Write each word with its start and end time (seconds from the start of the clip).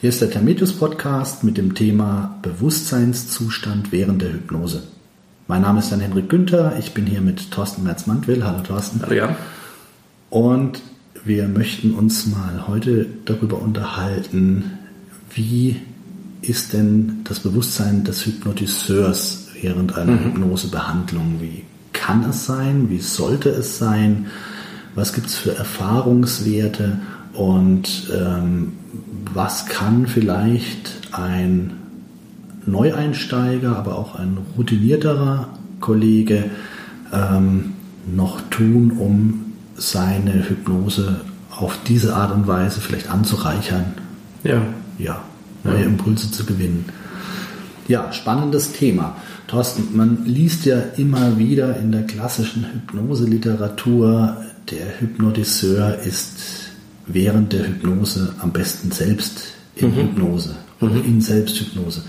Hier 0.00 0.08
ist 0.08 0.22
der 0.22 0.30
Termitus 0.30 0.72
Podcast 0.72 1.44
mit 1.44 1.58
dem 1.58 1.74
Thema 1.74 2.38
Bewusstseinszustand 2.40 3.92
während 3.92 4.22
der 4.22 4.32
Hypnose. 4.32 4.84
Mein 5.46 5.60
Name 5.60 5.80
ist 5.80 5.92
dann 5.92 6.00
Henrik 6.00 6.30
Günther, 6.30 6.78
ich 6.78 6.94
bin 6.94 7.04
hier 7.04 7.20
mit 7.20 7.50
Thorsten 7.50 7.82
Merz-Mantwill. 7.82 8.42
Hallo 8.42 8.62
Thorsten. 8.62 9.02
Hallo 9.02 9.12
Jan. 9.12 9.36
Und 10.30 10.80
wir 11.22 11.48
möchten 11.48 11.92
uns 11.92 12.26
mal 12.28 12.66
heute 12.66 13.08
darüber 13.26 13.60
unterhalten, 13.60 14.78
wie 15.34 15.76
ist 16.40 16.72
denn 16.72 17.20
das 17.24 17.40
Bewusstsein 17.40 18.02
des 18.02 18.24
Hypnotiseurs 18.24 19.48
während 19.60 19.98
einer 19.98 20.12
mhm. 20.12 20.24
Hypnosebehandlung? 20.24 21.42
Wie 21.42 21.64
kann 21.92 22.24
es 22.24 22.46
sein? 22.46 22.88
Wie 22.88 23.00
sollte 23.00 23.50
es 23.50 23.76
sein? 23.76 24.28
Was 24.94 25.12
gibt 25.12 25.26
es 25.26 25.34
für 25.36 25.54
Erfahrungswerte? 25.54 27.00
Und 27.40 28.12
ähm, 28.14 28.72
was 29.32 29.64
kann 29.64 30.06
vielleicht 30.06 31.08
ein 31.12 31.72
Neueinsteiger, 32.66 33.78
aber 33.78 33.96
auch 33.96 34.14
ein 34.14 34.36
routinierterer 34.58 35.48
Kollege 35.80 36.50
ähm, 37.14 37.72
noch 38.14 38.42
tun, 38.50 38.90
um 38.90 39.52
seine 39.74 40.50
Hypnose 40.50 41.22
auf 41.50 41.78
diese 41.88 42.14
Art 42.14 42.34
und 42.34 42.46
Weise 42.46 42.82
vielleicht 42.82 43.10
anzureichern? 43.10 43.94
Ja. 44.44 44.60
Ja, 44.98 45.22
neue 45.64 45.84
Impulse 45.84 46.30
zu 46.30 46.44
gewinnen. 46.44 46.84
Ja, 47.88 48.12
spannendes 48.12 48.74
Thema. 48.74 49.16
Thorsten, 49.46 49.96
man 49.96 50.26
liest 50.26 50.66
ja 50.66 50.78
immer 50.98 51.38
wieder 51.38 51.74
in 51.78 51.90
der 51.90 52.02
klassischen 52.02 52.66
Hypnoseliteratur, 52.70 54.36
der 54.70 55.00
Hypnotiseur 55.00 56.00
ist 56.04 56.59
während 57.14 57.52
der 57.52 57.66
Hypnose 57.66 58.34
am 58.40 58.52
besten 58.52 58.90
selbst 58.90 59.54
in 59.76 59.90
mhm. 59.90 59.96
Hypnose 59.96 60.56
mhm. 60.80 61.04
in 61.04 61.20
Selbsthypnose. 61.20 62.02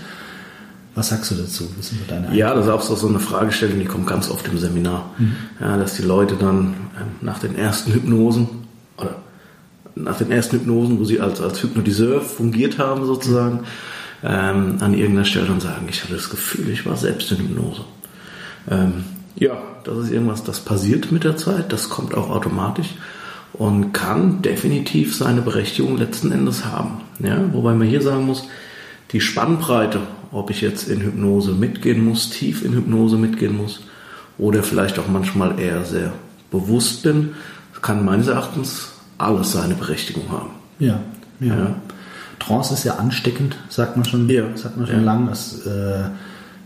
Was 0.94 1.08
sagst 1.08 1.30
du 1.30 1.36
dazu? 1.36 1.68
Was 1.78 1.88
sind 1.88 2.00
deine 2.10 2.34
ja, 2.36 2.54
das 2.54 2.66
ist 2.66 2.70
auch 2.70 2.82
so 2.82 3.08
eine 3.08 3.18
Fragestellung, 3.18 3.78
die 3.78 3.86
kommt 3.86 4.06
ganz 4.06 4.30
oft 4.30 4.46
im 4.48 4.58
Seminar. 4.58 5.10
Mhm. 5.18 5.36
Ja, 5.60 5.76
dass 5.76 5.94
die 5.94 6.02
Leute 6.02 6.36
dann 6.36 6.74
ähm, 6.98 7.06
nach 7.22 7.38
den 7.38 7.56
ersten 7.56 7.92
Hypnosen 7.92 8.48
oder 8.98 9.16
nach 9.94 10.18
den 10.18 10.30
ersten 10.30 10.56
Hypnosen, 10.56 10.98
wo 10.98 11.04
sie 11.04 11.20
als, 11.20 11.40
als 11.40 11.62
Hypnotiseur 11.62 12.20
fungiert 12.20 12.78
haben 12.78 13.06
sozusagen, 13.06 13.60
ähm, 14.22 14.76
an 14.80 14.94
irgendeiner 14.94 15.24
Stelle 15.24 15.46
dann 15.46 15.60
sagen, 15.60 15.86
ich 15.88 16.02
hatte 16.02 16.14
das 16.14 16.30
Gefühl, 16.30 16.68
ich 16.70 16.84
war 16.86 16.96
selbst 16.96 17.30
in 17.32 17.38
Hypnose. 17.38 17.82
Ähm, 18.70 19.04
ja, 19.34 19.56
das 19.84 19.98
ist 19.98 20.10
irgendwas, 20.12 20.44
das 20.44 20.60
passiert 20.60 21.10
mit 21.10 21.24
der 21.24 21.36
Zeit, 21.36 21.72
das 21.72 21.88
kommt 21.88 22.14
auch 22.14 22.30
automatisch 22.30 22.94
und 23.52 23.92
kann 23.92 24.42
definitiv 24.42 25.14
seine 25.14 25.42
Berechtigung 25.42 25.96
letzten 25.96 26.32
Endes 26.32 26.64
haben. 26.64 27.02
Ja, 27.18 27.38
wobei 27.52 27.74
man 27.74 27.86
hier 27.86 28.02
sagen 28.02 28.26
muss, 28.26 28.48
die 29.12 29.20
Spannbreite, 29.20 30.00
ob 30.32 30.50
ich 30.50 30.60
jetzt 30.60 30.88
in 30.88 31.00
Hypnose 31.00 31.52
mitgehen 31.52 32.04
muss, 32.04 32.30
tief 32.30 32.64
in 32.64 32.72
Hypnose 32.72 33.16
mitgehen 33.16 33.56
muss 33.56 33.80
oder 34.38 34.62
vielleicht 34.62 34.98
auch 34.98 35.08
manchmal 35.08 35.58
eher 35.60 35.84
sehr 35.84 36.12
bewusst 36.50 37.02
bin, 37.02 37.34
kann 37.82 38.04
meines 38.04 38.28
Erachtens 38.28 38.92
alles 39.18 39.52
seine 39.52 39.74
Berechtigung 39.74 40.30
haben. 40.30 40.50
Ja, 40.78 41.00
ja. 41.40 41.56
ja. 41.56 41.74
Trance 42.38 42.74
ist 42.74 42.84
ja 42.84 42.96
ansteckend, 42.96 43.56
sagt 43.68 43.96
man 43.96 44.04
schon, 44.04 44.28
ja. 44.28 44.44
sagt 44.56 44.76
man 44.76 44.86
schon 44.86 44.96
ja. 44.96 45.02
lang. 45.02 45.26
Das 45.26 45.64
äh, 45.66 46.04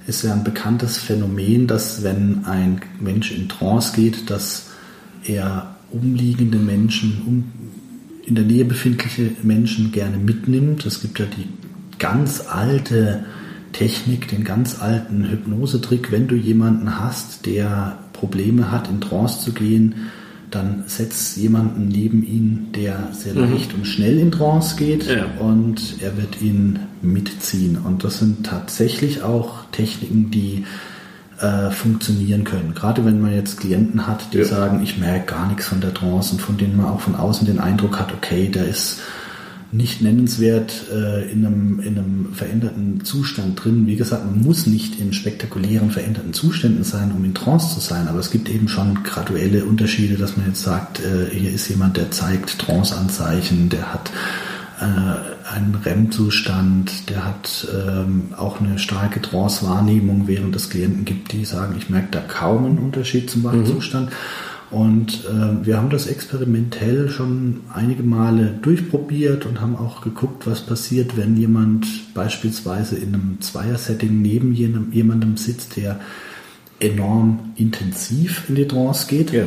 ist 0.07 0.23
ja 0.23 0.33
ein 0.33 0.45
bekanntes 0.45 0.99
Phänomen, 0.99 1.67
dass 1.67 2.03
wenn 2.03 2.45
ein 2.47 2.81
Mensch 3.01 3.33
in 3.33 3.49
Trance 3.49 3.95
geht, 3.95 4.31
dass 4.31 4.69
er 5.25 5.76
umliegende 5.97 6.59
Menschen, 6.59 7.23
um, 7.27 7.45
in 8.25 8.35
der 8.35 8.45
Nähe 8.45 8.65
befindliche 8.65 9.31
Menschen 9.43 9.93
gerne 9.93 10.17
mitnimmt. 10.17 10.85
Es 10.85 11.01
gibt 11.01 11.19
ja 11.19 11.27
die 11.27 11.47
ganz 11.99 12.41
alte 12.49 13.25
Technik, 13.73 14.29
den 14.29 14.43
ganz 14.43 14.81
alten 14.81 15.29
Hypnosetrick. 15.31 16.11
Wenn 16.11 16.27
du 16.27 16.35
jemanden 16.35 16.99
hast, 16.99 17.47
der 17.47 17.99
Probleme 18.13 18.71
hat, 18.71 18.89
in 18.89 19.01
Trance 19.01 19.41
zu 19.41 19.53
gehen, 19.53 19.95
dann 20.51 20.85
setzt 20.87 21.37
jemanden 21.37 21.89
neben 21.89 22.25
ihn, 22.25 22.69
der 22.75 23.11
sehr 23.13 23.35
mhm. 23.35 23.53
leicht 23.53 23.75
und 23.75 23.87
schnell 23.87 24.19
in 24.19 24.31
Trance 24.31 24.77
geht 24.77 25.07
ja. 25.07 25.27
und 25.39 25.97
er 26.01 26.17
wird 26.17 26.41
ihn 26.41 26.79
mitziehen. 27.03 27.77
Und 27.77 28.05
das 28.05 28.19
sind 28.21 28.47
tatsächlich 28.47 29.23
auch 29.23 29.67
Techniken, 29.73 30.31
die 30.31 30.65
äh, 31.41 31.71
funktionieren 31.71 32.45
können. 32.45 32.75
Gerade 32.75 33.05
wenn 33.05 33.21
man 33.21 33.35
jetzt 33.35 33.61
Klienten 33.61 34.07
hat, 34.07 34.33
die 34.33 34.39
ja. 34.39 34.45
sagen, 34.45 34.83
ich 34.83 34.99
merke 34.99 35.35
gar 35.35 35.49
nichts 35.49 35.67
von 35.67 35.81
der 35.81 35.95
Trance 35.95 36.33
und 36.33 36.41
von 36.41 36.57
denen 36.57 36.77
man 36.77 36.87
auch 36.87 37.01
von 37.01 37.15
außen 37.15 37.47
den 37.47 37.61
Eindruck 37.61 37.99
hat, 37.99 38.13
okay, 38.13 38.49
der 38.49 38.67
ist 38.69 39.01
nicht 39.73 40.01
nennenswert 40.01 40.85
äh, 40.93 41.31
in, 41.31 41.45
einem, 41.45 41.81
in 41.81 41.99
einem 41.99 42.33
veränderten 42.33 43.05
Zustand 43.05 43.63
drin. 43.63 43.87
Wie 43.87 43.97
gesagt, 43.97 44.25
man 44.25 44.43
muss 44.43 44.67
nicht 44.67 44.99
in 45.01 45.13
spektakulären 45.13 45.91
veränderten 45.91 46.33
Zuständen 46.33 46.85
sein, 46.85 47.13
um 47.13 47.25
in 47.25 47.35
Trance 47.35 47.75
zu 47.75 47.81
sein, 47.81 48.09
aber 48.09 48.21
es 48.21 48.31
gibt 48.31 48.49
eben 48.49 48.69
schon 48.69 49.03
graduelle 49.03 49.65
Unterschiede, 49.65 50.17
dass 50.17 50.37
man 50.37 50.47
jetzt 50.47 50.63
sagt, 50.63 51.01
äh, 51.01 51.29
hier 51.31 51.51
ist 51.51 51.69
jemand, 51.69 51.97
der 51.97 52.11
zeigt 52.11 52.59
Trance-Anzeichen, 52.59 53.69
der 53.69 53.93
hat 53.93 54.11
äh, 54.81 55.55
einen 55.55 55.75
REM-Zustand, 55.75 57.09
der 57.09 57.25
hat 57.25 57.67
ähm, 57.73 58.35
auch 58.37 58.61
eine 58.61 58.79
starke 58.79 59.23
Trance-Wahrnehmung, 59.23 60.27
während 60.27 60.55
es 60.55 60.71
Klienten 60.71 61.05
gibt, 61.05 61.33
die 61.33 61.45
sagen, 61.45 61.77
ich 61.79 61.89
merke 61.89 62.09
da 62.11 62.21
kaum 62.21 62.65
einen 62.67 62.79
Unterschied 62.79 63.31
zum 63.31 63.45
Wachzustand. 63.45 64.11
Mhm. 64.11 64.15
Und 64.71 65.25
äh, 65.25 65.65
wir 65.65 65.77
haben 65.77 65.91
das 65.91 66.07
experimentell 66.07 67.09
schon 67.09 67.61
einige 67.73 68.03
Male 68.03 68.59
durchprobiert 68.63 69.47
und 69.47 69.61
haben 69.61 69.77
auch 69.77 70.01
geguckt, 70.01 70.47
was 70.47 70.61
passiert, 70.61 71.17
wenn 71.17 71.37
jemand 71.37 71.87
beispielsweise 72.15 72.97
in 72.97 73.15
einem 73.15 73.41
Zweier-Setting 73.41 74.21
neben 74.21 74.53
jenem, 74.53 74.93
jemandem 74.93 75.37
sitzt, 75.37 75.77
der 75.77 76.01
enorm 76.81 77.53
intensiv 77.57 78.49
in 78.49 78.57
die 78.57 78.67
Trance 78.67 79.07
geht. 79.07 79.33
Ja. 79.33 79.45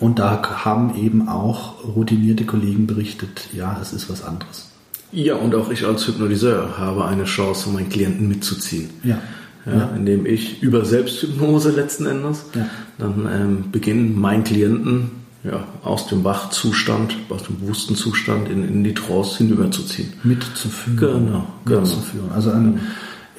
Und 0.00 0.18
da 0.18 0.42
haben 0.64 0.96
eben 0.96 1.28
auch 1.28 1.84
routinierte 1.84 2.44
Kollegen 2.44 2.86
berichtet, 2.86 3.48
ja, 3.52 3.78
es 3.80 3.92
ist 3.92 4.10
was 4.10 4.24
anderes. 4.24 4.70
Ja, 5.12 5.36
und 5.36 5.54
auch 5.54 5.70
ich 5.70 5.86
als 5.86 6.08
Hypnotiseur 6.08 6.76
habe 6.76 7.04
eine 7.04 7.24
Chance, 7.24 7.70
meinen 7.70 7.88
Klienten 7.88 8.28
mitzuziehen. 8.28 8.90
Ja. 9.04 9.18
Ja, 9.66 9.72
ja. 9.72 9.90
Indem 9.96 10.26
ich 10.26 10.62
über 10.62 10.84
Selbsthypnose 10.84 11.70
letzten 11.70 12.06
Endes 12.06 12.44
ja. 12.54 12.66
dann 12.98 13.28
ähm, 13.32 13.70
beginnen, 13.70 14.20
meinen 14.20 14.44
Klienten 14.44 15.12
ja, 15.44 15.66
aus 15.82 16.06
dem 16.06 16.24
Wachzustand, 16.24 17.16
aus 17.28 17.44
dem 17.44 17.60
bewussten 17.60 17.94
Zustand 17.94 18.48
in, 18.48 18.66
in 18.66 18.84
die 18.84 18.94
Trance 18.94 19.38
hinüberzuziehen. 19.38 20.12
Mitzuführen. 20.22 21.26
Genau, 21.26 21.46
genau. 21.64 21.80
Mitzuführen. 21.80 22.32
Also 22.34 22.50
ein, 22.50 22.80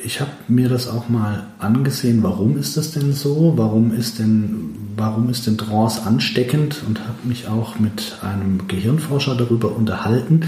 ich 0.04 0.22
habe 0.22 0.32
mir 0.48 0.70
das 0.70 0.88
auch 0.88 1.10
mal 1.10 1.48
angesehen, 1.58 2.22
warum 2.22 2.58
ist 2.58 2.78
das 2.78 2.92
denn 2.92 3.14
so? 3.14 3.54
Warum 3.56 3.92
ist 3.94 4.20
denn, 4.20 4.76
warum 4.96 5.30
ist 5.30 5.48
denn 5.48 5.58
Trance 5.58 6.02
ansteckend? 6.06 6.84
Und 6.88 7.00
habe 7.00 7.28
mich 7.28 7.48
auch 7.48 7.80
mit 7.80 8.18
einem 8.22 8.68
Gehirnforscher 8.68 9.36
darüber 9.36 9.76
unterhalten. 9.76 10.42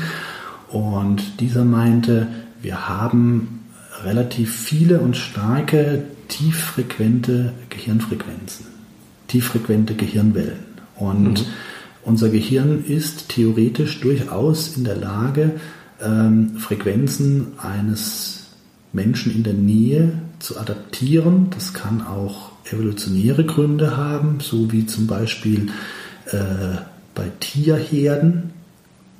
Und 0.69 1.39
dieser 1.39 1.63
meinte, 1.63 2.27
wir 2.61 2.87
haben 2.87 3.65
relativ 4.03 4.55
viele 4.55 4.99
und 4.99 5.15
starke 5.15 6.03
tieffrequente 6.27 7.53
Gehirnfrequenzen, 7.69 8.65
tieffrequente 9.27 9.95
Gehirnwellen. 9.95 10.59
Und 10.95 11.41
mhm. 11.41 11.45
unser 12.03 12.29
Gehirn 12.29 12.83
ist 12.85 13.29
theoretisch 13.29 14.01
durchaus 14.01 14.75
in 14.75 14.83
der 14.83 14.97
Lage, 14.97 15.53
ähm, 16.01 16.57
Frequenzen 16.57 17.53
eines 17.57 18.47
Menschen 18.93 19.33
in 19.33 19.43
der 19.43 19.53
Nähe 19.53 20.19
zu 20.39 20.59
adaptieren. 20.59 21.47
Das 21.51 21.73
kann 21.73 22.05
auch 22.05 22.51
evolutionäre 22.71 23.45
Gründe 23.45 23.97
haben, 23.97 24.39
so 24.39 24.71
wie 24.71 24.85
zum 24.85 25.07
Beispiel 25.07 25.69
äh, 26.31 26.77
bei 27.15 27.31
Tierherden 27.39 28.51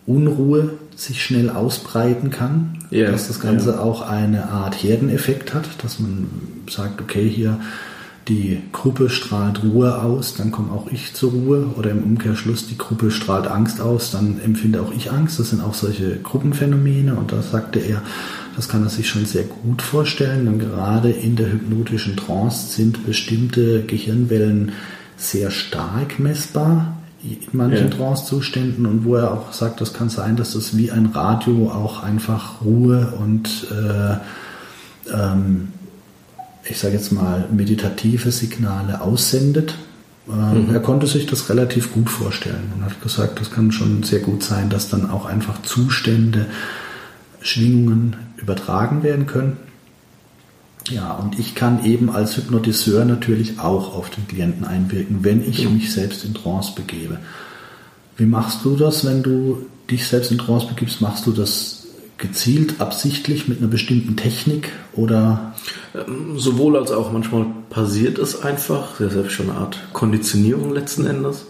Unruhe 0.06 0.72
sich 0.96 1.24
schnell 1.24 1.50
ausbreiten 1.50 2.30
kann, 2.30 2.80
yeah, 2.92 3.12
dass 3.12 3.28
das 3.28 3.40
Ganze 3.40 3.72
yeah. 3.72 3.82
auch 3.82 4.02
eine 4.02 4.50
Art 4.50 4.76
Herdeneffekt 4.82 5.54
hat, 5.54 5.84
dass 5.84 6.00
man 6.00 6.28
sagt, 6.70 7.02
okay, 7.02 7.28
hier 7.28 7.60
die 8.28 8.62
Gruppe 8.72 9.10
strahlt 9.10 9.64
Ruhe 9.64 10.02
aus, 10.02 10.36
dann 10.36 10.52
komme 10.52 10.72
auch 10.72 10.92
ich 10.92 11.14
zur 11.14 11.32
Ruhe 11.32 11.68
oder 11.78 11.92
im 11.92 12.04
Umkehrschluss 12.04 12.68
die 12.68 12.78
Gruppe 12.78 13.12
strahlt 13.12 13.48
Angst 13.48 13.80
aus, 13.80 14.12
dann 14.12 14.40
empfinde 14.44 14.82
auch 14.82 14.92
ich 14.94 15.12
Angst. 15.12 15.40
Das 15.40 15.52
sind 15.52 15.62
auch 15.62 15.74
solche 15.74 16.18
Gruppenphänomene 16.18 17.16
und 17.16 17.32
da 17.32 17.42
sagte 17.42 17.80
er, 17.80 18.02
das 18.58 18.68
kann 18.68 18.84
er 18.84 18.90
sich 18.90 19.08
schon 19.08 19.26
sehr 19.26 19.44
gut 19.44 19.84
vorstellen, 19.84 20.46
denn 20.46 20.58
gerade 20.58 21.12
in 21.12 21.36
der 21.36 21.52
hypnotischen 21.52 22.18
Trance 22.18 22.74
sind 22.74 23.06
bestimmte 23.06 23.84
Gehirnwellen 23.84 24.72
sehr 25.16 25.52
stark 25.52 26.18
messbar 26.18 26.98
in 27.24 27.38
manchen 27.52 27.90
ja. 27.90 27.96
Trance-Zuständen 27.96 28.88
und 28.88 29.06
wo 29.06 29.16
er 29.16 29.32
auch 29.32 29.54
sagt, 29.54 29.80
das 29.80 29.94
kann 29.94 30.10
sein, 30.10 30.38
dass 30.38 30.54
das 30.54 30.76
wie 30.76 30.90
ein 30.90 31.06
Radio 31.06 31.70
auch 31.70 32.02
einfach 32.02 32.62
Ruhe 32.62 33.14
und 33.20 33.68
äh, 33.72 34.18
ähm, 35.14 35.68
ich 36.64 36.80
sage 36.80 36.96
jetzt 36.96 37.12
mal 37.12 37.48
meditative 37.52 38.32
Signale 38.32 39.02
aussendet. 39.02 39.76
Ähm, 40.28 40.68
mhm. 40.68 40.74
Er 40.74 40.80
konnte 40.80 41.06
sich 41.06 41.28
das 41.28 41.50
relativ 41.50 41.94
gut 41.94 42.10
vorstellen 42.10 42.72
und 42.76 42.84
hat 42.84 43.02
gesagt, 43.04 43.40
das 43.40 43.52
kann 43.52 43.72
schon 43.72 44.02
sehr 44.02 44.20
gut 44.20 44.42
sein, 44.42 44.70
dass 44.72 44.90
dann 44.90 45.12
auch 45.12 45.26
einfach 45.28 45.62
Zustände 45.62 46.48
Schwingungen 47.42 48.16
übertragen 48.38 49.04
werden 49.04 49.28
können. 49.28 49.58
Ja, 50.90 51.14
und 51.14 51.38
ich 51.38 51.54
kann 51.54 51.84
eben 51.84 52.10
als 52.10 52.38
Hypnotiseur 52.38 53.04
natürlich 53.04 53.60
auch 53.60 53.94
auf 53.96 54.10
den 54.10 54.28
Klienten 54.28 54.66
einwirken, 54.66 55.20
wenn 55.24 55.42
ich 55.42 55.70
mich 55.70 55.92
selbst 55.92 56.24
in 56.24 56.34
Trance 56.34 56.74
begebe. 56.76 57.20
Wie 58.16 58.26
machst 58.26 58.64
du 58.64 58.76
das, 58.76 59.06
wenn 59.06 59.22
du 59.22 59.66
dich 59.90 60.08
selbst 60.08 60.32
in 60.32 60.38
Trance 60.38 60.68
begibst? 60.68 61.02
Machst 61.02 61.28
du 61.28 61.32
das 61.32 61.88
gezielt, 62.18 62.80
absichtlich 62.80 63.48
mit 63.48 63.60
einer 63.60 63.68
bestimmten 63.68 64.16
Technik 64.16 64.72
oder? 64.94 65.54
Ähm, 65.94 66.40
sowohl 66.40 66.78
als 66.78 66.92
auch 66.92 67.12
manchmal 67.12 67.46
passiert 67.70 68.18
es 68.18 68.42
einfach. 68.42 68.98
Das 68.98 69.14
ist 69.14 69.24
ja 69.24 69.30
schon 69.30 69.50
eine 69.50 69.60
Art 69.60 69.80
Konditionierung 69.94 70.74
letzten 70.74 71.06
Endes. 71.06 71.46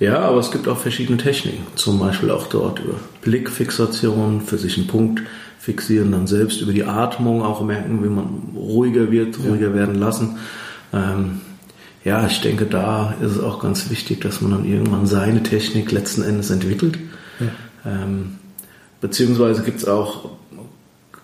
Ja, 0.00 0.20
aber 0.20 0.38
es 0.38 0.50
gibt 0.50 0.68
auch 0.68 0.78
verschiedene 0.78 1.18
Techniken. 1.18 1.66
Zum 1.76 1.98
Beispiel 1.98 2.30
auch 2.30 2.46
dort 2.48 2.80
über 2.80 2.94
Blickfixation, 3.20 4.40
für 4.40 4.58
sich 4.58 4.76
einen 4.76 4.86
Punkt 4.86 5.22
fixieren, 5.58 6.10
dann 6.10 6.26
selbst 6.26 6.60
über 6.60 6.72
die 6.72 6.84
Atmung 6.84 7.42
auch 7.42 7.62
merken, 7.62 8.02
wie 8.02 8.08
man 8.08 8.56
ruhiger 8.56 9.12
wird, 9.12 9.38
ruhiger 9.38 9.68
ja. 9.68 9.74
werden 9.74 9.94
lassen. 9.94 10.38
Ähm, 10.92 11.40
ja, 12.04 12.26
ich 12.26 12.40
denke, 12.40 12.66
da 12.66 13.14
ist 13.22 13.36
es 13.36 13.40
auch 13.40 13.60
ganz 13.60 13.88
wichtig, 13.88 14.20
dass 14.20 14.40
man 14.40 14.50
dann 14.50 14.64
irgendwann 14.64 15.06
seine 15.06 15.42
Technik 15.44 15.92
letzten 15.92 16.22
Endes 16.22 16.50
entwickelt. 16.50 16.98
Ja. 17.38 17.92
Ähm, 17.92 18.38
beziehungsweise 19.00 19.62
gibt 19.62 19.78
es 19.78 19.86
auch 19.86 20.30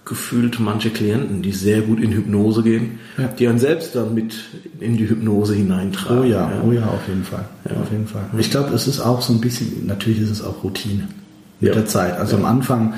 gefühlt 0.08 0.58
manche 0.58 0.90
Klienten, 0.90 1.42
die 1.42 1.52
sehr 1.52 1.82
gut 1.82 2.00
in 2.00 2.12
Hypnose 2.12 2.62
gehen, 2.62 2.98
ja. 3.18 3.28
die 3.28 3.44
dann 3.44 3.58
selbst 3.58 3.94
dann 3.94 4.14
mit 4.14 4.34
in 4.80 4.96
die 4.96 5.08
Hypnose 5.08 5.54
hineintragen. 5.54 6.20
Oh 6.20 6.24
ja, 6.24 6.50
ja. 6.50 6.62
oh 6.66 6.72
ja, 6.72 6.86
auf 6.86 7.06
jeden 7.06 7.24
Fall. 7.24 7.44
Ja. 7.68 7.76
Auf 7.80 7.90
jeden 7.90 8.06
Fall. 8.06 8.24
Ich 8.38 8.50
glaube, 8.50 8.74
es 8.74 8.88
ist 8.88 9.00
auch 9.00 9.20
so 9.20 9.34
ein 9.34 9.40
bisschen, 9.40 9.86
natürlich 9.86 10.20
ist 10.20 10.30
es 10.30 10.42
auch 10.42 10.64
Routine 10.64 11.08
mit 11.60 11.74
der 11.74 11.86
Zeit. 11.86 12.18
Also 12.18 12.36
am 12.36 12.46
Anfang, 12.46 12.94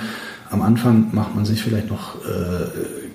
am 0.50 0.62
Anfang 0.62 1.08
macht 1.12 1.34
man 1.34 1.44
sich 1.44 1.62
vielleicht 1.62 1.90
noch 1.90 2.14
äh, 2.24 2.66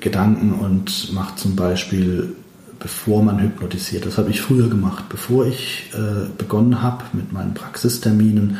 Gedanken 0.01 0.53
und 0.53 1.13
macht 1.13 1.39
zum 1.39 1.55
Beispiel 1.55 2.35
bevor 2.79 3.23
man 3.23 3.41
hypnotisiert. 3.41 4.05
Das 4.05 4.17
habe 4.17 4.29
ich 4.29 4.41
früher 4.41 4.69
gemacht. 4.69 5.05
Bevor 5.09 5.47
ich 5.47 5.89
äh, 5.93 6.27
begonnen 6.37 6.81
habe 6.81 7.03
mit 7.13 7.31
meinen 7.31 7.53
Praxisterminen, 7.53 8.57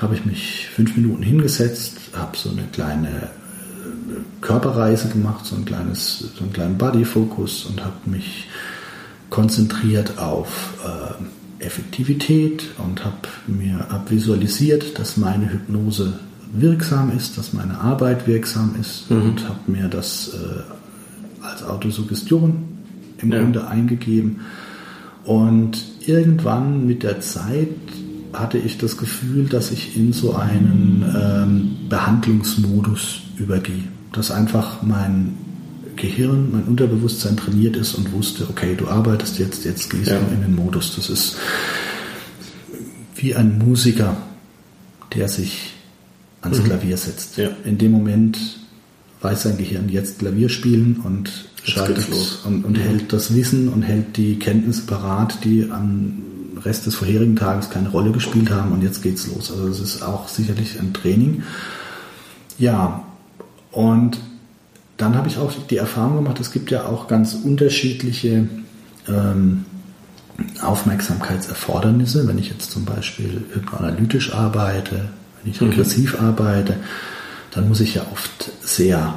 habe 0.00 0.14
ich 0.14 0.24
mich 0.24 0.68
fünf 0.72 0.96
Minuten 0.96 1.22
hingesetzt, 1.22 1.96
habe 2.14 2.36
so 2.36 2.50
eine 2.50 2.62
kleine 2.72 3.30
Körperreise 4.40 5.08
gemacht, 5.08 5.46
so 5.46 5.56
ein 5.56 5.64
kleines, 5.64 6.18
so 6.36 6.44
einen 6.44 6.52
kleinen 6.52 6.78
Body-Focus 6.78 7.66
und 7.66 7.84
habe 7.84 7.96
mich 8.06 8.48
konzentriert 9.30 10.18
auf 10.18 10.74
äh, 10.84 11.64
Effektivität 11.64 12.64
und 12.78 13.04
habe 13.04 13.28
mir 13.46 13.86
hab 13.90 14.10
visualisiert, 14.10 14.98
dass 14.98 15.16
meine 15.16 15.52
Hypnose 15.52 16.18
wirksam 16.52 17.10
ist, 17.14 17.36
dass 17.36 17.52
meine 17.52 17.80
Arbeit 17.80 18.26
wirksam 18.26 18.74
ist 18.80 19.10
mhm. 19.10 19.22
und 19.22 19.48
habe 19.48 19.60
mir 19.66 19.88
das 19.88 20.34
äh, 20.34 21.44
als 21.44 21.62
Autosuggestion 21.62 22.78
im 23.18 23.32
ja. 23.32 23.40
Grunde 23.40 23.66
eingegeben. 23.66 24.40
Und 25.24 25.84
irgendwann 26.06 26.86
mit 26.86 27.02
der 27.02 27.20
Zeit 27.20 27.68
hatte 28.32 28.58
ich 28.58 28.78
das 28.78 28.96
Gefühl, 28.96 29.44
dass 29.46 29.70
ich 29.70 29.96
in 29.96 30.12
so 30.12 30.34
einen 30.34 31.04
ähm, 31.14 31.88
Behandlungsmodus 31.88 33.20
übergehe. 33.36 33.84
Dass 34.12 34.30
einfach 34.30 34.82
mein 34.82 35.34
Gehirn, 35.96 36.52
mein 36.52 36.64
Unterbewusstsein 36.64 37.36
trainiert 37.36 37.76
ist 37.76 37.94
und 37.94 38.12
wusste, 38.12 38.46
okay, 38.48 38.74
du 38.76 38.88
arbeitest 38.88 39.38
jetzt, 39.38 39.64
jetzt 39.64 39.90
gehst 39.90 40.10
ja. 40.10 40.18
du 40.18 40.34
in 40.34 40.42
den 40.42 40.54
Modus. 40.54 40.94
Das 40.96 41.10
ist 41.10 41.36
wie 43.16 43.34
ein 43.34 43.58
Musiker, 43.58 44.16
der 45.14 45.28
sich 45.28 45.74
ans 46.40 46.58
mhm. 46.58 46.64
Klavier 46.64 46.96
setzt. 46.96 47.36
Ja. 47.36 47.50
In 47.64 47.78
dem 47.78 47.92
Moment 47.92 48.38
weiß 49.20 49.42
sein 49.42 49.58
Gehirn 49.58 49.88
jetzt 49.88 50.20
Klavier 50.20 50.48
spielen 50.48 51.00
und 51.04 51.30
schaltet 51.64 52.06
und, 52.44 52.64
und 52.64 52.76
mhm. 52.76 52.80
hält 52.80 53.12
das 53.12 53.34
Wissen 53.34 53.68
und 53.68 53.82
hält 53.82 54.16
die 54.16 54.38
Kenntnisse 54.38 54.82
parat, 54.82 55.44
die 55.44 55.68
am 55.70 56.22
Rest 56.64 56.86
des 56.86 56.94
vorherigen 56.94 57.36
Tages 57.36 57.70
keine 57.70 57.88
Rolle 57.88 58.12
gespielt 58.12 58.50
haben 58.50 58.72
und 58.72 58.82
jetzt 58.82 59.02
geht's 59.02 59.26
los. 59.26 59.50
Also 59.50 59.68
es 59.68 59.80
ist 59.80 60.02
auch 60.02 60.28
sicherlich 60.28 60.78
ein 60.78 60.92
Training. 60.92 61.42
Ja, 62.58 63.04
und 63.78 64.18
dann 64.96 65.14
habe 65.14 65.28
ich 65.28 65.38
auch 65.38 65.52
die 65.70 65.76
Erfahrung 65.76 66.16
gemacht, 66.16 66.40
es 66.40 66.50
gibt 66.50 66.72
ja 66.72 66.86
auch 66.86 67.06
ganz 67.06 67.34
unterschiedliche 67.34 68.48
ähm, 69.06 69.66
Aufmerksamkeitserfordernisse. 70.60 72.26
Wenn 72.26 72.38
ich 72.38 72.48
jetzt 72.48 72.72
zum 72.72 72.84
Beispiel 72.84 73.44
hypnoanalytisch 73.54 74.34
arbeite, 74.34 75.10
wenn 75.40 75.52
ich 75.52 75.60
mhm. 75.60 75.68
regressiv 75.68 76.18
mhm. 76.18 76.26
arbeite, 76.26 76.74
dann 77.52 77.68
muss 77.68 77.78
ich 77.78 77.94
ja 77.94 78.02
oft 78.10 78.50
sehr 78.62 79.14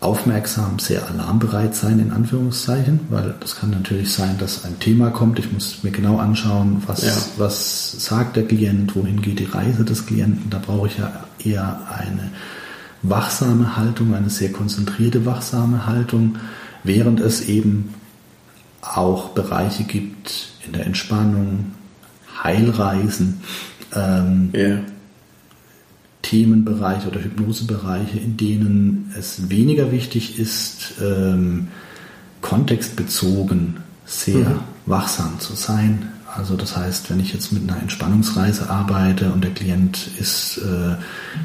aufmerksam, 0.00 0.78
sehr 0.78 1.08
alarmbereit 1.08 1.74
sein, 1.74 1.98
in 1.98 2.12
Anführungszeichen, 2.12 3.00
weil 3.08 3.36
das 3.40 3.56
kann 3.56 3.70
natürlich 3.70 4.12
sein, 4.12 4.36
dass 4.36 4.66
ein 4.66 4.78
Thema 4.80 5.08
kommt. 5.08 5.38
Ich 5.38 5.50
muss 5.50 5.82
mir 5.82 5.92
genau 5.92 6.18
anschauen, 6.18 6.82
was, 6.86 7.06
ja. 7.06 7.16
was 7.38 8.04
sagt 8.04 8.36
der 8.36 8.46
Klient, 8.46 8.94
wohin 8.94 9.22
geht 9.22 9.38
die 9.38 9.44
Reise 9.44 9.82
des 9.82 10.04
Klienten. 10.04 10.50
Da 10.50 10.58
brauche 10.58 10.88
ich 10.88 10.98
ja 10.98 11.24
eher 11.42 11.80
eine 11.88 12.32
wachsame 13.08 13.76
Haltung, 13.76 14.14
eine 14.14 14.30
sehr 14.30 14.52
konzentrierte 14.52 15.26
wachsame 15.26 15.86
Haltung, 15.86 16.36
während 16.84 17.20
es 17.20 17.42
eben 17.42 17.94
auch 18.82 19.30
Bereiche 19.30 19.84
gibt 19.84 20.50
in 20.66 20.72
der 20.72 20.86
Entspannung, 20.86 21.72
Heilreisen, 22.42 23.40
ähm, 23.94 24.50
yeah. 24.54 24.80
Themenbereiche 26.22 27.08
oder 27.08 27.22
Hypnosebereiche, 27.22 28.18
in 28.18 28.36
denen 28.36 29.14
es 29.16 29.48
weniger 29.48 29.92
wichtig 29.92 30.38
ist, 30.38 30.94
ähm, 31.00 31.68
kontextbezogen 32.40 33.76
sehr 34.04 34.48
mhm. 34.48 34.60
wachsam 34.86 35.38
zu 35.38 35.54
sein. 35.54 36.12
Also 36.36 36.56
das 36.56 36.76
heißt, 36.76 37.10
wenn 37.10 37.20
ich 37.20 37.32
jetzt 37.32 37.52
mit 37.52 37.68
einer 37.68 37.80
Entspannungsreise 37.80 38.70
arbeite 38.70 39.32
und 39.32 39.42
der 39.42 39.52
Klient 39.52 40.08
ist 40.18 40.58
äh, 40.58 40.96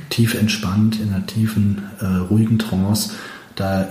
tief 0.10 0.36
entspannt 0.36 1.00
in 1.00 1.14
einer 1.14 1.26
tiefen, 1.26 1.84
äh, 2.00 2.06
ruhigen 2.06 2.60
Trance, 2.60 3.14
da 3.56 3.88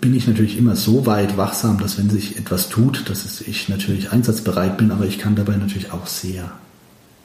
bin 0.00 0.14
ich 0.14 0.28
natürlich 0.28 0.58
immer 0.58 0.76
so 0.76 1.06
weit 1.06 1.36
wachsam, 1.36 1.78
dass 1.78 1.98
wenn 1.98 2.08
sich 2.08 2.38
etwas 2.38 2.68
tut, 2.68 3.08
dass 3.10 3.40
ich 3.40 3.68
natürlich 3.68 4.12
einsatzbereit 4.12 4.76
bin, 4.76 4.92
aber 4.92 5.06
ich 5.06 5.18
kann 5.18 5.34
dabei 5.34 5.56
natürlich 5.56 5.92
auch 5.92 6.06
sehr 6.06 6.52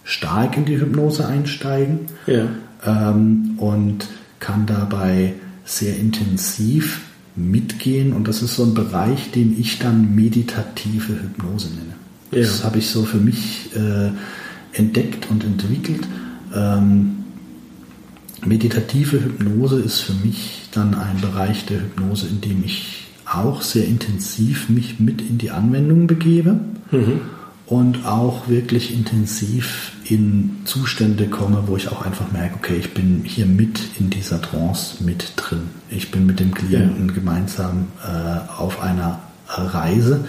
stark 0.03 0.57
in 0.57 0.65
die 0.65 0.79
Hypnose 0.79 1.27
einsteigen. 1.27 2.07
Ja 2.25 2.47
ähm, 2.85 3.55
und 3.57 4.07
kann 4.39 4.65
dabei 4.65 5.33
sehr 5.65 5.97
intensiv 5.97 7.01
mitgehen. 7.35 8.13
Und 8.13 8.27
das 8.27 8.41
ist 8.41 8.55
so 8.55 8.63
ein 8.63 8.73
Bereich, 8.73 9.31
den 9.31 9.59
ich 9.59 9.79
dann 9.79 10.15
meditative 10.15 11.13
Hypnose 11.13 11.69
nenne. 11.69 11.93
Ja. 12.31 12.41
Das 12.41 12.63
habe 12.63 12.79
ich 12.79 12.89
so 12.89 13.03
für 13.03 13.17
mich 13.17 13.69
äh, 13.75 14.11
entdeckt 14.77 15.29
und 15.29 15.43
entwickelt. 15.43 16.07
Ähm, 16.53 17.23
meditative 18.45 19.23
Hypnose 19.23 19.79
ist 19.79 20.01
für 20.01 20.13
mich 20.13 20.69
dann 20.71 20.93
ein 20.93 21.21
Bereich 21.21 21.65
der 21.65 21.81
Hypnose, 21.81 22.27
in 22.27 22.41
dem 22.41 22.63
ich 22.63 23.07
auch 23.25 23.61
sehr 23.61 23.85
intensiv 23.85 24.69
mich 24.69 24.99
mit 24.99 25.21
in 25.21 25.37
die 25.37 25.51
Anwendung 25.51 26.07
begebe. 26.07 26.59
Mhm 26.91 27.21
und 27.67 28.05
auch 28.05 28.47
wirklich 28.47 28.93
intensiv 28.93 29.91
in 30.05 30.61
Zustände 30.63 31.27
komme, 31.27 31.63
wo 31.67 31.75
ich 31.75 31.89
auch 31.89 32.05
einfach 32.05 32.31
merke, 32.31 32.55
okay, 32.55 32.77
ich 32.77 32.93
bin 32.93 33.23
hier 33.25 33.45
mit 33.45 33.81
in 33.99 34.09
dieser 34.09 34.41
Trance 34.41 35.03
mit 35.03 35.33
drin. 35.35 35.63
Ich 35.89 36.09
bin 36.09 36.25
mit 36.25 36.39
dem 36.39 36.53
Klienten 36.53 37.09
ja. 37.09 37.13
gemeinsam 37.13 37.87
äh, 38.01 38.49
auf 38.57 38.81
einer 38.81 39.19
Reise. 39.49 40.25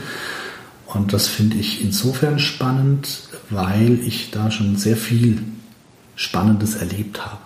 Und 0.95 1.12
das 1.12 1.28
finde 1.28 1.59
ich 1.59 1.85
insofern 1.85 2.38
spannend, 2.38 3.28
weil 3.50 4.00
ich 4.07 4.30
da 4.30 4.50
schon 4.50 4.76
sehr 4.76 4.97
viel 4.97 5.42
Spannendes 6.16 6.76
erlebt 6.76 7.25
habe. 7.25 7.38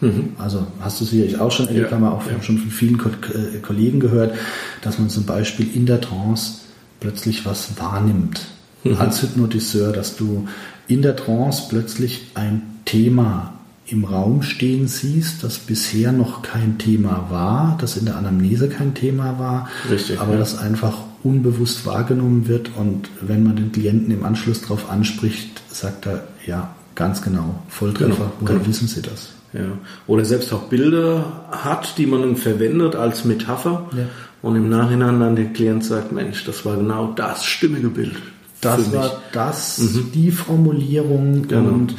Mhm. 0.00 0.30
Also 0.38 0.66
hast 0.80 1.00
du 1.00 1.04
sicherlich 1.04 1.38
auch 1.38 1.52
schon 1.52 1.68
erlebt, 1.68 1.90
ja. 1.90 1.96
haben 1.96 2.02
wir 2.02 2.12
auch 2.12 2.26
ja. 2.26 2.42
schon 2.42 2.58
von 2.58 2.70
vielen 2.70 2.98
Ko 2.98 3.10
äh, 3.10 3.58
Kollegen 3.58 4.00
gehört, 4.00 4.34
dass 4.82 4.98
man 4.98 5.08
zum 5.08 5.24
Beispiel 5.24 5.68
in 5.74 5.86
der 5.86 6.00
Trance 6.00 6.62
plötzlich 6.98 7.46
was 7.46 7.78
wahrnimmt 7.78 8.46
mhm. 8.82 8.96
als 8.96 9.22
Hypnotiseur, 9.22 9.92
dass 9.92 10.16
du 10.16 10.48
in 10.88 11.02
der 11.02 11.14
Trance 11.14 11.64
plötzlich 11.68 12.28
ein 12.34 12.62
Thema 12.86 13.54
im 13.86 14.04
Raum 14.04 14.42
stehen 14.42 14.88
siehst, 14.88 15.44
das 15.44 15.58
bisher 15.58 16.12
noch 16.12 16.42
kein 16.42 16.78
Thema 16.78 17.26
war, 17.28 17.76
das 17.80 17.96
in 17.96 18.04
der 18.04 18.16
Anamnese 18.16 18.68
kein 18.68 18.94
Thema 18.94 19.38
war, 19.38 19.68
Richtig, 19.90 20.20
aber 20.20 20.32
ja. 20.32 20.38
das 20.38 20.58
einfach 20.58 20.94
unbewusst 21.22 21.86
wahrgenommen 21.86 22.48
wird 22.48 22.70
und 22.76 23.08
wenn 23.20 23.44
man 23.44 23.56
den 23.56 23.72
Klienten 23.72 24.12
im 24.12 24.24
Anschluss 24.24 24.62
darauf 24.62 24.90
anspricht, 24.90 25.62
sagt 25.68 26.06
er, 26.06 26.28
ja, 26.46 26.74
ganz 26.94 27.22
genau, 27.22 27.62
Volltreffer, 27.68 28.14
genau, 28.14 28.32
woher 28.40 28.54
genau. 28.56 28.66
wissen 28.68 28.88
Sie 28.88 29.02
das? 29.02 29.30
Ja. 29.52 29.60
Oder 30.06 30.24
selbst 30.24 30.52
auch 30.52 30.64
Bilder 30.64 31.46
hat, 31.50 31.98
die 31.98 32.06
man 32.06 32.22
dann 32.22 32.36
verwendet 32.36 32.94
als 32.94 33.24
Metapher 33.24 33.88
ja. 33.96 34.04
und 34.42 34.56
im 34.56 34.68
Nachhinein 34.68 35.18
dann 35.18 35.36
der 35.36 35.46
Klient 35.46 35.84
sagt, 35.84 36.12
Mensch, 36.12 36.44
das 36.44 36.64
war 36.64 36.76
genau 36.76 37.12
das 37.14 37.44
stimmige 37.44 37.88
Bild. 37.88 38.16
Das 38.60 38.92
war 38.92 39.22
das, 39.32 39.78
mhm. 39.78 40.12
die 40.14 40.30
Formulierung 40.30 41.48
genau. 41.48 41.70
und 41.70 41.96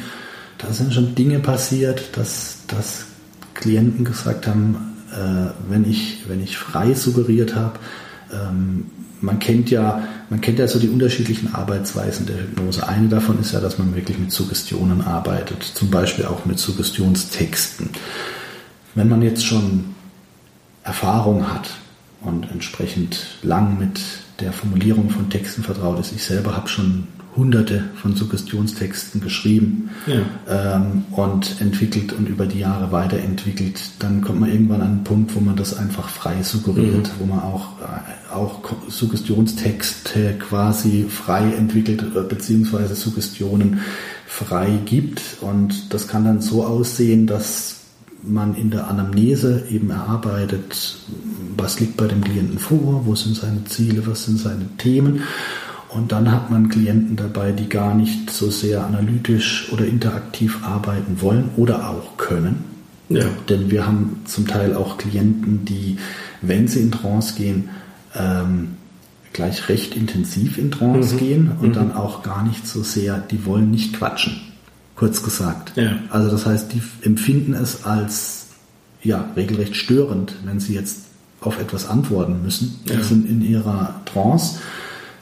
da 0.58 0.72
sind 0.72 0.94
schon 0.94 1.14
Dinge 1.14 1.40
passiert, 1.40 2.16
dass, 2.16 2.58
dass 2.68 3.06
Klienten 3.54 4.04
gesagt 4.04 4.46
haben, 4.46 4.76
äh, 5.12 5.50
wenn, 5.68 5.88
ich, 5.88 6.24
wenn 6.28 6.42
ich 6.42 6.56
frei 6.56 6.94
suggeriert 6.94 7.54
habe. 7.54 7.78
Ähm, 8.32 8.86
man 9.20 9.38
kennt 9.38 9.70
ja, 9.70 10.02
man 10.30 10.40
kennt 10.40 10.58
ja 10.58 10.66
so 10.66 10.78
die 10.78 10.88
unterschiedlichen 10.88 11.54
Arbeitsweisen 11.54 12.26
der 12.26 12.38
Hypnose. 12.38 12.86
Eine 12.86 13.08
davon 13.08 13.38
ist 13.38 13.52
ja, 13.52 13.60
dass 13.60 13.78
man 13.78 13.94
wirklich 13.94 14.18
mit 14.18 14.32
Suggestionen 14.32 15.00
arbeitet, 15.02 15.62
zum 15.62 15.90
Beispiel 15.90 16.24
auch 16.24 16.44
mit 16.44 16.58
Suggestionstexten. 16.58 17.90
Wenn 18.94 19.08
man 19.08 19.22
jetzt 19.22 19.46
schon 19.46 19.94
Erfahrung 20.82 21.52
hat 21.52 21.70
und 22.20 22.50
entsprechend 22.50 23.38
lang 23.42 23.78
mit 23.78 24.00
der 24.40 24.52
Formulierung 24.52 25.10
von 25.10 25.30
Texten 25.30 25.62
vertraut 25.62 26.00
ist, 26.00 26.12
ich 26.12 26.24
selber 26.24 26.56
habe 26.56 26.68
schon 26.68 27.06
hunderte 27.34 27.84
von 27.94 28.14
Suggestionstexten 28.14 29.20
geschrieben 29.20 29.90
ja. 30.06 30.76
ähm, 30.76 31.04
und 31.10 31.60
entwickelt 31.60 32.12
und 32.12 32.28
über 32.28 32.46
die 32.46 32.58
Jahre 32.58 32.92
weiterentwickelt, 32.92 33.80
dann 34.00 34.20
kommt 34.20 34.40
man 34.40 34.50
irgendwann 34.50 34.82
an 34.82 34.88
einen 34.88 35.04
Punkt, 35.04 35.34
wo 35.34 35.40
man 35.40 35.56
das 35.56 35.76
einfach 35.76 36.08
frei 36.08 36.42
suggeriert, 36.42 37.08
mhm. 37.08 37.20
wo 37.20 37.26
man 37.26 37.40
auch, 37.40 37.80
äh, 37.80 38.34
auch 38.34 38.60
Suggestionstexte 38.88 40.34
quasi 40.38 41.06
frei 41.08 41.52
entwickelt, 41.54 42.04
äh, 42.14 42.20
beziehungsweise 42.20 42.94
Suggestionen 42.94 43.80
frei 44.26 44.78
gibt. 44.84 45.22
Und 45.40 45.94
das 45.94 46.08
kann 46.08 46.24
dann 46.24 46.42
so 46.42 46.64
aussehen, 46.64 47.26
dass 47.26 47.76
man 48.22 48.54
in 48.54 48.70
der 48.70 48.88
Anamnese 48.88 49.64
eben 49.70 49.90
erarbeitet, 49.90 50.98
was 51.56 51.80
liegt 51.80 51.96
bei 51.96 52.06
dem 52.06 52.22
Klienten 52.22 52.58
vor, 52.58 53.02
wo 53.04 53.14
sind 53.14 53.36
seine 53.36 53.64
Ziele, 53.64 54.06
was 54.06 54.24
sind 54.24 54.38
seine 54.38 54.66
Themen 54.78 55.22
und 55.94 56.12
dann 56.12 56.30
hat 56.30 56.50
man 56.50 56.68
Klienten 56.68 57.16
dabei, 57.16 57.52
die 57.52 57.68
gar 57.68 57.94
nicht 57.94 58.30
so 58.30 58.50
sehr 58.50 58.84
analytisch 58.84 59.70
oder 59.72 59.84
interaktiv 59.84 60.58
arbeiten 60.62 61.20
wollen 61.20 61.50
oder 61.56 61.90
auch 61.90 62.16
können. 62.16 62.64
Ja. 63.08 63.26
Denn 63.48 63.70
wir 63.70 63.86
haben 63.86 64.20
zum 64.24 64.46
Teil 64.46 64.74
auch 64.74 64.96
Klienten, 64.96 65.64
die, 65.64 65.98
wenn 66.40 66.66
sie 66.68 66.80
in 66.80 66.92
Trance 66.92 67.34
gehen, 67.34 67.68
ähm, 68.14 68.76
gleich 69.32 69.68
recht 69.68 69.96
intensiv 69.96 70.58
in 70.58 70.70
Trance 70.70 71.14
mhm. 71.14 71.18
gehen 71.18 71.52
und 71.60 71.68
mhm. 71.70 71.72
dann 71.72 71.92
auch 71.92 72.22
gar 72.22 72.42
nicht 72.42 72.66
so 72.66 72.82
sehr, 72.82 73.18
die 73.18 73.44
wollen 73.44 73.70
nicht 73.70 73.94
quatschen, 73.94 74.40
kurz 74.96 75.22
gesagt. 75.22 75.76
Ja. 75.76 75.96
Also 76.10 76.30
das 76.30 76.46
heißt, 76.46 76.72
die 76.72 76.82
empfinden 77.02 77.54
es 77.54 77.84
als 77.84 78.48
ja, 79.02 79.30
regelrecht 79.36 79.76
störend, 79.76 80.34
wenn 80.44 80.60
sie 80.60 80.74
jetzt 80.74 81.00
auf 81.40 81.58
etwas 81.60 81.88
antworten 81.88 82.42
müssen. 82.42 82.80
Ja. 82.86 82.96
Die 82.96 83.02
sind 83.02 83.28
in 83.28 83.42
ihrer 83.42 84.00
Trance 84.04 84.60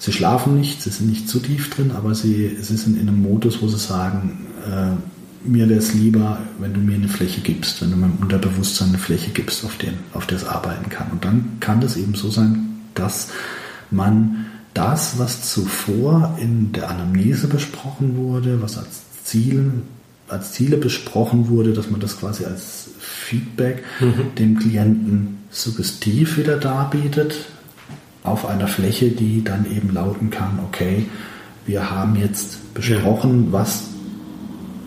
sie 0.01 0.13
schlafen 0.13 0.59
nicht, 0.59 0.83
sie 0.83 0.91
sind 0.91 1.09
nicht 1.09 1.29
zu 1.29 1.39
tief 1.39 1.71
drin, 1.71 1.93
aber 1.93 2.15
sie, 2.15 2.57
sie 2.61 2.77
sind 2.77 2.99
in 2.99 3.09
einem 3.09 3.23
Modus, 3.23 3.63
wo 3.63 3.69
sie 3.69 3.79
sagen, 3.79 4.47
äh, 4.67 5.49
mir 5.49 5.69
wäre 5.69 5.79
es 5.79 5.95
lieber, 5.95 6.39
wenn 6.59 6.75
du 6.75 6.81
mir 6.81 6.97
eine 6.97 7.09
Fläche 7.09 7.41
gibst, 7.41 7.81
wenn 7.81 7.91
du 7.91 7.97
meinem 7.97 8.17
Unterbewusstsein 8.21 8.89
eine 8.89 8.99
Fläche 8.99 9.31
gibst, 9.31 9.65
auf, 9.65 9.77
den, 9.77 9.95
auf 10.13 10.27
der 10.27 10.39
es 10.39 10.45
arbeiten 10.45 10.91
kann. 10.91 11.11
Und 11.13 11.25
dann 11.25 11.59
kann 11.61 11.81
das 11.81 11.97
eben 11.97 12.15
so 12.15 12.31
sein, 12.31 12.81
dass 12.95 13.29
man 13.91 14.47
das, 14.75 15.19
was 15.19 15.51
zuvor 15.51 16.37
in 16.41 16.73
der 16.73 16.91
Anamnese 16.91 17.47
besprochen 17.47 18.17
wurde, 18.17 18.63
was 18.63 18.79
als 18.79 19.03
Zielen 19.25 19.83
als 20.29 20.53
Ziele 20.53 20.77
besprochen 20.77 21.49
wurde, 21.49 21.73
dass 21.73 21.91
man 21.91 22.01
das 22.01 22.19
quasi 22.19 22.45
als 22.45 22.91
Feedback 23.01 23.83
mhm. 23.99 24.35
dem 24.39 24.59
Klienten 24.59 25.39
suggestiv 25.51 26.39
wieder 26.39 26.57
darbietet, 26.57 27.47
auf 28.23 28.47
einer 28.47 28.69
Fläche, 28.69 29.11
die 29.11 29.43
dann 29.43 29.65
eben 29.71 29.93
lauten 29.93 30.31
kann, 30.31 30.59
okay, 30.67 31.07
wir 31.67 31.91
haben 31.91 32.17
jetzt 32.17 32.75
besprochen, 32.75 33.47
ja. 33.47 33.53
was 33.53 33.85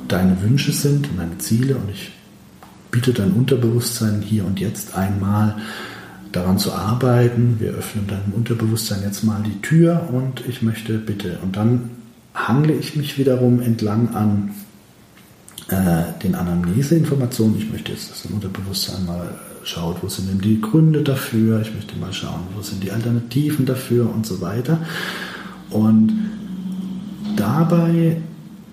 deine 0.08 0.42
Wünsche 0.42 0.72
sind 0.72 1.10
und 1.10 1.18
deine 1.18 1.38
Ziele 1.38 1.76
und 1.76 1.90
ich 1.90 2.12
bitte 2.92 3.14
dein 3.14 3.32
Unterbewusstsein 3.32 4.22
hier 4.22 4.46
und 4.46 4.60
jetzt 4.60 4.96
einmal 4.96 5.56
daran 6.32 6.58
zu 6.60 6.74
arbeiten. 6.74 7.56
Wir 7.60 7.72
öffnen 7.72 8.08
deinem 8.08 8.34
Unterbewusstsein 8.34 9.02
jetzt 9.04 9.24
mal 9.24 9.42
die 9.44 9.62
Tür 9.62 10.10
und 10.12 10.48
ich 10.48 10.62
möchte 10.62 10.98
bitte. 10.98 11.40
Und 11.42 11.56
dann 11.56 11.90
hangle 12.34 12.74
ich 12.74 12.96
mich 12.96 13.18
wiederum 13.18 13.62
entlang 13.62 14.14
an 14.14 14.52
äh, 15.70 16.04
den 16.22 16.36
Anamneseinformationen. 16.36 17.58
Ich 17.58 17.72
möchte 17.72 17.92
jetzt 17.92 18.12
das 18.12 18.26
Unterbewusstsein 18.26 19.06
mal 19.06 19.28
schaut, 19.64 19.98
wo 20.02 20.08
sind 20.08 20.30
denn 20.30 20.42
die 20.42 20.62
Gründe 20.62 21.02
dafür, 21.02 21.62
ich 21.62 21.74
möchte 21.74 21.98
mal 21.98 22.14
schauen, 22.14 22.42
wo 22.56 22.62
sind 22.62 22.84
die 22.84 22.92
Alternativen 22.92 23.66
dafür 23.66 24.14
und 24.14 24.26
so 24.26 24.42
weiter. 24.42 24.80
Und 25.70 26.14
dabei 27.36 28.18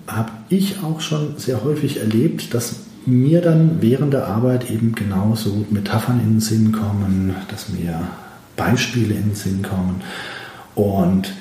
habe 0.06 0.30
ich 0.49 0.82
auch 0.82 1.00
schon 1.00 1.38
sehr 1.38 1.62
häufig 1.64 1.99
erlebt, 2.00 2.52
dass 2.54 2.80
mir 3.06 3.40
dann 3.40 3.80
während 3.80 4.12
der 4.12 4.26
Arbeit 4.26 4.70
eben 4.70 4.94
genauso 4.94 5.64
Metaphern 5.70 6.20
in 6.20 6.35
den 6.35 6.40
Sinn 6.40 6.73
kommen, 6.73 7.35
dass 7.49 7.68
mir 7.68 8.09
Beispiele 8.56 9.14
in 9.14 9.30
den 9.30 9.35
Sinn 9.35 9.62
kommen 9.62 10.02
und 10.75 11.32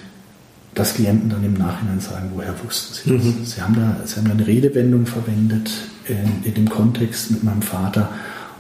dass 0.76 0.94
Klienten 0.94 1.30
dann 1.30 1.44
im 1.44 1.56
Nachhinein 1.56 2.00
sagen, 2.00 2.32
woher 2.36 2.54
wussten 2.64 2.94
sie 2.94 3.18
das? 3.18 3.26
Mhm. 3.26 3.46
Sie, 3.46 3.62
haben 3.62 3.76
da, 3.76 4.08
sie 4.08 4.16
haben 4.16 4.28
da 4.28 4.34
eine 4.34 4.48
Redewendung 4.48 5.06
verwendet 5.06 5.72
in, 6.08 6.44
in 6.44 6.54
dem 6.54 6.70
Kontext 6.70 7.32
mit 7.32 7.44
meinem 7.44 7.62
Vater 7.62 8.10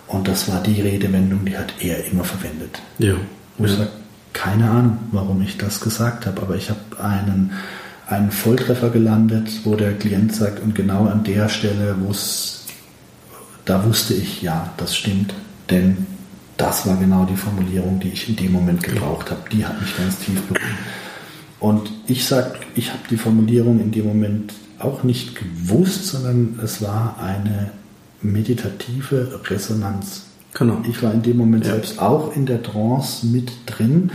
und 0.09 0.27
das 0.27 0.51
war 0.51 0.61
die 0.61 0.81
Redewendung, 0.81 1.45
die 1.45 1.57
hat 1.57 1.73
er 1.79 2.03
immer 2.05 2.23
verwendet. 2.23 2.81
Ja. 2.97 3.13
Wo 3.57 3.65
ich 3.65 3.71
sage, 3.71 3.89
keine 4.33 4.69
Ahnung, 4.69 4.97
warum 5.11 5.41
ich 5.41 5.57
das 5.57 5.79
gesagt 5.81 6.25
habe, 6.25 6.41
aber 6.41 6.55
ich 6.55 6.69
habe 6.69 6.79
einen, 7.01 7.51
einen 8.07 8.31
Volltreffer 8.31 8.89
gelandet, 8.89 9.49
wo 9.63 9.75
der 9.75 9.93
Klient 9.93 10.33
sagt, 10.33 10.61
und 10.61 10.73
genau 10.73 11.05
an 11.05 11.23
der 11.23 11.47
Stelle, 11.47 11.95
wo 11.99 12.11
es, 12.11 12.65
da 13.65 13.85
wusste 13.85 14.15
ich, 14.15 14.41
ja, 14.41 14.73
das 14.77 14.95
stimmt, 14.95 15.33
denn 15.69 16.07
das 16.57 16.87
war 16.87 16.97
genau 16.97 17.25
die 17.25 17.37
Formulierung, 17.37 17.99
die 17.99 18.09
ich 18.09 18.27
in 18.27 18.35
dem 18.35 18.51
Moment 18.51 18.83
gebraucht 18.83 19.29
habe. 19.29 19.41
Die 19.51 19.65
hat 19.65 19.79
mich 19.79 19.95
ganz 19.95 20.17
tief 20.19 20.41
berührt. 20.41 20.63
Und 21.59 21.91
ich 22.07 22.25
sage, 22.25 22.53
ich 22.75 22.89
habe 22.91 23.03
die 23.09 23.17
Formulierung 23.17 23.79
in 23.79 23.91
dem 23.91 24.07
Moment 24.07 24.53
auch 24.79 25.03
nicht 25.03 25.35
gewusst, 25.35 26.07
sondern 26.07 26.59
es 26.63 26.81
war 26.81 27.17
eine 27.21 27.71
meditative 28.21 29.39
Resonanz. 29.45 30.25
Genau. 30.53 30.81
Ich 30.89 31.01
war 31.03 31.13
in 31.13 31.21
dem 31.21 31.37
Moment 31.37 31.65
ja. 31.65 31.73
selbst 31.73 31.99
auch 31.99 32.35
in 32.35 32.45
der 32.45 32.63
Trance 32.63 33.25
mit 33.27 33.51
drin 33.65 34.11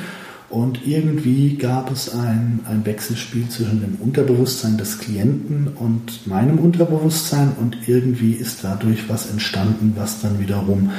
und 0.51 0.87
irgendwie 0.87 1.57
gab 1.57 1.91
es 1.91 2.13
ein, 2.15 2.61
ein 2.69 2.85
Wechselspiel 2.87 3.49
zwischen 3.49 3.81
dem 3.81 3.97
Unterbewusstsein 3.97 4.79
des 4.79 4.99
Klienten 4.99 5.69
und 5.75 6.27
meinem 6.27 6.59
Unterbewusstsein 6.59 7.53
und 7.61 7.89
irgendwie 7.89 8.33
ist 8.33 8.63
dadurch 8.63 9.09
was 9.09 9.31
entstanden, 9.31 9.95
was 9.97 10.21
dann 10.21 10.39
wiederum 10.39 10.91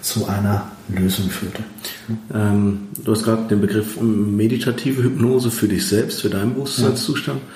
zu 0.00 0.26
einer 0.26 0.70
Lösung 0.88 1.30
führte. 1.30 1.62
Ähm, 2.32 2.88
du 3.04 3.12
hast 3.12 3.24
gerade 3.24 3.48
den 3.48 3.60
Begriff 3.60 4.00
meditative 4.00 5.02
Hypnose 5.02 5.50
für 5.50 5.68
dich 5.68 5.86
selbst, 5.86 6.22
für 6.22 6.30
deinen 6.30 6.54
Bewusstseinszustand. 6.54 7.40
Ja. 7.40 7.48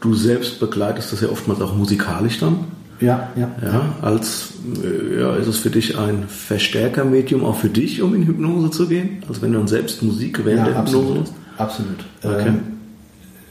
Du 0.00 0.14
selbst 0.14 0.60
begleitest 0.60 1.12
das 1.12 1.20
ja 1.20 1.28
oftmals 1.28 1.60
auch 1.60 1.76
musikalisch 1.76 2.38
dann. 2.38 2.64
Ja, 3.02 3.30
ja. 3.36 3.50
ja 3.62 3.94
als 4.00 4.52
äh, 4.82 5.20
ja, 5.20 5.36
ist 5.36 5.48
es 5.48 5.58
für 5.58 5.70
dich 5.70 5.98
ein 5.98 6.28
Verstärkermedium 6.28 7.44
auch 7.44 7.56
für 7.56 7.68
dich, 7.68 8.00
um 8.00 8.14
in 8.14 8.26
Hypnose 8.26 8.70
zu 8.70 8.88
gehen? 8.88 9.22
Also 9.28 9.42
wenn 9.42 9.52
du 9.52 9.58
dann 9.58 9.68
selbst 9.68 10.02
Musik 10.02 10.44
während 10.44 10.60
ja, 10.60 10.72
der 10.72 10.76
absolut, 10.76 11.08
Hypnose 11.08 11.32
hast? 11.32 11.60
Absolut. 11.60 12.04
Okay. 12.22 12.48
Ähm, 12.48 12.60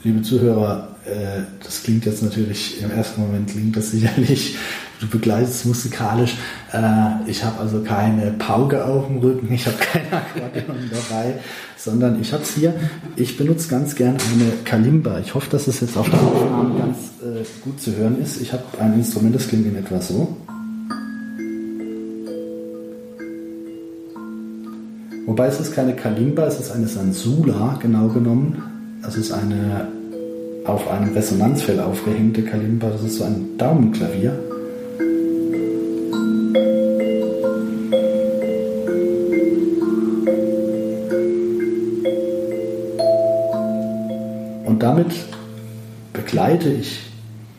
liebe 0.03 0.22
Zuhörer, 0.22 0.96
äh, 1.05 1.41
das 1.63 1.84
klingt 1.84 2.05
jetzt 2.05 2.24
natürlich, 2.24 2.81
im 2.81 2.91
ersten 2.91 3.22
Moment 3.22 3.50
klingt 3.50 3.75
das 3.75 3.91
sicherlich, 3.91 4.55
du 5.01 5.08
begleitest 5.08 5.65
musikalisch. 5.65 6.38
Äh, 6.72 7.29
ich 7.29 7.43
habe 7.43 7.60
also 7.60 7.81
keine 7.81 8.31
Pauke 8.31 8.86
auf 8.86 9.08
dem 9.08 9.17
Rücken, 9.17 9.51
ich 9.51 9.65
habe 9.65 9.77
kein 9.77 10.03
Akkordeon 10.13 10.89
dabei, 11.10 11.34
sondern 11.75 12.22
ich 12.22 12.31
habe 12.31 12.43
es 12.43 12.51
hier. 12.53 12.74
Ich 13.15 13.38
benutze 13.38 13.67
ganz 13.67 13.96
gern 13.96 14.17
eine 14.34 14.51
Kalimba. 14.63 15.20
Ich 15.20 15.34
hoffe, 15.34 15.50
dass 15.50 15.67
es 15.67 15.81
jetzt 15.81 15.98
auf 15.98 16.10
der 16.10 16.20
Aufnahme 16.20 16.77
ganz 16.77 16.98
äh, 17.22 17.43
gut 17.63 17.81
zu 17.81 17.96
hören 17.96 18.22
ist. 18.22 18.39
Ich 18.39 18.53
habe 18.53 18.63
ein 18.79 18.93
Instrument, 18.93 19.36
das 19.36 19.48
klingt 19.48 19.65
in 19.65 19.75
etwa 19.75 20.00
so. 20.00 20.38
Wobei 25.25 25.48
es 25.48 25.60
ist 25.60 25.74
keine 25.74 25.96
Kalimba, 25.96 26.46
es 26.46 26.60
ist 26.60 26.72
eine 26.72 26.88
Sansula, 26.88 27.79
genau 27.81 28.08
genommen. 28.10 28.62
Es 29.08 29.15
ist 29.15 29.31
eine 29.31 29.88
auf 30.65 30.88
einem 30.91 31.13
Resonanzfell 31.13 31.79
aufgehängte 31.79 32.43
Kalimba. 32.43 32.89
Das 32.89 33.01
ist 33.01 33.17
so 33.17 33.24
ein 33.24 33.58
Daumenklavier. 33.58 34.50
Und 44.81 44.88
damit 44.88 45.13
begleite 46.11 46.69
ich 46.69 47.01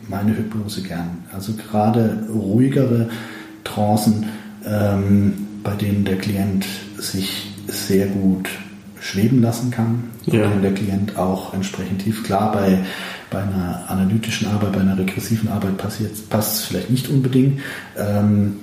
meine 0.09 0.37
Hypnose 0.37 0.83
gern. 0.83 1.19
Also 1.33 1.53
gerade 1.53 2.27
ruhigere 2.29 3.11
Trancen, 3.63 4.27
ähm, 4.67 5.35
bei 5.63 5.77
denen 5.77 6.05
der 6.05 6.19
Klient 6.19 6.67
sich 6.99 7.53
sehr 7.69 8.09
gut 8.09 8.49
schweben 8.99 9.41
lassen 9.41 9.71
kann. 9.71 10.03
Ja. 10.27 10.49
Und 10.49 10.63
der 10.63 10.75
Klient 10.75 11.17
auch 11.17 11.55
entsprechend 11.55 12.03
tief. 12.03 12.25
Klar, 12.25 12.51
bei, 12.51 12.81
bei 13.31 13.41
einer 13.41 13.85
analytischen 13.87 14.49
Arbeit, 14.49 14.73
bei 14.73 14.81
einer 14.81 14.99
regressiven 14.99 15.49
Arbeit 15.49 15.79
passiert, 15.79 16.29
passt 16.29 16.57
es 16.57 16.65
vielleicht 16.65 16.91
nicht 16.91 17.09
unbedingt. 17.09 17.61
Ähm, 17.97 18.57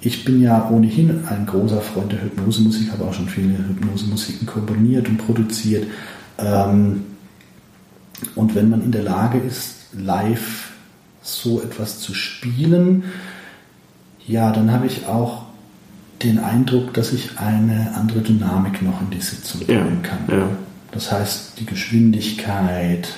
ich 0.00 0.24
bin 0.24 0.40
ja 0.40 0.70
ohnehin 0.70 1.24
ein 1.28 1.46
großer 1.46 1.80
Freund 1.80 2.12
der 2.12 2.22
Hypnosemusik, 2.22 2.92
habe 2.92 3.06
auch 3.06 3.14
schon 3.14 3.28
viele 3.28 3.58
Hypnosemusiken 3.58 4.46
komponiert 4.46 5.08
und 5.08 5.18
produziert. 5.18 5.84
Ähm, 6.38 7.02
und 8.34 8.54
wenn 8.54 8.68
man 8.70 8.82
in 8.82 8.92
der 8.92 9.02
Lage 9.02 9.38
ist, 9.38 9.74
live 9.92 10.72
so 11.22 11.62
etwas 11.62 12.00
zu 12.00 12.14
spielen, 12.14 13.04
ja, 14.26 14.52
dann 14.52 14.70
habe 14.72 14.86
ich 14.86 15.06
auch 15.06 15.44
den 16.22 16.38
Eindruck, 16.38 16.94
dass 16.94 17.12
ich 17.12 17.38
eine 17.38 17.94
andere 17.94 18.20
Dynamik 18.20 18.82
noch 18.82 19.00
in 19.00 19.10
die 19.10 19.20
Sitzung 19.20 19.64
bringen 19.66 20.02
kann. 20.02 20.18
Ja. 20.28 20.48
Das 20.92 21.12
heißt, 21.12 21.60
die 21.60 21.66
Geschwindigkeit 21.66 23.08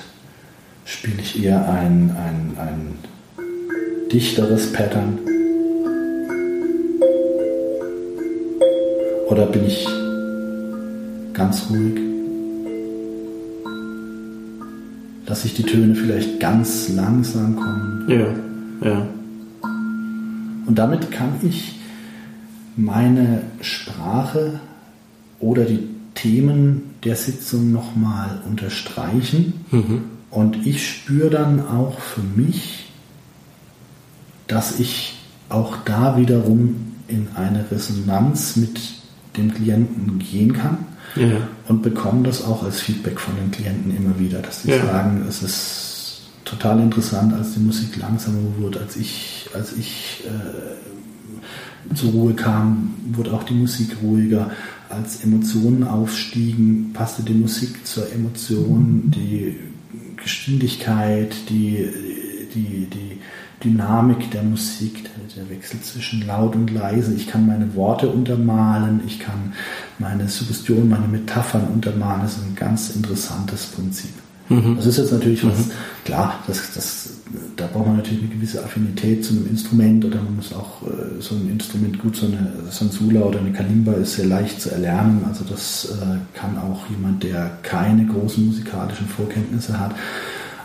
spiele 0.85 1.21
ich 1.21 1.43
eher 1.43 1.67
ein, 1.69 2.15
ein, 2.15 2.57
ein 2.57 2.95
dichteres 4.11 4.71
Pattern. 4.73 5.19
Oder 9.29 9.45
bin 9.45 9.65
ich 9.65 9.87
ganz 11.33 11.69
ruhig? 11.69 12.10
Lasse 15.31 15.47
ich 15.47 15.53
die 15.53 15.63
Töne 15.63 15.95
vielleicht 15.95 16.41
ganz 16.41 16.89
langsam 16.89 17.55
kommen? 17.55 18.05
Ja, 18.09 18.89
ja. 18.89 19.07
Und 20.65 20.75
damit 20.75 21.09
kann 21.09 21.35
ich 21.41 21.79
meine 22.75 23.43
Sprache 23.61 24.59
oder 25.39 25.63
die 25.63 25.87
Themen 26.15 26.95
der 27.05 27.15
Sitzung 27.15 27.71
nochmal 27.71 28.41
unterstreichen. 28.45 29.53
Mhm. 29.71 30.01
Und 30.31 30.67
ich 30.67 30.85
spüre 30.85 31.29
dann 31.29 31.65
auch 31.65 32.01
für 32.01 32.23
mich, 32.35 32.89
dass 34.47 34.81
ich 34.81 35.17
auch 35.47 35.77
da 35.85 36.17
wiederum 36.17 36.75
in 37.07 37.29
eine 37.35 37.71
Resonanz 37.71 38.57
mit 38.57 38.81
dem 39.37 39.53
Klienten 39.53 40.19
gehen 40.19 40.51
kann 40.51 40.90
ja. 41.15 41.47
und 41.67 41.81
bekomme 41.81 42.23
das 42.23 42.43
auch 42.43 42.63
als 42.63 42.81
Feedback 42.81 43.19
von 43.19 43.35
den 43.35 43.51
Klienten 43.51 43.95
immer 43.95 44.19
wieder, 44.19 44.39
dass 44.39 44.63
sie 44.63 44.71
ja. 44.71 44.85
sagen, 44.85 45.25
es 45.27 45.43
ist 45.43 46.21
total 46.45 46.79
interessant, 46.79 47.33
als 47.33 47.53
die 47.53 47.59
Musik 47.59 47.97
langsamer 47.97 48.39
wurde, 48.59 48.79
als 48.79 48.95
ich, 48.95 49.49
als 49.53 49.73
ich 49.73 50.23
äh, 50.25 51.95
zur 51.95 52.11
Ruhe 52.11 52.33
kam, 52.33 52.93
wurde 53.13 53.33
auch 53.33 53.43
die 53.43 53.53
Musik 53.53 53.97
ruhiger. 54.01 54.51
Als 54.89 55.23
Emotionen 55.23 55.85
aufstiegen, 55.85 56.91
passte 56.93 57.23
die 57.23 57.33
Musik 57.33 57.87
zur 57.87 58.11
Emotion, 58.11 59.03
die 59.05 59.57
Geschwindigkeit, 60.17 61.33
die, 61.49 61.89
die, 62.53 62.87
die 62.87 63.19
Dynamik 63.63 64.31
der 64.31 64.43
Musik, 64.43 65.09
der 65.35 65.49
Wechsel 65.49 65.81
zwischen 65.81 66.25
laut 66.25 66.55
und 66.55 66.71
leise. 66.71 67.13
Ich 67.13 67.27
kann 67.27 67.47
meine 67.47 67.75
Worte 67.75 68.09
untermalen, 68.09 69.01
ich 69.05 69.19
kann 69.19 69.53
meine 69.99 70.27
Suggestion, 70.27 70.89
meine 70.89 71.07
Metaphern 71.07 71.67
untermalen. 71.67 72.21
Das 72.21 72.37
ist 72.37 72.43
ein 72.43 72.55
ganz 72.55 72.89
interessantes 72.89 73.67
Prinzip. 73.67 74.13
Mhm. 74.51 74.75
Das 74.75 74.85
ist 74.85 74.97
jetzt 74.97 75.13
natürlich 75.13 75.45
was, 75.45 75.57
mhm. 75.57 75.71
klar, 76.03 76.39
das, 76.47 76.73
das, 76.73 77.09
da 77.55 77.67
braucht 77.67 77.87
man 77.87 77.97
natürlich 77.97 78.23
eine 78.23 78.33
gewisse 78.33 78.63
Affinität 78.63 79.23
zu 79.23 79.33
einem 79.33 79.47
Instrument 79.47 80.03
oder 80.03 80.17
man 80.17 80.35
muss 80.35 80.53
auch 80.53 80.81
äh, 80.83 81.21
so 81.21 81.35
ein 81.35 81.49
Instrument 81.49 81.99
gut, 81.99 82.17
so 82.17 82.25
eine 82.25 82.51
Sansula 82.69 83.21
oder 83.21 83.39
eine 83.39 83.53
Kalimba 83.53 83.93
ist 83.93 84.15
sehr 84.15 84.25
leicht 84.25 84.59
zu 84.59 84.71
erlernen. 84.71 85.23
Also 85.27 85.45
das 85.49 85.93
äh, 86.01 86.37
kann 86.37 86.57
auch 86.57 86.89
jemand, 86.89 87.23
der 87.23 87.59
keine 87.63 88.05
großen 88.05 88.45
musikalischen 88.45 89.07
Vorkenntnisse 89.07 89.79
hat. 89.79 89.95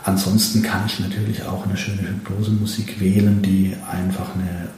Ansonsten 0.07 0.61
kann 0.61 0.83
ich 0.85 1.01
natürlich 1.01 1.43
auch 1.43 1.65
eine 1.67 1.75
schöne 1.75 2.07
Hypnosemusik 2.07 3.01
wählen, 3.01 3.41
die 3.41 3.75
einfach 3.91 4.35
eine 4.35 4.69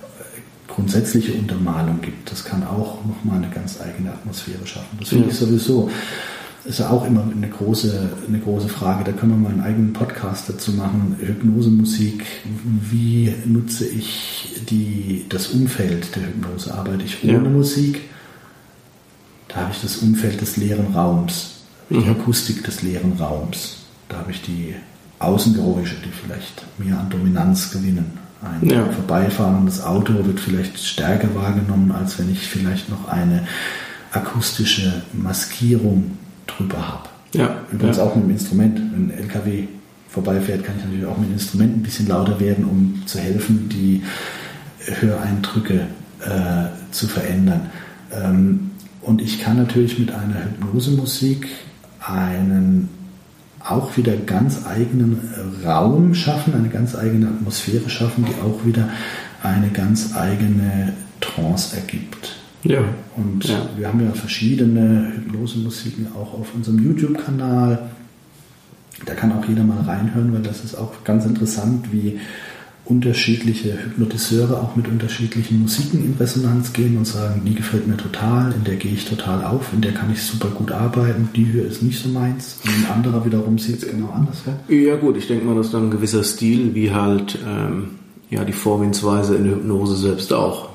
grundsätzliche 0.68 1.34
Untermalung 1.34 2.02
gibt. 2.02 2.32
Das 2.32 2.44
kann 2.44 2.64
auch 2.64 3.06
nochmal 3.06 3.38
eine 3.38 3.54
ganz 3.54 3.80
eigene 3.80 4.12
Atmosphäre 4.12 4.66
schaffen. 4.66 4.98
Das 5.00 5.10
finde 5.10 5.26
ja. 5.26 5.32
ich 5.32 5.38
sowieso 5.38 5.92
ist 6.66 6.80
ja 6.80 6.90
auch 6.90 7.06
immer 7.06 7.24
eine 7.24 7.48
große, 7.48 8.10
eine 8.28 8.40
große 8.40 8.70
Frage. 8.70 9.04
Da 9.04 9.12
können 9.12 9.34
wir 9.34 9.38
mal 9.38 9.52
einen 9.52 9.62
eigenen 9.62 9.94
Podcast 9.94 10.50
dazu 10.50 10.72
machen. 10.72 11.16
Hypnosemusik. 11.20 12.26
Wie 12.90 13.32
nutze 13.46 13.88
ich 13.88 14.56
die, 14.68 15.26
das 15.30 15.50
Umfeld 15.50 16.16
der 16.16 16.24
Hypnose? 16.24 16.74
Arbeite 16.74 17.04
ich 17.06 17.24
ohne 17.24 17.34
ja. 17.34 17.50
Musik? 17.50 18.02
Da 19.48 19.58
habe 19.58 19.72
ich 19.74 19.82
das 19.82 19.98
Umfeld 19.98 20.42
des 20.42 20.58
leeren 20.58 20.94
Raums, 20.94 21.62
mhm. 21.90 22.02
die 22.02 22.10
Akustik 22.10 22.64
des 22.64 22.82
leeren 22.82 23.14
Raums. 23.20 23.78
Da 24.10 24.18
habe 24.18 24.32
ich 24.32 24.42
die 24.42 24.74
Außengeräusche, 25.20 25.96
die 26.06 26.12
vielleicht 26.12 26.64
mehr 26.78 27.00
an 27.00 27.10
Dominanz 27.10 27.72
gewinnen. 27.72 28.18
Ein 28.42 28.70
ja. 28.70 28.86
vorbeifahrendes 28.86 29.84
Auto 29.84 30.14
wird 30.26 30.40
vielleicht 30.40 30.80
stärker 30.80 31.36
wahrgenommen, 31.36 31.92
als 31.92 32.18
wenn 32.18 32.32
ich 32.32 32.48
vielleicht 32.48 32.90
noch 32.90 33.10
eine 33.10 33.46
akustische 34.12 35.04
Maskierung 35.12 36.18
drüber 36.48 36.88
habe. 36.88 37.10
Ja. 37.34 37.58
Übrigens 37.72 37.98
ja. 37.98 38.04
auch 38.04 38.16
mit 38.16 38.26
dem 38.26 38.32
Instrument. 38.32 38.78
Wenn 38.78 39.10
ein 39.10 39.12
LKW 39.12 39.68
vorbeifährt, 40.08 40.64
kann 40.64 40.76
ich 40.78 40.86
natürlich 40.86 41.06
auch 41.06 41.18
mit 41.18 41.30
dem 41.30 41.34
Instrument 41.34 41.78
ein 41.78 41.84
bisschen 41.84 42.08
lauter 42.08 42.40
werden, 42.40 42.66
um 42.66 43.04
zu 43.06 43.20
helfen, 43.20 43.70
die 43.70 44.04
Höreindrücke 44.86 45.88
äh, 46.22 46.92
zu 46.92 47.08
verändern. 47.08 47.70
Ähm, 48.12 48.72
und 49.02 49.22
ich 49.22 49.42
kann 49.42 49.58
natürlich 49.58 50.00
mit 50.00 50.12
einer 50.12 50.46
Hypnosemusik 50.46 51.48
einen 52.00 52.90
auch 53.72 53.98
wieder 53.98 54.16
ganz 54.16 54.66
eigenen 54.66 55.20
Raum 55.64 56.14
schaffen, 56.14 56.54
eine 56.54 56.70
ganz 56.70 56.96
eigene 56.96 57.28
Atmosphäre 57.28 57.90
schaffen, 57.90 58.26
die 58.26 58.42
auch 58.42 58.66
wieder 58.66 58.90
eine 59.44 59.70
ganz 59.70 60.16
eigene 60.16 60.94
Trance 61.22 61.78
ergibt. 61.78 62.38
Ja. 62.64 62.82
Und 63.16 63.46
ja. 63.46 63.70
wir 63.78 63.88
haben 63.88 64.04
ja 64.04 64.12
verschiedene 64.12 65.14
Hypnose-Musiken 65.16 66.08
auch 66.16 66.34
auf 66.34 66.54
unserem 66.54 66.84
YouTube-Kanal. 66.84 67.90
Da 69.06 69.14
kann 69.14 69.32
auch 69.32 69.46
jeder 69.48 69.64
mal 69.64 69.82
reinhören, 69.82 70.34
weil 70.34 70.42
das 70.42 70.64
ist 70.64 70.76
auch 70.76 71.04
ganz 71.06 71.26
interessant, 71.26 71.92
wie 71.92 72.20
unterschiedliche 72.90 73.74
Hypnotiseure 73.84 74.60
auch 74.62 74.76
mit 74.76 74.88
unterschiedlichen 74.88 75.62
Musiken 75.62 76.04
in 76.04 76.16
Resonanz 76.20 76.74
gehen 76.74 76.98
und 76.98 77.06
sagen, 77.06 77.44
die 77.46 77.54
gefällt 77.54 77.88
mir 77.88 77.98
total, 77.98 78.52
in 78.52 78.64
der 78.64 78.78
gehe 78.78 78.92
ich 78.92 79.06
total 79.06 79.46
auf, 79.46 79.72
in 79.74 79.82
der 79.82 79.94
kann 79.94 80.12
ich 80.12 80.24
super 80.24 80.50
gut 80.50 80.72
arbeiten, 80.72 81.30
die 81.36 81.44
hier 81.44 81.66
ist 81.66 81.84
nicht 81.84 82.02
so 82.02 82.10
meins. 82.10 82.58
Und 82.66 82.72
ein 82.72 82.92
anderer 82.92 83.24
wiederum 83.26 83.60
sieht 83.60 83.84
es 83.84 83.90
genau 83.90 84.10
anders. 84.10 84.38
Ja 84.68 84.96
gut, 84.96 85.18
ich 85.18 85.28
denke 85.28 85.46
mal, 85.46 85.56
dass 85.56 85.70
dann 85.70 85.86
ein 85.86 85.92
gewisser 85.92 86.24
Stil, 86.24 86.74
wie 86.74 86.92
halt 86.92 87.38
ähm, 87.48 87.92
ja 88.32 88.44
die 88.44 88.54
Vorgehensweise 88.54 89.36
in 89.36 89.44
der 89.44 89.54
Hypnose 89.54 89.96
selbst 89.96 90.34
auch. 90.34 90.70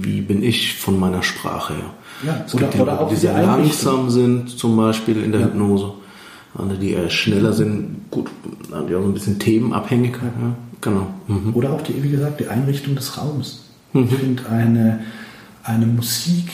Wie 0.00 0.20
bin 0.20 0.44
ich 0.44 0.74
von 0.74 0.98
meiner 0.98 1.24
Sprache 1.24 1.74
her? 1.74 1.94
Ja, 2.24 2.44
es 2.46 2.54
oder, 2.54 2.68
gibt 2.68 2.80
oder 2.80 3.00
auch 3.00 3.08
die 3.08 3.16
sehr 3.16 3.42
langsam 3.42 4.10
sind, 4.10 4.48
zum 4.48 4.76
Beispiel 4.76 5.20
in 5.24 5.32
der 5.32 5.40
ja. 5.40 5.46
Hypnose. 5.48 5.92
Andere, 6.54 6.78
die 6.78 6.90
eher 6.90 7.08
schneller 7.10 7.52
sind, 7.52 8.10
gut, 8.10 8.30
die 8.68 8.94
auch 8.94 9.00
so 9.00 9.08
ein 9.08 9.14
bisschen 9.14 9.38
themenabhängig. 9.38 10.12
Ja, 10.12 10.54
genau. 10.82 11.06
Mhm. 11.26 11.54
Oder 11.54 11.72
auch 11.72 11.80
die, 11.80 12.02
wie 12.02 12.10
gesagt, 12.10 12.40
die 12.40 12.48
Einrichtung 12.48 12.94
des 12.94 13.16
Raums. 13.16 13.64
Mhm. 13.94 14.04
Ich 14.04 14.14
finde 14.14 14.48
eine, 14.50 15.00
eine 15.64 15.86
Musik, 15.86 16.50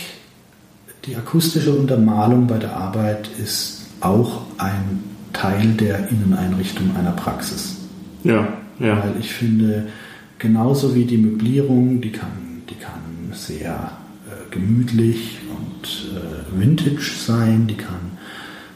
die 1.04 1.16
akustische 1.16 1.72
Untermalung 1.72 2.46
bei 2.46 2.58
der 2.58 2.76
Arbeit 2.76 3.28
ist 3.42 3.86
auch 4.00 4.42
ein 4.58 5.02
Teil 5.32 5.72
der 5.72 6.08
Inneneinrichtung 6.08 6.94
einer 6.96 7.12
Praxis. 7.12 7.78
Ja, 8.22 8.46
ja. 8.78 9.02
Weil 9.02 9.14
ich 9.18 9.32
finde, 9.32 9.88
Genauso 10.38 10.94
wie 10.94 11.04
die 11.04 11.18
Möblierung, 11.18 12.00
die 12.00 12.12
kann, 12.12 12.62
die 12.70 12.76
kann 12.76 13.32
sehr 13.32 13.92
äh, 14.28 14.54
gemütlich 14.54 15.40
und 15.50 16.12
äh, 16.14 16.60
vintage 16.60 17.10
sein, 17.16 17.66
die 17.66 17.74
kann 17.74 18.17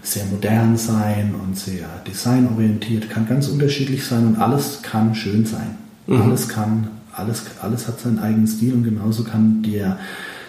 sehr 0.02 0.24
modern 0.26 0.76
sein 0.76 1.34
und 1.34 1.56
sehr 1.56 1.86
designorientiert, 2.06 3.08
kann 3.08 3.28
ganz 3.28 3.48
unterschiedlich 3.48 4.04
sein 4.04 4.26
und 4.26 4.36
alles 4.36 4.80
kann 4.82 5.14
schön 5.14 5.46
sein. 5.46 5.76
Mhm. 6.06 6.22
Alles 6.22 6.48
kann, 6.48 6.88
alles, 7.12 7.44
alles 7.62 7.88
hat 7.88 8.00
seinen 8.00 8.18
eigenen 8.18 8.46
Stil 8.46 8.74
und 8.74 8.84
genauso 8.84 9.24
kann 9.24 9.62
der 9.62 9.98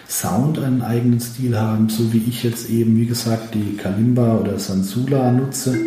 Sound 0.08 0.58
einen 0.58 0.82
eigenen 0.82 1.20
Stil 1.20 1.58
haben, 1.58 1.88
so 1.88 2.12
wie 2.12 2.24
ich 2.28 2.42
jetzt 2.42 2.68
eben, 2.68 2.96
wie 2.96 3.06
gesagt, 3.06 3.54
die 3.54 3.76
Kalimba 3.76 4.36
oder 4.36 4.58
Sansula 4.58 5.30
nutze 5.30 5.78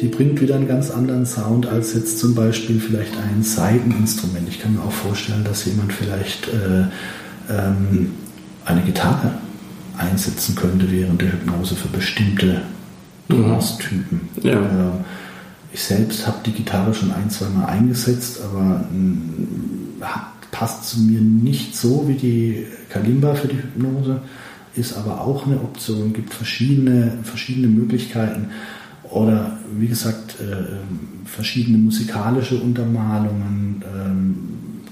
die 0.00 0.08
bringt 0.08 0.40
wieder 0.40 0.56
einen 0.56 0.68
ganz 0.68 0.90
anderen 0.90 1.24
Sound 1.24 1.66
als 1.66 1.94
jetzt 1.94 2.18
zum 2.18 2.34
Beispiel 2.34 2.80
vielleicht 2.80 3.16
ein 3.16 3.42
Saiteninstrument. 3.42 4.48
Ich 4.48 4.60
kann 4.60 4.74
mir 4.74 4.82
auch 4.82 4.92
vorstellen, 4.92 5.44
dass 5.44 5.64
jemand 5.64 5.92
vielleicht 5.92 6.48
äh, 6.48 6.84
ähm, 7.50 8.12
eine 8.64 8.82
Gitarre 8.82 9.32
einsetzen 9.96 10.56
könnte 10.56 10.90
während 10.90 11.22
der 11.22 11.32
Hypnose 11.32 11.76
für 11.76 11.88
bestimmte 11.88 12.62
Trance-Typen. 13.28 14.20
Ja. 14.42 14.52
Äh, 14.52 14.90
ich 15.72 15.82
selbst 15.82 16.26
habe 16.26 16.38
die 16.46 16.52
Gitarre 16.52 16.94
schon 16.94 17.12
ein, 17.12 17.28
zwei 17.30 17.48
Mal 17.48 17.66
eingesetzt, 17.66 18.40
aber 18.42 18.84
mh, 18.92 20.06
passt 20.52 20.88
zu 20.88 21.00
mir 21.00 21.20
nicht 21.20 21.76
so 21.76 22.06
wie 22.06 22.14
die 22.14 22.66
Kalimba 22.88 23.34
für 23.34 23.48
die 23.48 23.56
Hypnose, 23.56 24.20
ist 24.76 24.96
aber 24.96 25.20
auch 25.20 25.46
eine 25.46 25.56
Option, 25.56 26.12
gibt 26.12 26.32
verschiedene, 26.32 27.18
verschiedene 27.24 27.66
Möglichkeiten 27.66 28.50
oder 29.02 29.58
wie 29.76 29.88
gesagt, 29.88 30.36
äh, 30.40 31.26
verschiedene 31.26 31.78
musikalische 31.78 32.56
Untermalungen, 32.56 33.82
ähm, 33.96 34.34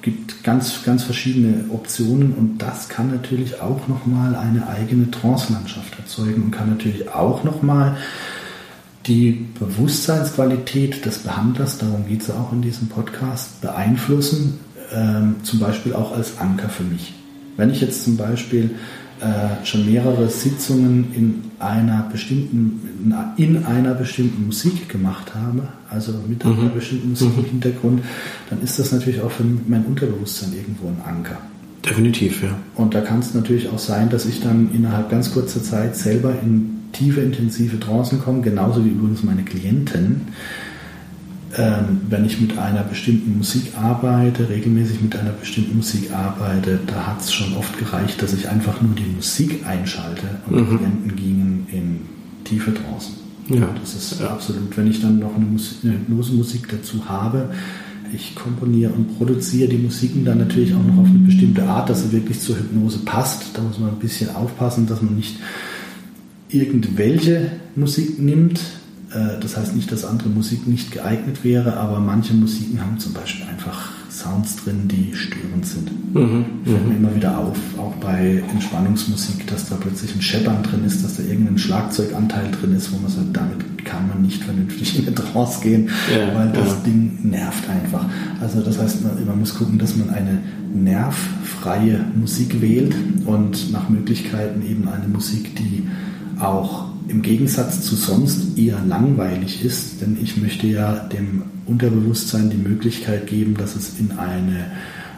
gibt 0.03 0.43
ganz, 0.43 0.85
ganz 0.85 1.05
verschiedene 1.05 1.67
Optionen 1.71 2.33
und 2.35 2.59
das 2.59 2.89
kann 2.89 3.11
natürlich 3.11 3.61
auch 3.61 3.89
nochmal 3.89 4.35
eine 4.35 4.67
eigene 4.67 5.11
Trance-Landschaft 5.11 5.99
erzeugen 5.99 6.43
und 6.43 6.51
kann 6.51 6.69
natürlich 6.69 7.09
auch 7.11 7.45
nochmal 7.45 7.97
die 9.07 9.47
Bewusstseinsqualität 9.59 11.05
des 11.05 11.19
Behandlers, 11.19 11.79
darum 11.79 12.07
geht 12.07 12.23
es 12.23 12.31
auch 12.31 12.53
in 12.53 12.63
diesem 12.63 12.89
Podcast, 12.89 13.61
beeinflussen, 13.61 14.61
ähm, 14.93 15.37
zum 15.43 15.59
Beispiel 15.61 15.95
auch 15.95 16.13
als 16.13 16.39
Anker 16.39 16.69
für 16.69 16.85
mich. 16.85 17.15
Wenn 17.57 17.71
ich 17.71 17.81
jetzt 17.81 18.05
zum 18.05 18.17
Beispiel 18.17 18.71
äh, 19.21 19.65
schon 19.65 19.91
mehrere 19.91 20.29
Sitzungen 20.29 21.13
in 21.15 21.45
einer 21.59 22.09
bestimmten, 22.11 22.81
in 23.37 23.65
einer 23.65 23.95
bestimmten 23.95 24.47
Musik 24.47 24.89
gemacht 24.89 25.35
habe, 25.35 25.69
also 25.91 26.13
mit 26.27 26.45
mhm. 26.45 26.59
einer 26.59 26.69
bestimmten 26.71 27.11
Musik 27.11 27.31
im 27.37 27.43
mhm. 27.43 27.47
Hintergrund, 27.47 28.03
dann 28.51 28.63
ist 28.63 28.79
das 28.79 28.93
natürlich 28.93 29.21
auch 29.21 29.31
für 29.31 29.45
mein 29.67 29.85
Unterbewusstsein 29.85 30.53
irgendwo 30.53 30.89
ein 30.89 31.01
Anker. 31.07 31.39
Definitiv, 31.85 32.43
ja. 32.43 32.57
Und 32.77 32.95
da 32.95 33.01
kann 33.01 33.19
es 33.19 33.35
natürlich 33.35 33.69
auch 33.69 33.79
sein, 33.79 34.09
dass 34.09 34.25
ich 34.27 34.41
dann 34.41 34.71
innerhalb 34.73 35.11
ganz 35.11 35.33
kurzer 35.33 35.63
Zeit 35.63 35.97
selber 35.97 36.35
in 36.43 36.83
tiefe, 36.93 37.21
intensive 37.21 37.81
Trancen 37.81 38.21
komme, 38.21 38.43
genauso 38.43 38.85
wie 38.85 38.91
übrigens 38.91 39.23
meine 39.23 39.43
Klienten 39.43 40.23
ähm, 41.57 42.01
wenn 42.09 42.25
ich 42.25 42.41
mit 42.41 42.59
einer 42.59 42.83
bestimmten 42.83 43.37
Musik 43.37 43.73
arbeite, 43.77 44.49
regelmäßig 44.49 45.03
mit 45.03 45.17
einer 45.17 45.33
bestimmten 45.33 45.77
Musik 45.77 46.11
arbeite, 46.13 46.81
da 46.87 47.09
hat 47.09 47.21
es 47.21 47.33
schon 47.33 47.55
oft 47.57 47.79
gereicht, 47.79 48.23
dass 48.23 48.33
ich 48.33 48.49
einfach 48.49 48.81
nur 48.81 48.95
die 48.95 49.05
Musik 49.15 49.67
einschalte 49.67 50.23
und 50.47 50.57
mhm. 50.57 50.59
die 50.59 50.77
Klienten 50.77 51.17
gingen 51.17 51.67
in 51.71 52.01
tiefe 52.45 52.73
Trancen. 52.73 53.15
Ja. 53.49 53.69
Das 53.81 53.95
ist 53.95 54.21
ja. 54.21 54.29
absolut, 54.29 54.77
wenn 54.77 54.87
ich 54.87 55.03
dann 55.03 55.19
noch 55.19 55.35
eine, 55.37 55.45
Musik, 55.45 55.79
eine 55.83 55.95
Hypnose-Musik 55.95 56.69
dazu 56.71 57.09
habe, 57.09 57.51
ich 58.15 58.35
komponiere 58.35 58.93
und 58.93 59.17
produziere 59.17 59.69
die 59.69 59.79
Musiken 59.79 60.25
dann 60.25 60.39
natürlich 60.39 60.75
auch 60.75 60.85
noch 60.85 60.99
auf 60.99 61.09
eine 61.09 61.21
bestimmte 61.21 61.65
Art, 61.65 61.89
dass 61.89 62.03
sie 62.03 62.13
wirklich 62.13 62.41
zur 62.41 62.57
Hypnose 62.57 62.99
passt. 63.01 63.45
Da 63.55 63.63
muss 63.63 63.79
man 63.79 63.91
ein 63.91 63.99
bisschen 63.99 64.35
aufpassen, 64.35 64.87
dass 64.87 65.01
man 65.01 65.17
nicht 65.17 65.37
irgendwelche 66.51 67.53
Musik 67.75 68.19
nimmt, 68.19 68.61
das 69.41 69.57
heißt 69.57 69.75
nicht, 69.77 69.93
dass 69.93 70.05
andere 70.05 70.29
Musik 70.29 70.67
nicht 70.67 70.93
geeignet 70.93 71.45
wäre, 71.45 71.77
aber 71.77 72.01
manche 72.01 72.35
Musiken 72.35 72.81
haben 72.81 72.99
zum 72.99 73.13
Beispiel 73.13 73.47
einfach 73.47 73.93
Sounds 74.13 74.57
drin, 74.57 74.89
die 74.89 75.15
störend 75.15 75.65
sind. 75.65 75.91
Mhm, 76.15 76.45
Fällt 76.65 76.87
mir 76.87 76.95
mhm. 76.95 76.97
immer 76.97 77.15
wieder 77.15 77.39
auf, 77.39 77.57
auch 77.79 77.95
bei 77.97 78.43
Entspannungsmusik, 78.51 79.47
dass 79.47 79.71
da 79.71 79.77
plötzlich 79.77 80.15
ein 80.15 80.21
Scheppern 80.21 80.63
drin 80.63 80.85
ist, 80.85 81.03
dass 81.03 81.17
da 81.17 81.23
irgendein 81.23 81.59
Schlagzeuganteil 81.59 82.51
drin 82.51 82.75
ist, 82.75 82.93
wo 82.93 82.99
man 82.99 83.11
sagt, 83.11 83.35
damit 83.35 83.85
kann 83.85 84.09
man 84.09 84.23
nicht 84.23 84.45
vernünftig 84.45 84.99
in 84.99 85.07
den 85.07 85.15
Trance 85.15 85.61
gehen, 85.63 85.89
ja, 86.11 86.35
weil 86.35 86.53
das 86.53 86.69
ja. 86.69 86.75
Ding 86.85 87.19
nervt 87.23 87.69
einfach. 87.69 88.05
Also 88.41 88.61
das 88.61 88.79
heißt, 88.79 89.03
man, 89.03 89.27
man 89.27 89.39
muss 89.41 89.55
gucken, 89.55 89.79
dass 89.79 89.97
man 89.97 90.11
eine 90.11 90.43
nervfreie 90.75 92.05
Musik 92.15 92.61
wählt 92.61 92.95
und 93.27 93.73
nach 93.73 93.89
Möglichkeiten 93.89 94.63
eben 94.63 94.89
eine 94.89 95.09
Musik, 95.09 95.57
die 95.57 95.89
auch 96.39 96.92
im 97.09 97.23
Gegensatz 97.23 97.83
zu 97.83 97.95
sonst 97.95 98.59
eher 98.59 98.81
langweilig 98.87 99.65
ist, 99.65 100.01
denn 100.01 100.17
ich 100.21 100.37
möchte 100.37 100.67
ja 100.67 100.95
dem 100.95 101.43
Unterbewusstsein 101.67 102.51
die 102.51 102.57
Möglichkeit 102.57 103.27
geben, 103.27 103.55
dass 103.57 103.77
es 103.77 103.99
in 103.99 104.13
eine 104.13 104.67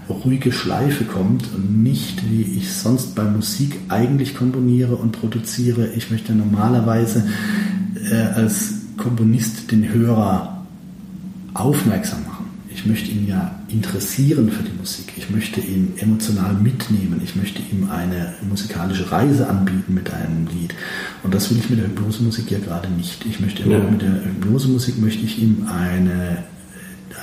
ruhige 0.08 0.52
Schleife 0.52 1.04
kommt 1.04 1.48
und 1.54 1.82
nicht, 1.82 2.30
wie 2.30 2.42
ich 2.42 2.72
sonst 2.72 3.14
bei 3.14 3.24
Musik 3.24 3.76
eigentlich 3.88 4.34
komponiere 4.34 4.96
und 4.96 5.12
produziere. 5.12 5.88
Ich 5.94 6.10
möchte 6.10 6.34
normalerweise 6.34 7.24
äh, 8.10 8.14
als 8.14 8.74
Komponist 8.96 9.70
den 9.70 9.92
Hörer 9.92 10.66
aufmerksam 11.54 12.24
machen. 12.24 12.33
Ich 12.74 12.84
möchte 12.86 13.10
ihn 13.10 13.28
ja 13.28 13.54
interessieren 13.68 14.50
für 14.50 14.64
die 14.64 14.76
Musik. 14.76 15.12
Ich 15.16 15.30
möchte 15.30 15.60
ihn 15.60 15.94
emotional 15.96 16.54
mitnehmen. 16.54 17.20
Ich 17.22 17.36
möchte 17.36 17.62
ihm 17.62 17.88
eine 17.88 18.34
musikalische 18.48 19.10
Reise 19.12 19.48
anbieten 19.48 19.94
mit 19.94 20.12
einem 20.12 20.48
Lied. 20.48 20.74
Und 21.22 21.32
das 21.32 21.50
will 21.50 21.58
ich 21.58 21.70
mit 21.70 21.78
der 21.78 21.86
Hypnosemusik 21.86 22.50
ja 22.50 22.58
gerade 22.58 22.88
nicht. 22.90 23.24
Ich 23.26 23.38
möchte 23.40 23.62
ja. 23.68 23.78
mit 23.78 24.02
der 24.02 24.24
Hypnosemusik 24.24 24.98
möchte 24.98 25.24
ich 25.24 25.40
ihm 25.40 25.68
eine, 25.68 26.44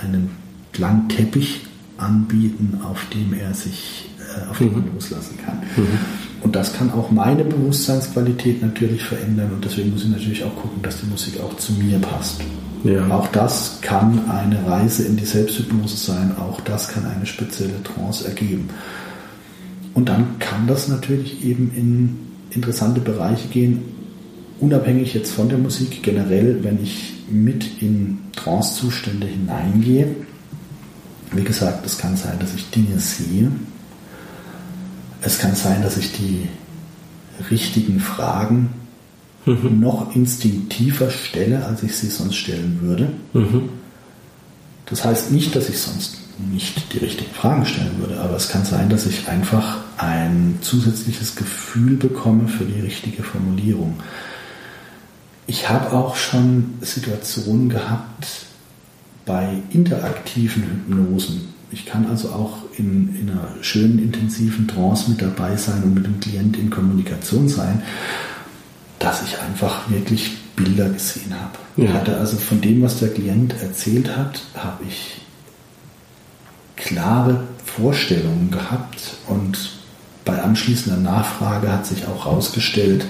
einen 0.01 0.29
Klangteppich 0.71 1.61
anbieten, 1.97 2.79
auf 2.83 3.05
dem 3.13 3.33
er 3.33 3.53
sich 3.53 4.09
äh, 4.19 4.49
auf 4.49 4.57
den 4.57 4.73
mhm. 4.73 4.93
loslassen 4.93 5.37
kann. 5.45 5.57
Mhm. 5.75 5.99
Und 6.41 6.55
das 6.55 6.73
kann 6.73 6.91
auch 6.91 7.11
meine 7.11 7.43
Bewusstseinsqualität 7.43 8.61
natürlich 8.61 9.03
verändern 9.03 9.51
und 9.53 9.63
deswegen 9.63 9.91
muss 9.91 10.03
ich 10.03 10.09
natürlich 10.09 10.43
auch 10.43 10.55
gucken, 10.55 10.81
dass 10.81 10.99
die 10.99 11.05
Musik 11.05 11.39
auch 11.39 11.55
zu 11.57 11.73
mir 11.73 11.99
passt. 11.99 12.41
Ja. 12.83 13.07
Auch 13.09 13.27
das 13.27 13.79
kann 13.81 14.29
eine 14.29 14.65
Reise 14.65 15.03
in 15.03 15.17
die 15.17 15.25
Selbsthypnose 15.25 15.97
sein, 15.97 16.35
auch 16.37 16.61
das 16.61 16.87
kann 16.87 17.05
eine 17.05 17.25
spezielle 17.25 17.83
Trance 17.83 18.27
ergeben. 18.27 18.69
Und 19.93 20.09
dann 20.09 20.39
kann 20.39 20.67
das 20.67 20.87
natürlich 20.87 21.45
eben 21.45 21.71
in 21.75 22.55
interessante 22.55 22.99
Bereiche 22.99 23.47
gehen, 23.49 23.83
unabhängig 24.59 25.13
jetzt 25.13 25.31
von 25.31 25.49
der 25.49 25.57
Musik, 25.57 26.03
generell, 26.03 26.63
wenn 26.63 26.81
ich 26.81 27.13
mit 27.29 27.81
in 27.81 28.19
Trancezustände 28.35 29.27
hineingehe. 29.27 30.15
Wie 31.31 31.43
gesagt, 31.43 31.85
es 31.85 31.97
kann 31.97 32.17
sein, 32.17 32.37
dass 32.39 32.53
ich 32.53 32.69
Dinge 32.71 32.99
sehe. 32.99 33.51
Es 35.21 35.39
kann 35.39 35.55
sein, 35.55 35.81
dass 35.81 35.97
ich 35.97 36.11
die 36.11 36.47
richtigen 37.49 37.99
Fragen 37.99 38.69
mhm. 39.45 39.79
noch 39.79 40.15
instinktiver 40.15 41.09
stelle, 41.09 41.65
als 41.65 41.83
ich 41.83 41.95
sie 41.95 42.09
sonst 42.09 42.35
stellen 42.35 42.79
würde. 42.81 43.09
Mhm. 43.33 43.69
Das 44.85 45.05
heißt 45.05 45.31
nicht, 45.31 45.55
dass 45.55 45.69
ich 45.69 45.79
sonst 45.79 46.17
nicht 46.51 46.93
die 46.93 46.97
richtigen 46.97 47.33
Fragen 47.33 47.65
stellen 47.65 47.99
würde, 47.99 48.19
aber 48.19 48.35
es 48.35 48.49
kann 48.49 48.65
sein, 48.65 48.89
dass 48.89 49.05
ich 49.05 49.27
einfach 49.27 49.77
ein 49.97 50.57
zusätzliches 50.61 51.35
Gefühl 51.35 51.95
bekomme 51.95 52.47
für 52.47 52.65
die 52.65 52.79
richtige 52.79 53.23
Formulierung. 53.23 53.99
Ich 55.47 55.69
habe 55.69 55.93
auch 55.95 56.15
schon 56.15 56.73
Situationen 56.81 57.69
gehabt 57.69 58.45
bei 59.25 59.61
interaktiven 59.69 60.63
Hypnosen. 60.63 61.49
Ich 61.71 61.85
kann 61.85 62.07
also 62.07 62.29
auch 62.29 62.57
in, 62.77 63.15
in 63.15 63.29
einer 63.29 63.47
schönen, 63.61 63.99
intensiven 63.99 64.67
Trance 64.67 65.09
mit 65.09 65.21
dabei 65.21 65.55
sein 65.55 65.83
und 65.83 65.93
mit 65.93 66.05
dem 66.05 66.19
Klient 66.19 66.57
in 66.57 66.69
Kommunikation 66.69 67.47
sein 67.47 67.81
dass 69.01 69.23
ich 69.23 69.39
einfach 69.39 69.89
wirklich 69.89 70.37
Bilder 70.55 70.89
gesehen 70.89 71.33
habe. 71.33 71.57
Ja. 71.77 71.85
Ich 71.85 71.93
hatte 71.93 72.17
also 72.17 72.37
von 72.37 72.61
dem, 72.61 72.81
was 72.81 72.99
der 72.99 73.09
Klient 73.09 73.55
erzählt 73.61 74.15
hat, 74.15 74.41
habe 74.55 74.83
ich 74.87 75.21
klare 76.75 77.43
Vorstellungen 77.65 78.51
gehabt 78.51 79.17
und 79.27 79.57
bei 80.25 80.41
anschließender 80.41 80.99
Nachfrage 80.99 81.71
hat 81.71 81.85
sich 81.85 82.05
auch 82.07 82.25
herausgestellt, 82.25 83.05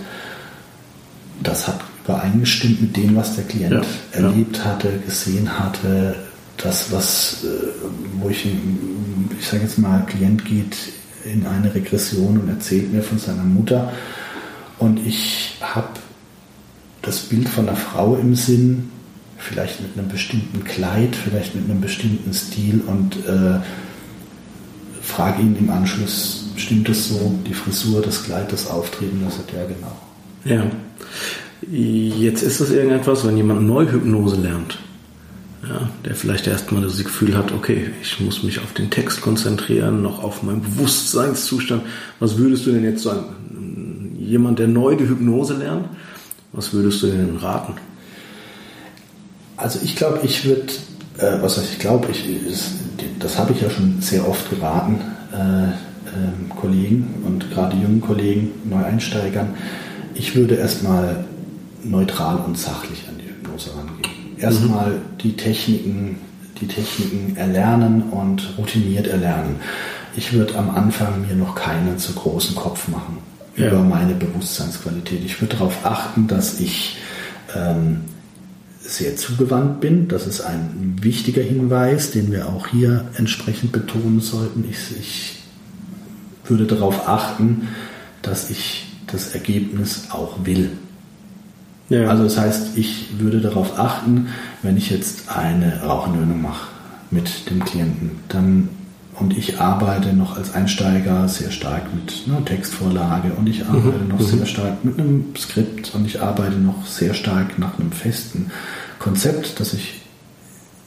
das 1.44 1.68
hat 1.68 1.80
übereingestimmt 2.04 2.82
mit 2.82 2.98
dem, 2.98 3.16
was 3.16 3.36
der 3.36 3.46
Klient 3.46 3.72
ja, 3.72 3.82
erlebt 4.12 4.58
ja. 4.58 4.66
hatte, 4.66 5.00
gesehen 5.06 5.60
hatte. 5.60 6.16
Das, 6.58 6.92
was, 6.92 7.44
äh, 7.44 7.48
wo 8.20 8.30
ich, 8.30 8.46
ich 8.46 9.48
sage 9.48 9.64
jetzt 9.64 9.80
mal, 9.80 10.06
Klient 10.06 10.46
geht 10.46 10.78
in 11.26 11.46
eine 11.46 11.74
Regression 11.74 12.38
und 12.38 12.50
erzählt 12.50 12.94
mir 12.94 13.04
von 13.04 13.18
seiner 13.18 13.44
Mutter 13.44 13.92
und 14.82 15.06
ich 15.06 15.58
habe 15.62 15.90
das 17.04 17.20
Bild 17.20 17.48
von 17.48 17.68
einer 17.68 17.78
Frau 17.78 18.16
im 18.16 18.36
Sinn, 18.36 18.90
vielleicht 19.38 19.80
mit 19.80 19.96
einem 19.96 20.08
bestimmten 20.08 20.64
Kleid, 20.64 21.16
vielleicht 21.16 21.54
mit 21.54 21.70
einem 21.70 21.82
bestimmten 21.82 22.34
Stil 22.34 22.82
und 22.88 23.16
äh, 23.28 23.60
frage 25.02 25.44
ihn 25.44 25.56
im 25.60 25.70
Anschluss, 25.70 26.46
stimmt 26.56 26.90
das 26.90 27.10
so, 27.10 27.40
die 27.48 27.54
Frisur, 27.54 28.02
das 28.02 28.24
Kleid, 28.24 28.52
das 28.52 28.68
Auftreten, 28.68 29.22
das 29.24 29.38
hat 29.38 29.54
ja 29.54 29.66
genau. 29.66 29.96
Ja. 30.46 30.66
Jetzt 31.70 32.42
ist 32.42 32.60
es 32.60 32.72
irgendetwas, 32.72 33.26
wenn 33.26 33.38
jemand 33.38 33.62
Neuhypnose 33.62 34.42
lernt, 34.42 34.80
ja, 35.62 35.92
der 36.06 36.16
vielleicht 36.16 36.48
erstmal 36.48 36.82
das 36.82 36.98
Gefühl 36.98 37.38
hat, 37.38 37.52
okay, 37.52 37.92
ich 38.02 38.20
muss 38.20 38.42
mich 38.42 38.58
auf 38.60 38.74
den 38.74 38.90
Text 38.90 39.22
konzentrieren, 39.22 40.02
noch 40.02 40.24
auf 40.24 40.42
meinen 40.42 40.64
Bewusstseinszustand. 40.64 41.84
Was 42.20 42.40
würdest 42.40 42.66
du 42.66 42.72
denn 42.72 42.84
jetzt 42.84 43.04
sagen? 43.04 43.26
Jemand, 44.32 44.60
der 44.60 44.70
neu 44.70 44.96
die 44.96 45.08
Hypnose 45.08 45.58
lernt, 45.58 45.88
was 46.54 46.72
würdest 46.74 47.04
du 47.04 47.08
denn 47.08 47.38
raten? 47.38 47.74
Also 49.58 49.80
ich 49.84 49.96
glaube, 49.96 50.22
ich 50.24 50.46
würde, 50.46 50.72
äh, 51.18 51.42
was 51.42 51.58
heißt 51.58 51.74
ich 51.74 51.80
glaube, 51.80 52.08
ich, 52.10 52.24
das 53.20 53.38
habe 53.38 53.52
ich 53.52 53.62
ja 53.62 53.70
schon 53.70 54.02
sehr 54.02 54.28
oft 54.28 54.50
geraten, 54.50 55.02
äh, 55.34 55.68
äh, 55.68 56.56
Kollegen 56.60 57.24
und 57.26 57.52
gerade 57.52 57.76
jungen 57.76 58.02
Kollegen, 58.02 58.52
Neueinsteigern. 58.64 59.54
Ich 60.16 60.36
würde 60.36 60.56
erstmal 60.56 61.26
neutral 61.84 62.38
und 62.38 62.58
sachlich 62.58 63.04
an 63.10 63.16
die 63.18 63.28
Hypnose 63.28 63.72
rangehen. 63.76 64.38
Erstmal 64.38 64.92
mhm. 64.92 65.02
die 65.22 65.36
Techniken, 65.36 66.18
die 66.60 66.68
Techniken 66.68 67.36
erlernen 67.36 68.04
und 68.12 68.58
routiniert 68.58 69.08
erlernen. 69.08 69.58
Ich 70.16 70.34
würde 70.34 70.58
am 70.58 70.70
Anfang 70.70 71.28
mir 71.28 71.36
noch 71.36 71.56
keinen 71.56 71.98
zu 71.98 72.14
großen 72.14 72.56
Kopf 72.56 72.88
machen 72.88 73.31
ja. 73.56 73.68
über 73.68 73.82
meine 73.82 74.14
Bewusstseinsqualität. 74.14 75.24
Ich 75.26 75.42
würde 75.42 75.56
darauf 75.56 75.86
achten, 75.86 76.28
dass 76.28 76.60
ich 76.60 76.98
ähm, 77.56 78.02
sehr 78.80 79.16
zugewandt 79.16 79.82
bin. 79.82 80.08
Das 80.08 80.28
ist 80.28 80.42
ein 80.42 80.98
wichtiger 81.02 81.42
Hinweis, 81.42 82.12
den 82.12 82.32
wir 82.32 82.48
auch 82.48 82.68
hier 82.68 83.06
entsprechend 83.16 83.72
betonen 83.72 84.20
sollten. 84.20 84.66
Ich, 84.70 84.98
ich 85.00 85.36
würde 86.46 86.66
darauf 86.66 87.08
achten, 87.08 87.70
dass 88.22 88.50
ich 88.50 88.88
das 89.08 89.34
Ergebnis 89.34 90.08
auch 90.12 90.46
will. 90.46 90.72
Ja. 91.90 92.08
Also 92.08 92.24
das 92.24 92.38
heißt, 92.38 92.78
ich 92.78 93.20
würde 93.20 93.42
darauf 93.42 93.78
achten, 93.78 94.28
wenn 94.62 94.78
ich 94.78 94.90
jetzt 94.90 95.30
eine 95.30 95.82
Rauchenöhnung 95.82 96.42
mache 96.42 96.70
mit 97.12 97.50
dem 97.50 97.64
Klienten, 97.66 98.12
dann 98.30 98.70
und 99.22 99.38
ich 99.38 99.60
arbeite 99.60 100.14
noch 100.14 100.36
als 100.36 100.54
Einsteiger 100.56 101.28
sehr 101.30 101.52
stark 101.52 101.94
mit 101.94 102.24
einer 102.28 102.44
Textvorlage 102.44 103.34
und 103.34 103.48
ich 103.48 103.66
arbeite 103.66 104.00
mhm. 104.00 104.08
noch 104.10 104.20
mhm. 104.20 104.26
sehr 104.26 104.46
stark 104.48 104.84
mit 104.84 105.00
einem 105.00 105.36
Skript 105.38 105.94
und 105.94 106.06
ich 106.06 106.22
arbeite 106.22 106.58
noch 106.58 106.88
sehr 106.88 107.14
stark 107.14 107.60
nach 107.60 107.80
einem 107.80 107.92
festen 107.92 108.52
Konzept, 108.98 109.60
das 109.60 109.74
ich 109.74 110.02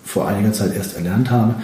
vor 0.05 0.27
einiger 0.27 0.53
Zeit 0.53 0.75
erst 0.75 0.97
erlernt 0.97 1.31
habe, 1.31 1.55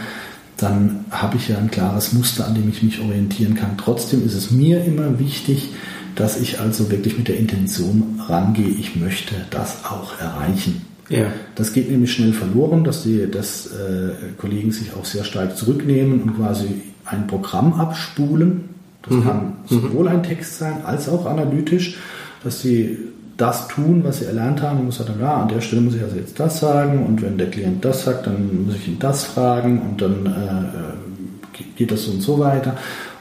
dann 0.56 1.04
habe 1.10 1.36
ich 1.36 1.48
ja 1.48 1.58
ein 1.58 1.70
klares 1.70 2.12
Muster, 2.12 2.46
an 2.46 2.54
dem 2.54 2.68
ich 2.68 2.82
mich 2.82 3.00
orientieren 3.00 3.54
kann. 3.54 3.76
Trotzdem 3.76 4.24
ist 4.24 4.34
es 4.34 4.50
mir 4.50 4.84
immer 4.84 5.18
wichtig, 5.18 5.70
dass 6.14 6.40
ich 6.40 6.60
also 6.60 6.90
wirklich 6.90 7.18
mit 7.18 7.28
der 7.28 7.38
Intention 7.38 8.20
rangehe, 8.28 8.68
ich 8.68 8.96
möchte 8.96 9.34
das 9.50 9.84
auch 9.84 10.20
erreichen. 10.20 10.86
Ja. 11.10 11.26
Das 11.56 11.72
geht 11.72 11.90
nämlich 11.90 12.12
schnell 12.12 12.32
verloren, 12.32 12.84
dass 12.84 13.02
die 13.02 13.28
dass, 13.30 13.66
äh, 13.66 14.12
Kollegen 14.38 14.70
sich 14.72 14.94
auch 14.94 15.04
sehr 15.04 15.24
stark 15.24 15.56
zurücknehmen 15.56 16.22
und 16.22 16.36
quasi 16.36 16.68
ein 17.04 17.26
Programm 17.26 17.74
abspulen. 17.74 18.70
Das 19.02 19.14
mhm. 19.14 19.24
kann 19.24 19.52
sowohl 19.66 20.08
ein 20.08 20.22
Text 20.22 20.58
sein 20.58 20.84
als 20.84 21.08
auch 21.08 21.26
analytisch, 21.26 21.98
dass 22.44 22.62
sie 22.62 22.98
das 23.36 23.68
tun, 23.68 24.04
was 24.04 24.18
sie 24.18 24.26
erlernt 24.26 24.62
haben 24.62 24.80
und 24.80 24.86
muss 24.86 24.98
sagen, 24.98 25.14
ja, 25.20 25.42
an 25.42 25.48
der 25.48 25.60
Stelle 25.60 25.82
muss 25.82 25.94
ich 25.94 26.02
also 26.02 26.16
jetzt 26.16 26.38
das 26.38 26.60
sagen 26.60 27.06
und 27.06 27.22
wenn 27.22 27.38
der 27.38 27.50
Klient 27.50 27.84
das 27.84 28.04
sagt, 28.04 28.26
dann 28.26 28.66
muss 28.66 28.76
ich 28.76 28.86
ihn 28.86 28.98
das 28.98 29.24
fragen 29.24 29.80
und 29.80 30.00
dann 30.02 30.26
äh, 30.26 31.62
geht 31.76 31.90
das 31.90 32.04
so 32.04 32.12
und 32.12 32.20
so 32.20 32.38
weiter 32.38 32.76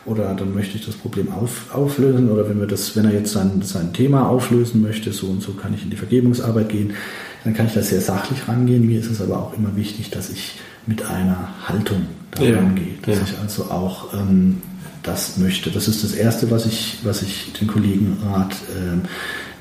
oder 0.05 0.33
dann 0.33 0.53
möchte 0.53 0.77
ich 0.77 0.85
das 0.85 0.95
Problem 0.95 1.31
auf, 1.31 1.73
auflösen 1.73 2.29
oder 2.29 2.49
wenn 2.49 2.59
wir 2.59 2.67
das, 2.67 2.95
wenn 2.95 3.05
er 3.05 3.13
jetzt 3.13 3.31
sein, 3.31 3.61
sein 3.63 3.93
Thema 3.93 4.27
auflösen 4.27 4.81
möchte, 4.81 5.11
so 5.11 5.27
und 5.27 5.41
so 5.41 5.53
kann 5.53 5.73
ich 5.73 5.83
in 5.83 5.89
die 5.89 5.95
Vergebungsarbeit 5.95 6.69
gehen, 6.69 6.93
dann 7.43 7.53
kann 7.53 7.67
ich 7.67 7.73
da 7.73 7.81
sehr 7.81 8.01
sachlich 8.01 8.47
rangehen. 8.47 8.85
Mir 8.85 8.99
ist 8.99 9.09
es 9.09 9.21
aber 9.21 9.39
auch 9.39 9.53
immer 9.53 9.75
wichtig, 9.75 10.09
dass 10.09 10.29
ich 10.29 10.59
mit 10.85 11.05
einer 11.05 11.49
Haltung 11.67 12.07
da 12.31 12.43
ja, 12.43 12.57
rangehe, 12.57 12.95
dass 13.01 13.17
ja. 13.17 13.23
ich 13.23 13.39
also 13.39 13.65
auch 13.65 14.13
ähm, 14.13 14.61
das 15.03 15.37
möchte. 15.37 15.71
Das 15.71 15.87
ist 15.87 16.03
das 16.03 16.13
Erste, 16.13 16.51
was 16.51 16.65
ich, 16.65 16.99
was 17.03 17.21
ich 17.21 17.53
den 17.53 17.67
Kollegen 17.67 18.17
rat. 18.23 18.55
Ähm, 18.77 19.01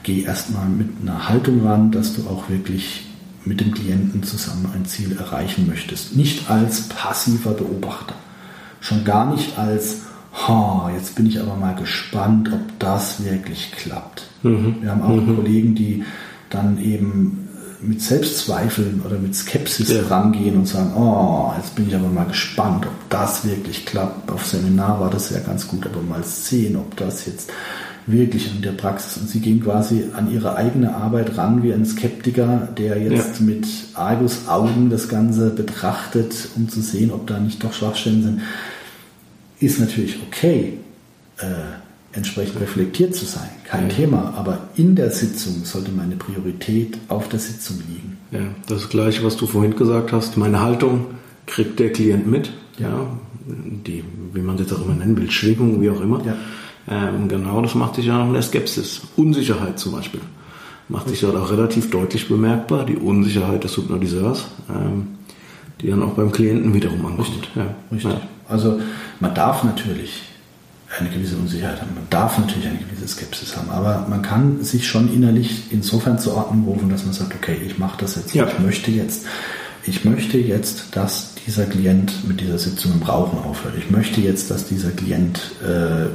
geh 0.03 0.23
erstmal 0.23 0.69
mit 0.69 0.88
einer 1.03 1.29
Haltung 1.29 1.67
ran, 1.67 1.91
dass 1.91 2.14
du 2.14 2.23
auch 2.29 2.49
wirklich 2.49 3.07
mit 3.45 3.61
dem 3.61 3.73
Klienten 3.73 4.23
zusammen 4.23 4.71
ein 4.75 4.85
Ziel 4.85 5.17
erreichen 5.17 5.67
möchtest. 5.67 6.17
Nicht 6.17 6.51
als 6.51 6.88
passiver 6.88 7.53
Beobachter. 7.53 8.14
Schon 8.81 9.05
gar 9.05 9.33
nicht 9.33 9.59
als, 9.59 10.03
ha, 10.33 10.91
jetzt 10.95 11.14
bin 11.14 11.27
ich 11.27 11.41
aber 11.41 11.57
mal 11.57 11.75
gespannt, 11.75 12.51
ob 12.53 12.61
das 12.79 13.25
wirklich 13.25 13.73
klappt. 13.73 14.25
Mhm. 14.43 14.77
Wir 14.81 14.91
haben 14.91 15.03
auch 15.03 15.17
mhm. 15.17 15.37
Kollegen, 15.37 15.75
die 15.75 16.05
dann 16.51 16.83
eben 16.83 17.48
mit 17.81 18.03
Selbstzweifeln 18.03 19.03
oder 19.05 19.19
mit 19.19 19.35
Skepsis 19.35 19.91
ja. 19.91 20.03
rangehen 20.03 20.57
und 20.57 20.67
sagen, 20.67 20.93
oh, 20.97 21.53
jetzt 21.57 21.75
bin 21.75 21.88
ich 21.88 21.95
aber 21.95 22.09
mal 22.09 22.27
gespannt, 22.27 22.87
ob 22.87 23.11
das 23.11 23.45
wirklich 23.45 23.87
klappt. 23.87 24.31
Auf 24.31 24.47
Seminar 24.47 25.01
war 25.01 25.11
das 25.11 25.31
ja 25.31 25.38
ganz 25.41 25.69
gut, 25.69 25.87
aber 25.87 26.03
mal 26.03 26.25
sehen, 26.25 26.77
ob 26.77 26.97
das 26.97 27.27
jetzt 27.27 27.53
wirklich 28.07 28.53
in 28.53 28.62
der 28.62 28.73
Praxis. 28.73 29.19
Und 29.19 29.29
sie 29.29 29.41
gehen 29.41 29.62
quasi 29.62 30.07
an 30.17 30.33
ihre 30.33 30.57
eigene 30.57 30.95
Arbeit 30.95 31.37
ran 31.37 31.62
wie 31.62 31.73
ein 31.73 31.85
Skeptiker, 31.85 32.69
der 32.77 32.99
jetzt 33.01 33.41
ja. 33.41 33.47
mit 33.47 33.67
Argus-Augen 33.95 34.91
das 34.91 35.09
Ganze 35.09 35.51
betrachtet, 35.51 36.49
um 36.57 36.69
zu 36.69 36.81
sehen, 36.81 37.12
ob 37.12 37.27
da 37.27 37.38
nicht 37.38 37.62
doch 37.62 37.73
Schwachstellen 37.73 38.23
sind. 38.23 38.41
Ist 39.61 39.79
natürlich 39.79 40.19
okay. 40.27 40.79
Äh, 41.38 41.88
entsprechend 42.19 42.61
reflektiert 42.61 43.15
zu 43.15 43.25
sein. 43.25 43.49
Kein 43.65 43.89
ja. 43.89 43.97
Thema, 43.97 44.35
aber 44.37 44.69
in 44.77 44.95
der 44.95 45.11
Sitzung 45.11 45.65
sollte 45.65 45.91
meine 45.91 46.17
Priorität 46.17 46.99
auf 47.09 47.29
der 47.29 47.39
Sitzung 47.39 47.79
liegen. 47.89 48.19
Ja, 48.31 48.41
das 48.67 48.89
Gleiche, 48.89 49.25
was 49.25 49.37
du 49.37 49.47
vorhin 49.47 49.75
gesagt 49.75 50.13
hast, 50.13 50.37
meine 50.37 50.61
Haltung 50.61 51.07
kriegt 51.47 51.79
der 51.79 51.93
Klient 51.93 52.27
mit. 52.27 52.53
Ja, 52.79 53.07
die, 53.47 54.05
wie 54.35 54.41
man 54.41 54.57
es 54.57 54.63
jetzt 54.63 54.73
auch 54.75 54.85
immer 54.85 54.95
nennen 54.95 55.17
will, 55.17 55.31
Schwingung, 55.31 55.81
wie 55.81 55.91
auch 55.91 56.01
immer. 56.01 56.21
Ja. 56.25 56.37
Ähm, 56.91 57.29
genau, 57.29 57.61
das 57.63 57.75
macht 57.75 57.95
sich 57.97 58.07
ja 58.07 58.19
noch 58.19 58.27
in 58.27 58.35
der 58.35 58.43
Skepsis. 58.43 59.03
Unsicherheit 59.17 59.79
zum 59.79 59.93
Beispiel 59.93 60.21
macht 60.89 61.09
sich 61.09 61.23
ja 61.23 61.29
auch 61.31 61.51
relativ 61.51 61.91
deutlich 61.91 62.29
bemerkbar, 62.29 62.87
die 62.87 62.97
Unsicherheit 62.97 63.65
des 63.65 63.77
Hypnotiseurs, 63.77 64.47
ähm, 64.71 65.09
die 65.81 65.89
dann 65.89 66.03
auch 66.03 66.15
beim 66.15 66.33
Klienten 66.33 66.75
wiederum 66.75 67.05
ankommt. 67.05 67.29
Richtig. 67.29 67.51
Ja. 67.57 67.75
Richtig. 67.93 68.13
Ja. 68.13 68.21
Also 68.49 68.81
man 69.21 69.35
darf 69.35 69.65
natürlich 69.65 70.23
eine 70.98 71.11
gewisse 71.11 71.37
Unsicherheit 71.37 71.81
haben. 71.81 71.94
Man 71.94 72.09
darf 72.09 72.38
natürlich 72.38 72.66
eine 72.66 72.79
gewisse 72.79 73.07
Skepsis 73.07 73.57
haben, 73.57 73.70
aber 73.70 74.07
man 74.09 74.22
kann 74.22 74.62
sich 74.64 74.87
schon 74.87 75.12
innerlich 75.12 75.64
insofern 75.70 76.18
zur 76.18 76.37
Ordnung 76.37 76.64
rufen, 76.64 76.88
dass 76.88 77.05
man 77.05 77.12
sagt, 77.12 77.35
okay, 77.35 77.57
ich 77.64 77.79
mache 77.79 77.98
das 78.01 78.16
jetzt, 78.16 78.35
ja. 78.35 78.46
ich 78.46 78.59
möchte 78.59 78.90
jetzt, 78.90 79.27
ich 79.85 80.05
möchte 80.05 80.38
jetzt, 80.38 80.96
dass 80.96 81.35
dieser 81.46 81.66
Klient 81.66 82.27
mit 82.27 82.40
dieser 82.40 82.59
Sitzung 82.59 82.92
im 82.92 83.03
Rauchen 83.03 83.38
aufhört. 83.38 83.74
Ich 83.79 83.90
möchte 83.90 84.20
jetzt, 84.20 84.51
dass 84.51 84.66
dieser 84.66 84.90
Klient 84.90 85.53
äh, 85.62 86.07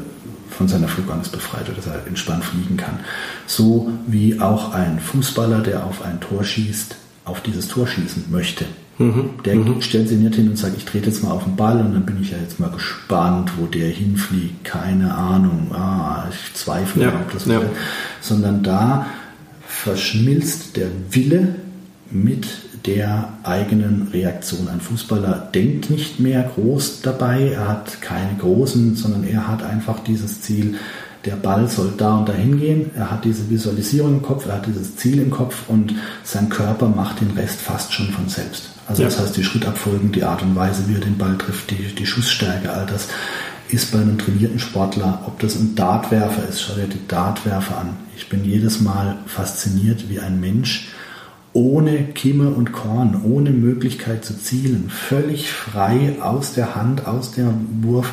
von 0.50 0.68
seiner 0.68 0.88
Flugangst 0.88 1.32
befreit 1.32 1.68
wird, 1.68 1.78
dass 1.78 1.88
er 1.88 2.06
entspannt 2.06 2.44
fliegen 2.44 2.78
kann. 2.78 3.00
So 3.48 3.92
wie 4.08 4.40
auch 4.40 4.74
ein 4.74 5.00
Fußballer, 5.00 5.62
der 5.62 5.86
auf 5.86 6.04
ein 6.04 6.20
Tor 6.20 6.44
schießt, 6.44 6.96
auf 7.26 7.42
dieses 7.42 7.68
Tor 7.68 7.88
schießen 7.88 8.26
möchte. 8.30 8.66
Mhm. 8.98 9.32
Der 9.44 9.56
mhm. 9.56 9.82
stellt 9.82 10.10
sich 10.10 10.20
nicht 10.20 10.36
hin 10.36 10.50
und 10.50 10.58
sagt, 10.58 10.78
ich 10.78 10.86
trete 10.86 11.08
jetzt 11.08 11.24
mal 11.24 11.32
auf 11.32 11.44
den 11.44 11.56
Ball 11.56 11.80
und 11.80 11.94
dann 11.94 12.06
bin 12.06 12.22
ich 12.22 12.32
ja 12.32 12.38
jetzt 12.38 12.60
mal 12.60 12.70
gespannt, 12.70 13.52
wo 13.58 13.66
der 13.66 13.90
hinfliegt. 13.90 14.64
Keine 14.64 15.14
Ahnung. 15.14 15.72
Ah, 15.74 16.26
ich 16.30 16.54
zweifle, 16.54 17.06
ja. 17.06 17.10
ob 17.10 17.32
das 17.32 17.46
ja. 17.46 17.62
Sondern 18.22 18.64
da 18.64 19.08
verschmilzt 19.66 20.78
der 20.78 20.88
Wille 21.10 21.56
mit 22.12 22.48
der 22.86 23.30
eigenen 23.44 24.10
Reaktion. 24.14 24.68
Ein 24.68 24.82
Fußballer 24.82 25.50
denkt 25.54 25.90
nicht 25.90 26.20
mehr 26.20 26.52
groß 26.56 27.02
dabei, 27.02 27.50
er 27.54 27.68
hat 27.68 28.02
keine 28.02 28.36
großen, 28.38 28.96
sondern 28.96 29.24
er 29.24 29.48
hat 29.48 29.64
einfach 29.64 30.04
dieses 30.04 30.42
Ziel, 30.42 30.76
der 31.26 31.38
Ball 31.38 31.70
soll 31.70 31.94
da 31.98 32.18
und 32.18 32.28
dahin 32.28 32.60
gehen. 32.60 32.92
Er 32.96 33.10
hat 33.10 33.24
diese 33.24 33.50
Visualisierung 33.50 34.16
im 34.16 34.22
Kopf, 34.22 34.46
er 34.46 34.56
hat 34.56 34.68
dieses 34.68 34.98
Ziel 34.98 35.20
im 35.20 35.32
Kopf 35.32 35.70
und 35.70 35.96
sein 36.24 36.50
Körper 36.50 36.90
macht 36.90 37.22
den 37.22 37.32
Rest 37.32 37.62
fast 37.62 37.94
schon 37.94 38.10
von 38.10 38.28
selbst. 38.28 38.73
Also 38.88 39.04
ja. 39.04 39.10
das 39.10 39.20
heißt, 39.20 39.38
die 39.38 39.44
Schrittabfolgen, 39.44 40.12
die 40.12 40.24
Art 40.24 40.42
und 40.42 40.56
Weise, 40.56 40.88
wie 40.88 40.96
er 40.96 41.00
den 41.00 41.18
Ball 41.18 41.38
trifft, 41.38 41.72
die, 41.72 41.96
die 41.96 42.06
Schussstärke, 42.06 42.72
all 42.72 42.86
das 42.86 43.08
ist 43.70 43.92
bei 43.92 44.00
einem 44.00 44.18
trainierten 44.18 44.60
Sportler, 44.60 45.24
ob 45.26 45.40
das 45.40 45.56
ein 45.56 45.76
Dartwerfer 45.76 46.48
ist, 46.48 46.62
schau 46.62 46.76
dir 46.76 46.88
die 46.88 47.08
Dartwerfer 47.08 47.78
an. 47.78 47.96
Ich 48.16 48.30
bin 48.30 48.44
jedes 48.44 48.82
Mal 48.82 49.18
fasziniert, 49.26 50.10
wie 50.10 50.20
ein 50.20 50.40
Mensch 50.40 50.90
ohne 51.54 52.04
Kimme 52.06 52.50
und 52.50 52.72
Korn, 52.72 53.22
ohne 53.24 53.52
Möglichkeit 53.52 54.26
zu 54.26 54.38
zielen, 54.38 54.90
völlig 54.90 55.52
frei 55.52 56.18
aus 56.20 56.54
der 56.54 56.76
Hand, 56.76 57.08
aus 57.08 57.32
dem 57.32 57.84
Wurf, 57.84 58.12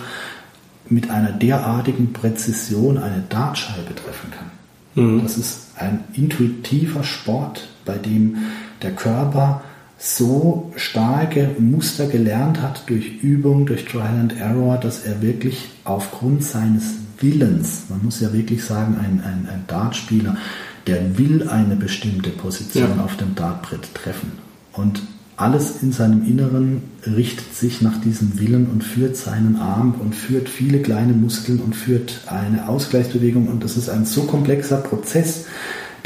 mit 0.89 1.11
einer 1.11 1.33
derartigen 1.33 2.13
Präzision 2.13 2.99
eine 2.99 3.23
Dartscheibe 3.29 3.95
treffen 3.95 4.31
kann. 4.31 5.05
Mhm. 5.05 5.23
Das 5.23 5.39
ist 5.39 5.69
ein 5.77 6.05
intuitiver 6.15 7.05
Sport, 7.05 7.69
bei 7.85 7.97
dem 7.97 8.37
der 8.83 8.93
Körper 8.93 9.63
so 10.01 10.73
starke 10.77 11.51
Muster 11.59 12.07
gelernt 12.07 12.63
hat 12.63 12.89
durch 12.89 13.23
Übung, 13.23 13.67
durch 13.67 13.85
Trial 13.85 14.19
and 14.19 14.41
Error, 14.41 14.79
dass 14.79 15.05
er 15.05 15.21
wirklich 15.21 15.69
aufgrund 15.85 16.43
seines 16.43 16.85
Willens, 17.19 17.83
man 17.91 18.03
muss 18.03 18.21
ja 18.21 18.33
wirklich 18.33 18.65
sagen, 18.65 18.97
ein, 18.99 19.23
ein, 19.23 19.47
ein 19.53 19.65
Dartspieler, 19.67 20.39
der 20.87 21.19
will 21.19 21.47
eine 21.49 21.77
bestimmte 21.77 22.31
Position 22.31 22.97
ja. 22.97 23.05
auf 23.05 23.19
dem 23.19 23.35
Dartbrett 23.35 23.95
treffen. 23.95 24.33
Und 24.73 25.03
alles 25.37 25.83
in 25.83 25.93
seinem 25.93 26.27
Inneren 26.27 26.83
richtet 27.07 27.55
sich 27.55 27.83
nach 27.83 28.01
diesem 28.01 28.39
Willen 28.41 28.69
und 28.71 28.83
führt 28.83 29.17
seinen 29.17 29.57
Arm 29.57 29.95
und 30.01 30.15
führt 30.15 30.49
viele 30.49 30.81
kleine 30.81 31.13
Muskeln 31.13 31.61
und 31.61 31.77
führt 31.77 32.23
eine 32.27 32.69
Ausgleichsbewegung. 32.69 33.49
Und 33.49 33.65
das 33.65 33.77
ist 33.77 33.91
ein 33.91 34.07
so 34.07 34.23
komplexer 34.23 34.79
Prozess, 34.79 35.45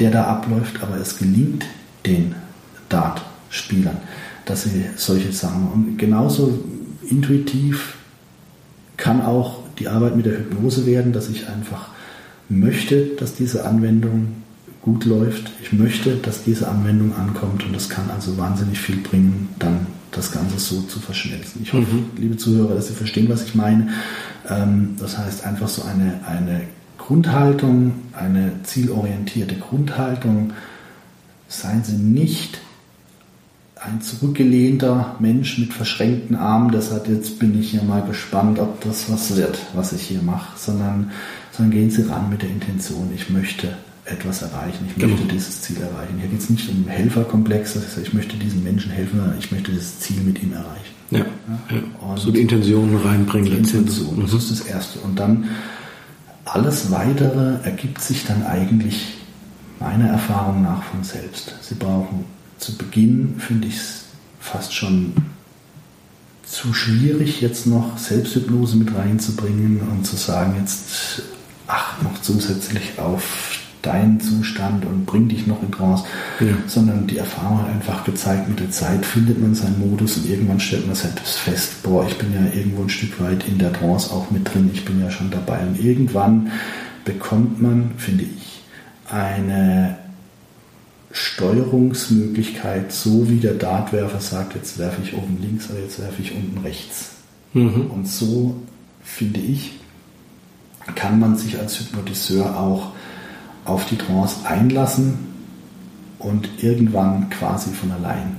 der 0.00 0.10
da 0.10 0.24
abläuft, 0.24 0.82
aber 0.82 0.96
es 0.96 1.16
gelingt 1.16 1.64
den 2.06 2.34
Dartspielern, 3.54 3.98
dass 4.46 4.64
sie 4.64 4.84
solche 4.96 5.32
Sachen 5.32 5.68
und 5.72 5.96
genauso 5.96 6.58
intuitiv 7.08 7.96
kann 8.96 9.22
auch 9.22 9.60
die 9.78 9.88
Arbeit 9.88 10.16
mit 10.16 10.26
der 10.26 10.38
Hypnose 10.38 10.86
werden, 10.86 11.12
dass 11.12 11.28
ich 11.28 11.48
einfach 11.48 11.88
möchte, 12.48 13.10
dass 13.18 13.34
diese 13.34 13.64
Anwendung 13.64 14.28
gut 14.82 15.04
läuft. 15.04 15.50
Ich 15.62 15.72
möchte, 15.72 16.16
dass 16.16 16.44
diese 16.44 16.68
Anwendung 16.68 17.14
ankommt 17.14 17.64
und 17.64 17.74
das 17.74 17.88
kann 17.88 18.10
also 18.10 18.36
wahnsinnig 18.36 18.78
viel 18.78 18.96
bringen, 18.96 19.48
dann 19.58 19.86
das 20.10 20.30
Ganze 20.32 20.58
so 20.58 20.82
zu 20.82 21.00
verschmelzen. 21.00 21.62
Ich 21.62 21.72
hoffe, 21.72 21.92
mhm. 21.92 22.10
liebe 22.16 22.36
Zuhörer, 22.36 22.74
dass 22.74 22.88
Sie 22.88 22.94
verstehen, 22.94 23.28
was 23.28 23.44
ich 23.44 23.54
meine. 23.54 23.88
Ähm, 24.48 24.96
das 24.98 25.18
heißt 25.18 25.44
einfach 25.44 25.68
so 25.68 25.82
eine, 25.82 26.20
eine 26.26 26.62
Grundhaltung, 26.98 27.94
eine 28.12 28.52
zielorientierte 28.62 29.56
Grundhaltung. 29.56 30.52
Seien 31.48 31.82
Sie 31.82 31.96
nicht 31.96 32.60
ein 33.86 34.00
zurückgelehnter 34.00 35.16
Mensch 35.18 35.58
mit 35.58 35.72
verschränkten 35.72 36.36
Armen, 36.36 36.70
das 36.70 36.90
hat 36.90 37.08
jetzt 37.08 37.38
bin 37.38 37.58
ich 37.58 37.72
ja 37.72 37.82
mal 37.82 38.02
gespannt, 38.02 38.58
ob 38.58 38.80
das 38.82 39.10
was 39.10 39.36
wird, 39.36 39.58
was 39.74 39.92
ich 39.92 40.02
hier 40.02 40.22
mache, 40.22 40.58
sondern, 40.58 41.10
sondern 41.52 41.72
gehen 41.72 41.90
Sie 41.90 42.02
ran 42.02 42.30
mit 42.30 42.42
der 42.42 42.50
Intention, 42.50 43.10
ich 43.14 43.30
möchte 43.30 43.76
etwas 44.06 44.42
erreichen, 44.42 44.86
ich 44.86 44.96
möchte 44.96 45.16
genau. 45.16 45.32
dieses 45.32 45.62
Ziel 45.62 45.76
erreichen. 45.78 46.18
Hier 46.20 46.28
geht 46.28 46.40
es 46.40 46.50
nicht 46.50 46.68
um 46.68 46.86
Helferkomplex, 46.86 47.74
das 47.74 47.84
heißt, 47.84 47.98
ich 47.98 48.14
möchte 48.14 48.36
diesen 48.36 48.62
Menschen 48.62 48.90
helfen, 48.90 49.18
sondern 49.18 49.38
ich 49.38 49.50
möchte 49.50 49.72
das 49.72 49.98
Ziel 50.00 50.20
mit 50.22 50.42
ihm 50.42 50.52
erreichen. 50.52 50.94
Ja, 51.10 51.20
ja. 51.70 52.16
so 52.16 52.30
die 52.30 52.40
Intention 52.40 52.96
reinbringen. 52.96 53.50
Die 53.50 53.56
Intention, 53.56 54.20
das 54.20 54.32
ist 54.32 54.50
das 54.50 54.60
Erste. 54.62 54.98
Und 55.00 55.18
dann 55.18 55.44
alles 56.44 56.90
Weitere 56.90 57.62
ergibt 57.62 58.00
sich 58.00 58.26
dann 58.26 58.44
eigentlich 58.44 59.14
meiner 59.80 60.08
Erfahrung 60.08 60.62
nach 60.62 60.82
von 60.82 61.02
selbst. 61.02 61.54
Sie 61.62 61.74
brauchen 61.74 62.24
zu 62.64 62.76
Beginn, 62.78 63.34
finde 63.38 63.68
ich 63.68 63.76
es 63.76 64.04
fast 64.40 64.74
schon 64.74 65.12
zu 66.44 66.72
schwierig, 66.72 67.40
jetzt 67.40 67.66
noch 67.66 67.98
Selbsthypnose 67.98 68.76
mit 68.76 68.94
reinzubringen 68.94 69.80
und 69.80 70.06
zu 70.06 70.16
sagen, 70.16 70.56
jetzt 70.60 71.22
acht 71.66 72.02
noch 72.02 72.20
zusätzlich 72.20 72.98
auf 72.98 73.58
deinen 73.82 74.18
Zustand 74.18 74.86
und 74.86 75.04
bring 75.04 75.28
dich 75.28 75.46
noch 75.46 75.62
in 75.62 75.70
Trance, 75.70 76.04
ja. 76.40 76.54
sondern 76.66 77.06
die 77.06 77.18
Erfahrung 77.18 77.60
hat 77.60 77.68
einfach 77.68 78.04
gezeigt, 78.04 78.48
mit 78.48 78.60
der 78.60 78.70
Zeit 78.70 79.04
findet 79.04 79.40
man 79.40 79.54
seinen 79.54 79.78
Modus 79.78 80.16
und 80.16 80.28
irgendwann 80.28 80.60
stellt 80.60 80.86
man 80.86 80.96
selbst 80.96 81.38
fest, 81.38 81.82
boah, 81.82 82.06
ich 82.06 82.16
bin 82.16 82.32
ja 82.32 82.50
irgendwo 82.54 82.82
ein 82.82 82.88
Stück 82.88 83.20
weit 83.20 83.46
in 83.46 83.58
der 83.58 83.72
Trance 83.74 84.10
auch 84.10 84.30
mit 84.30 84.54
drin, 84.54 84.70
ich 84.72 84.86
bin 84.86 85.02
ja 85.02 85.10
schon 85.10 85.30
dabei 85.30 85.60
und 85.66 85.78
irgendwann 85.82 86.50
bekommt 87.04 87.60
man, 87.60 87.90
finde 87.98 88.24
ich, 88.24 88.62
eine 89.10 89.98
Steuerungsmöglichkeit, 91.14 92.92
so 92.92 93.30
wie 93.30 93.36
der 93.36 93.54
Dartwerfer 93.54 94.20
sagt, 94.20 94.56
jetzt 94.56 94.78
werfe 94.78 95.00
ich 95.00 95.14
oben 95.14 95.38
links 95.40 95.70
oder 95.70 95.78
jetzt 95.78 96.00
werfe 96.00 96.20
ich 96.20 96.34
unten 96.34 96.58
rechts. 96.58 97.12
Mhm. 97.52 97.86
Und 97.86 98.08
so, 98.08 98.56
finde 99.04 99.38
ich, 99.38 99.78
kann 100.96 101.20
man 101.20 101.36
sich 101.36 101.58
als 101.58 101.78
Hypnotiseur 101.78 102.58
auch 102.58 102.90
auf 103.64 103.86
die 103.86 103.96
Trance 103.96 104.44
einlassen 104.44 105.18
und 106.18 106.48
irgendwann 106.58 107.30
quasi 107.30 107.70
von 107.70 107.92
allein 107.92 108.36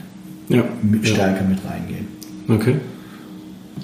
ja. 0.50 0.64
mit, 0.82 1.08
stärker 1.08 1.44
ja. 1.44 1.48
mit 1.48 1.60
reingehen. 1.66 2.08
Okay. 2.50 2.76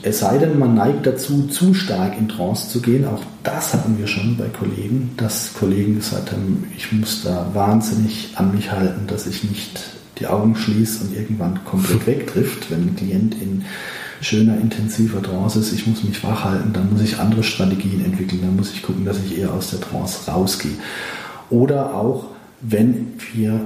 Es 0.04 0.20
sei 0.20 0.38
denn, 0.38 0.58
man 0.58 0.74
neigt 0.74 1.06
dazu, 1.06 1.48
zu 1.48 1.74
stark 1.74 2.18
in 2.18 2.30
Trance 2.30 2.70
zu 2.70 2.82
gehen. 2.82 3.06
Auch 3.06 3.22
das 3.44 3.74
hatten 3.74 3.98
wir 4.00 4.08
schon 4.08 4.38
bei 4.38 4.48
Kollegen, 4.48 5.12
dass 5.18 5.54
Kollegen 5.54 5.96
gesagt 5.96 6.32
haben, 6.32 6.66
ich 6.76 6.92
muss 6.92 7.24
da 7.24 7.50
wahnsinnig 7.54 8.30
an 8.36 8.56
mich 8.56 8.72
halten, 8.72 9.06
dass 9.08 9.28
ich 9.28 9.44
nicht 9.44 9.82
die 10.20 10.28
Augen 10.28 10.56
schließe 10.56 11.04
und 11.04 11.16
irgendwann 11.16 11.64
komplett 11.66 12.08
wegtrifft, 12.08 12.72
wenn 12.72 12.88
ein 12.88 12.96
Klient 12.96 13.36
in 13.42 13.66
schöner, 14.22 14.58
intensiver 14.60 15.22
Trance 15.22 15.60
ist, 15.60 15.74
ich 15.74 15.88
muss 15.88 16.04
mich 16.04 16.24
wach 16.24 16.46
halten, 16.46 16.74
dann 16.74 16.92
muss 16.92 17.02
ich 17.02 17.18
andere 17.18 17.44
Strategien 17.44 18.06
entwickeln, 18.06 18.42
dann 18.42 18.56
muss 18.56 18.72
ich 18.72 18.84
gucken, 18.84 19.04
dass 19.04 19.18
ich 19.26 19.38
eher 19.38 19.54
aus 19.54 19.72
der 19.72 19.82
Trance 19.82 20.30
rausgehe. 20.30 20.76
Oder 21.50 21.96
auch, 21.96 22.26
wenn 22.62 23.14
wir 23.34 23.62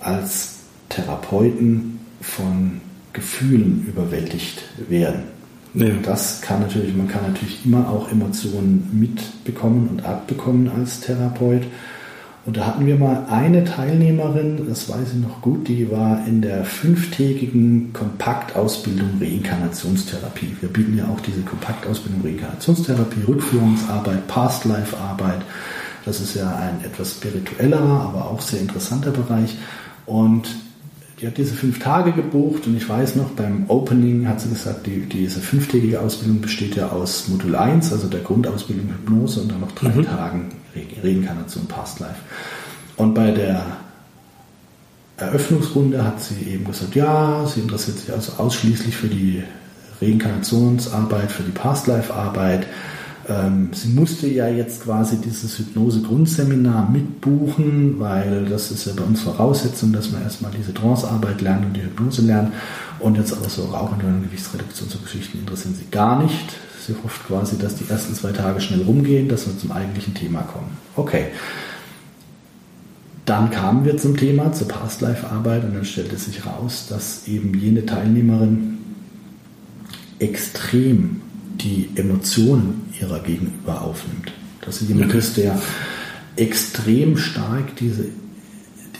als 0.00 0.56
Therapeuten 0.88 2.00
von 2.20 2.80
Gefühlen 3.12 3.84
überwältigt 3.86 4.64
werden. 4.88 5.37
Ja. 5.74 5.86
Das 6.02 6.40
kann 6.40 6.60
natürlich, 6.60 6.94
man 6.94 7.08
kann 7.08 7.22
natürlich 7.22 7.64
immer 7.64 7.88
auch 7.88 8.10
Emotionen 8.10 8.88
mitbekommen 8.92 9.88
und 9.88 10.04
abbekommen 10.04 10.70
als 10.70 11.00
Therapeut. 11.00 11.62
Und 12.46 12.56
da 12.56 12.66
hatten 12.66 12.86
wir 12.86 12.96
mal 12.96 13.26
eine 13.28 13.64
Teilnehmerin, 13.64 14.66
das 14.68 14.88
weiß 14.88 15.12
ich 15.14 15.20
noch 15.20 15.42
gut, 15.42 15.68
die 15.68 15.90
war 15.90 16.26
in 16.26 16.40
der 16.40 16.64
fünftägigen 16.64 17.92
Kompaktausbildung 17.92 19.20
Reinkarnationstherapie. 19.20 20.56
Wir 20.60 20.70
bieten 20.70 20.96
ja 20.96 21.04
auch 21.08 21.20
diese 21.20 21.42
Kompaktausbildung 21.42 22.22
Reinkarnationstherapie, 22.22 23.24
Rückführungsarbeit, 23.28 24.26
Past-Life-Arbeit, 24.28 25.42
das 26.08 26.22
ist 26.22 26.34
ja 26.34 26.56
ein 26.56 26.82
etwas 26.84 27.12
spirituellerer, 27.12 28.00
aber 28.00 28.30
auch 28.30 28.40
sehr 28.40 28.60
interessanter 28.60 29.10
Bereich. 29.10 29.58
Und 30.06 30.48
die 31.20 31.26
hat 31.26 31.36
diese 31.36 31.54
fünf 31.54 31.80
Tage 31.80 32.12
gebucht 32.12 32.66
und 32.66 32.76
ich 32.76 32.88
weiß 32.88 33.16
noch, 33.16 33.30
beim 33.30 33.64
Opening 33.68 34.28
hat 34.28 34.40
sie 34.40 34.48
gesagt, 34.48 34.86
die, 34.86 35.00
diese 35.00 35.40
fünftägige 35.40 36.00
Ausbildung 36.00 36.40
besteht 36.40 36.76
ja 36.76 36.90
aus 36.90 37.28
Modul 37.28 37.56
1, 37.56 37.92
also 37.92 38.06
der 38.06 38.20
Grundausbildung 38.20 38.88
Hypnose 38.88 39.40
und 39.40 39.50
dann 39.50 39.60
noch 39.60 39.72
drei 39.72 39.90
mhm. 39.90 40.04
Tagen 40.04 40.48
Re 40.74 40.82
Reinkarnation 41.02 41.66
Past 41.66 41.98
Life. 42.00 42.20
Und 42.96 43.14
bei 43.14 43.32
der 43.32 43.64
Eröffnungsrunde 45.16 46.04
hat 46.04 46.20
sie 46.20 46.48
eben 46.48 46.64
gesagt, 46.64 46.94
ja, 46.94 47.44
sie 47.46 47.60
interessiert 47.60 47.98
sich 47.98 48.12
also 48.12 48.34
ausschließlich 48.38 48.96
für 48.96 49.08
die 49.08 49.42
Reinkarnationsarbeit, 50.00 51.32
für 51.32 51.42
die 51.42 51.50
Past 51.50 51.88
Life 51.88 52.14
Arbeit 52.14 52.66
ähm, 53.28 53.68
sie 53.72 53.88
musste 53.88 54.26
ja 54.26 54.48
jetzt 54.48 54.84
quasi 54.84 55.18
dieses 55.18 55.58
Hypnose-Grundseminar 55.58 56.90
mitbuchen, 56.90 57.96
weil 57.98 58.46
das 58.46 58.70
ist 58.70 58.86
ja 58.86 58.94
bei 58.96 59.04
uns 59.04 59.20
Voraussetzung, 59.20 59.92
dass 59.92 60.10
man 60.10 60.22
erstmal 60.22 60.50
diese 60.56 60.72
Trance-Arbeit 60.72 61.42
lernt 61.42 61.66
und 61.66 61.74
die 61.74 61.82
Hypnose 61.82 62.22
lernt. 62.22 62.54
Und 63.00 63.16
jetzt 63.16 63.32
aber 63.32 63.48
so 63.48 63.66
Rauchen 63.66 64.00
und 64.00 64.22
Gewichtsreduktion 64.24 64.88
so 64.88 64.98
Geschichten 64.98 65.40
interessieren 65.40 65.74
sie 65.78 65.90
gar 65.90 66.22
nicht. 66.22 66.56
Sie 66.86 66.94
hofft 67.04 67.26
quasi, 67.26 67.58
dass 67.58 67.74
die 67.76 67.88
ersten 67.88 68.14
zwei 68.14 68.32
Tage 68.32 68.62
schnell 68.62 68.82
rumgehen, 68.82 69.28
dass 69.28 69.46
wir 69.46 69.58
zum 69.58 69.72
eigentlichen 69.72 70.14
Thema 70.14 70.40
kommen. 70.40 70.78
Okay. 70.96 71.26
Dann 73.26 73.50
kamen 73.50 73.84
wir 73.84 73.98
zum 73.98 74.16
Thema, 74.16 74.54
zur 74.54 74.68
Past-Life-Arbeit 74.68 75.64
und 75.64 75.74
dann 75.74 75.84
stellte 75.84 76.16
sich 76.16 76.46
raus, 76.46 76.86
dass 76.88 77.28
eben 77.28 77.52
jene 77.52 77.84
Teilnehmerin 77.84 78.78
extrem 80.18 81.20
die 81.60 81.90
Emotionen 81.94 82.92
ihrer 83.00 83.20
Gegenüber 83.20 83.82
aufnimmt. 83.82 84.32
Dass 84.64 84.78
sie 84.78 84.86
jemand 84.86 85.14
ist, 85.14 85.36
der 85.36 85.58
extrem 86.36 87.16
stark 87.16 87.76
diese, 87.76 88.06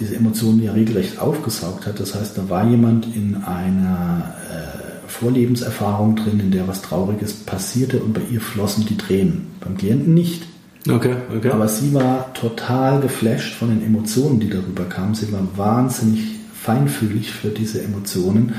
diese 0.01 0.17
Emotionen 0.17 0.63
ja 0.63 0.73
regelrecht 0.73 1.19
aufgesaugt 1.19 1.87
hat. 1.87 2.01
Das 2.01 2.15
heißt, 2.15 2.37
da 2.37 2.49
war 2.49 2.69
jemand 2.69 3.15
in 3.15 3.37
einer 3.45 4.35
äh, 4.51 5.09
Vorlebenserfahrung 5.09 6.17
drin, 6.17 6.41
in 6.41 6.51
der 6.51 6.67
was 6.69 6.83
Trauriges 6.83 7.35
passierte 7.35 8.01
und 8.01 8.13
bei 8.13 8.23
ihr 8.31 8.41
flossen 8.41 8.87
die 8.87 8.97
Tränen. 8.97 9.47
Beim 9.61 9.77
Klienten 9.77 10.15
nicht. 10.15 10.45
Okay, 10.89 11.17
okay. 11.37 11.51
Aber 11.51 11.69
sie 11.69 11.93
war 11.93 12.33
total 12.35 13.01
geflasht 13.01 13.55
von 13.55 13.69
den 13.69 13.85
Emotionen, 13.85 14.41
die 14.41 14.49
darüber 14.49 14.85
kamen. 14.85 15.15
Sie 15.15 15.31
war 15.33 15.47
wahnsinnig 15.57 16.21
feinfühlig 16.55 17.33
für 17.33 17.49
diese 17.49 17.83
Emotionen. 17.83 18.55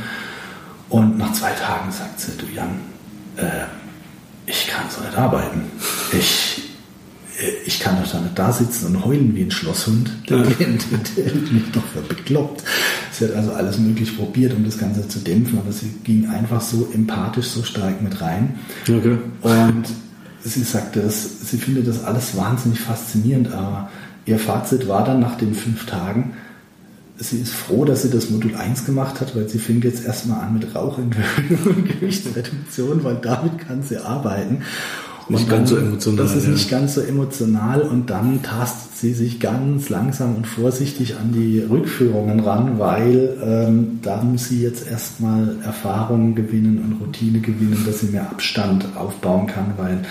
Und 0.89 1.17
nach 1.17 1.33
zwei 1.33 1.51
Tagen 1.51 1.91
sagt 1.91 2.19
sie, 2.19 2.31
du 2.37 2.45
Jan, 2.53 2.79
äh, 3.37 3.65
ich 4.49 4.67
kann 4.67 4.85
so 4.89 5.01
nicht 5.01 5.15
arbeiten. 5.15 5.61
Ich, 6.11 6.63
ich 7.65 7.79
kann 7.79 8.01
doch 8.01 8.11
da 8.11 8.19
nicht 8.19 8.37
da 8.37 8.51
sitzen 8.51 8.87
und 8.87 9.05
heulen 9.05 9.35
wie 9.35 9.43
ein 9.43 9.51
Schlosshund. 9.51 10.11
Der 10.27 10.39
hält 10.39 11.51
mich 11.53 11.71
doch 11.71 11.85
für 11.85 12.01
bekloppt. 12.01 12.63
Sie 13.11 13.25
hat 13.25 13.35
also 13.35 13.53
alles 13.53 13.77
möglich 13.77 14.17
probiert, 14.17 14.53
um 14.53 14.65
das 14.65 14.77
Ganze 14.77 15.07
zu 15.07 15.19
dämpfen, 15.19 15.59
aber 15.59 15.71
sie 15.71 15.91
ging 16.03 16.27
einfach 16.29 16.61
so 16.61 16.89
empathisch, 16.93 17.47
so 17.47 17.63
stark 17.63 18.01
mit 18.01 18.19
rein. 18.21 18.59
Okay. 18.83 19.17
Und 19.41 19.83
sie 20.43 20.63
sagte, 20.63 21.07
sie 21.09 21.57
findet 21.57 21.87
das 21.87 22.03
alles 22.03 22.35
wahnsinnig 22.35 22.79
faszinierend, 22.79 23.53
aber 23.53 23.89
ihr 24.25 24.39
Fazit 24.39 24.87
war 24.87 25.03
dann 25.03 25.19
nach 25.19 25.37
den 25.37 25.53
fünf 25.53 25.85
Tagen, 25.85 26.33
sie 27.19 27.39
ist 27.39 27.53
froh, 27.53 27.85
dass 27.85 28.01
sie 28.01 28.09
das 28.09 28.29
Modul 28.29 28.55
1 28.55 28.85
gemacht 28.85 29.21
hat, 29.21 29.35
weil 29.35 29.47
sie 29.49 29.59
fängt 29.59 29.83
jetzt 29.83 30.05
erstmal 30.05 30.41
an 30.41 30.53
mit 30.53 30.73
Rauchentwöhnung 30.73 31.59
und 31.65 31.87
Gewichtsreduktion, 31.87 33.03
weil 33.03 33.17
damit 33.21 33.59
kann 33.59 33.83
sie 33.83 33.97
arbeiten. 33.97 34.63
Nicht 35.27 35.43
dann, 35.43 35.59
ganz 35.59 35.69
so 35.69 35.77
emotional. 35.77 36.25
Das 36.25 36.35
ist 36.35 36.45
ja. 36.45 36.51
nicht 36.51 36.69
ganz 36.71 36.95
so 36.95 37.01
emotional 37.01 37.81
und 37.81 38.09
dann 38.09 38.41
tastet 38.41 38.97
sie 38.97 39.13
sich 39.13 39.39
ganz 39.39 39.89
langsam 39.89 40.35
und 40.35 40.47
vorsichtig 40.47 41.17
an 41.17 41.31
die 41.31 41.59
Rückführungen 41.59 42.39
ran, 42.39 42.79
weil 42.79 43.37
ähm, 43.43 43.99
da 44.01 44.23
muss 44.23 44.47
sie 44.47 44.63
jetzt 44.63 44.87
erstmal 44.89 45.57
Erfahrungen 45.63 46.33
gewinnen 46.33 46.79
und 46.79 47.05
Routine 47.05 47.41
gewinnen, 47.41 47.83
dass 47.85 47.99
sie 47.99 48.07
mehr 48.07 48.29
Abstand 48.29 48.87
aufbauen 48.95 49.45
kann, 49.45 49.73
weil 49.77 50.01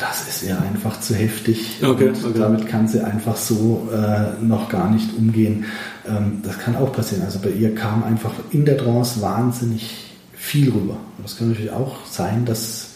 das 0.00 0.26
ist 0.28 0.42
ihr 0.42 0.60
einfach 0.60 1.00
zu 1.00 1.14
heftig. 1.14 1.78
Okay, 1.82 2.10
okay. 2.10 2.38
Damit 2.38 2.66
kann 2.66 2.88
sie 2.88 3.04
einfach 3.04 3.36
so 3.36 3.88
äh, 3.92 4.42
noch 4.42 4.68
gar 4.68 4.90
nicht 4.90 5.16
umgehen. 5.16 5.64
Ähm, 6.08 6.40
das 6.42 6.58
kann 6.58 6.76
auch 6.76 6.92
passieren. 6.92 7.24
Also 7.24 7.38
bei 7.38 7.50
ihr 7.50 7.74
kam 7.74 8.02
einfach 8.02 8.32
in 8.50 8.64
der 8.64 8.78
Trance 8.78 9.20
wahnsinnig 9.20 9.94
viel 10.32 10.70
rüber. 10.70 10.96
Und 11.16 11.24
das 11.24 11.36
kann 11.36 11.48
natürlich 11.48 11.72
auch 11.72 12.06
sein, 12.06 12.44
dass 12.44 12.94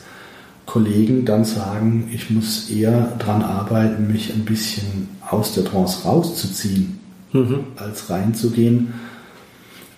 Kollegen 0.66 1.24
dann 1.24 1.44
sagen, 1.44 2.08
ich 2.12 2.30
muss 2.30 2.70
eher 2.70 3.12
daran 3.18 3.42
arbeiten, 3.42 4.06
mich 4.10 4.32
ein 4.32 4.44
bisschen 4.44 5.08
aus 5.28 5.52
der 5.52 5.64
Trance 5.64 6.04
rauszuziehen, 6.04 6.98
mhm. 7.32 7.60
als 7.76 8.08
reinzugehen. 8.08 8.94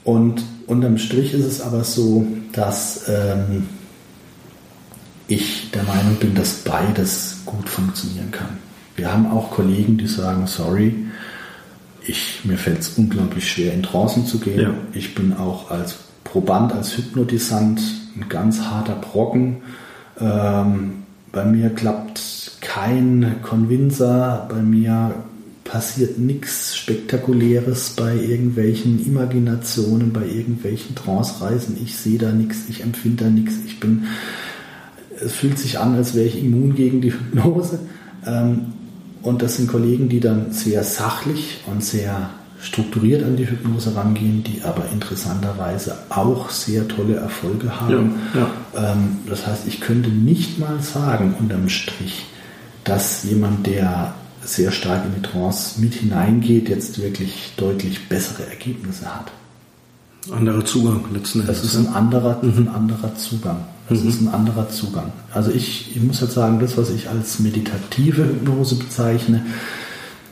Und 0.02 0.42
unterm 0.66 0.98
Strich 0.98 1.34
ist 1.34 1.44
es 1.44 1.60
aber 1.60 1.84
so, 1.84 2.26
dass 2.52 3.08
ähm, 3.08 3.66
ich 5.28 5.65
der 5.76 5.84
Meinung 5.84 6.16
bin, 6.16 6.34
dass 6.34 6.54
beides 6.64 7.38
gut 7.44 7.68
funktionieren 7.68 8.30
kann. 8.30 8.58
Wir 8.96 9.12
haben 9.12 9.30
auch 9.30 9.50
Kollegen, 9.50 9.98
die 9.98 10.06
sagen, 10.06 10.46
sorry, 10.46 10.94
ich, 12.06 12.40
mir 12.44 12.56
fällt 12.56 12.80
es 12.80 12.90
unglaublich 12.96 13.50
schwer, 13.50 13.74
in 13.74 13.82
Trancen 13.82 14.26
zu 14.26 14.38
gehen. 14.38 14.60
Ja. 14.60 14.74
Ich 14.94 15.14
bin 15.14 15.34
auch 15.34 15.70
als 15.70 15.96
Proband 16.24 16.72
als 16.72 16.96
Hypnotisant, 16.96 17.80
ein 18.16 18.26
ganz 18.28 18.62
harter 18.62 18.94
Brocken. 18.94 19.58
Ähm, 20.18 21.02
bei 21.30 21.44
mir 21.44 21.70
klappt 21.70 22.52
kein 22.62 23.36
Convincer, 23.42 24.46
bei 24.48 24.62
mir 24.62 25.14
passiert 25.64 26.16
nichts 26.16 26.76
Spektakuläres 26.76 27.90
bei 27.90 28.14
irgendwelchen 28.14 29.04
Imaginationen, 29.04 30.12
bei 30.12 30.24
irgendwelchen 30.24 30.94
Trance-Reisen. 30.94 31.76
Ich 31.82 31.96
sehe 31.96 32.18
da 32.18 32.32
nichts, 32.32 32.60
ich 32.68 32.82
empfinde 32.82 33.24
da 33.24 33.30
nichts. 33.30 33.54
Ich 33.66 33.80
bin, 33.80 34.04
es 35.20 35.32
fühlt 35.32 35.58
sich 35.58 35.78
an, 35.78 35.94
als 35.94 36.14
wäre 36.14 36.26
ich 36.26 36.42
immun 36.42 36.74
gegen 36.74 37.00
die 37.00 37.12
Hypnose. 37.12 37.80
Ähm, 38.26 38.72
und 39.22 39.42
das 39.42 39.56
sind 39.56 39.68
Kollegen, 39.68 40.08
die 40.08 40.20
dann 40.20 40.52
sehr 40.52 40.84
sachlich 40.84 41.60
und 41.66 41.82
sehr 41.82 42.30
strukturiert 42.60 43.22
an 43.22 43.36
die 43.36 43.48
Hypnose 43.48 43.94
rangehen, 43.94 44.42
die 44.42 44.62
aber 44.62 44.84
interessanterweise 44.92 45.96
auch 46.08 46.50
sehr 46.50 46.88
tolle 46.88 47.16
Erfolge 47.16 47.80
haben. 47.80 48.14
Ja, 48.34 48.40
ja. 48.40 48.92
Ähm, 48.92 49.18
das 49.28 49.46
heißt, 49.46 49.66
ich 49.66 49.80
könnte 49.80 50.10
nicht 50.10 50.58
mal 50.58 50.80
sagen, 50.80 51.34
unterm 51.38 51.68
Strich, 51.68 52.26
dass 52.84 53.24
jemand, 53.24 53.66
der 53.66 54.14
sehr 54.42 54.70
stark 54.70 55.04
in 55.04 55.14
die 55.20 55.28
Trance 55.28 55.80
mit 55.80 55.94
hineingeht, 55.94 56.68
jetzt 56.68 57.02
wirklich 57.02 57.52
deutlich 57.56 58.08
bessere 58.08 58.48
Ergebnisse 58.48 59.06
hat. 59.06 59.32
Anderer 60.30 60.64
Zugang 60.64 61.04
letzten 61.12 61.40
Endes. 61.40 61.62
Das 61.62 61.74
ist 61.74 61.76
ein 61.76 61.94
anderer, 61.94 62.38
mhm. 62.42 62.58
ein 62.58 62.68
anderer 62.68 63.14
Zugang. 63.16 63.64
Das 63.88 64.02
mhm. 64.02 64.08
ist 64.08 64.20
ein 64.20 64.28
anderer 64.28 64.68
Zugang. 64.68 65.12
Also 65.32 65.50
ich, 65.50 65.96
ich 65.96 66.02
muss 66.02 66.20
jetzt 66.20 66.34
sagen, 66.34 66.58
das, 66.60 66.76
was 66.76 66.90
ich 66.90 67.08
als 67.08 67.38
meditative 67.38 68.24
Hypnose 68.24 68.76
bezeichne, 68.76 69.44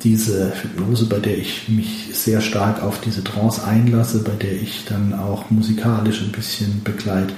diese 0.02 0.52
Hypnose, 0.62 1.06
bei 1.06 1.18
der 1.18 1.38
ich 1.38 1.68
mich 1.68 2.10
sehr 2.12 2.40
stark 2.40 2.82
auf 2.82 3.00
diese 3.00 3.24
Trance 3.24 3.64
einlasse, 3.64 4.22
bei 4.22 4.32
der 4.32 4.52
ich 4.52 4.84
dann 4.86 5.14
auch 5.14 5.50
musikalisch 5.50 6.20
ein 6.20 6.32
bisschen 6.32 6.82
begleite, 6.84 7.32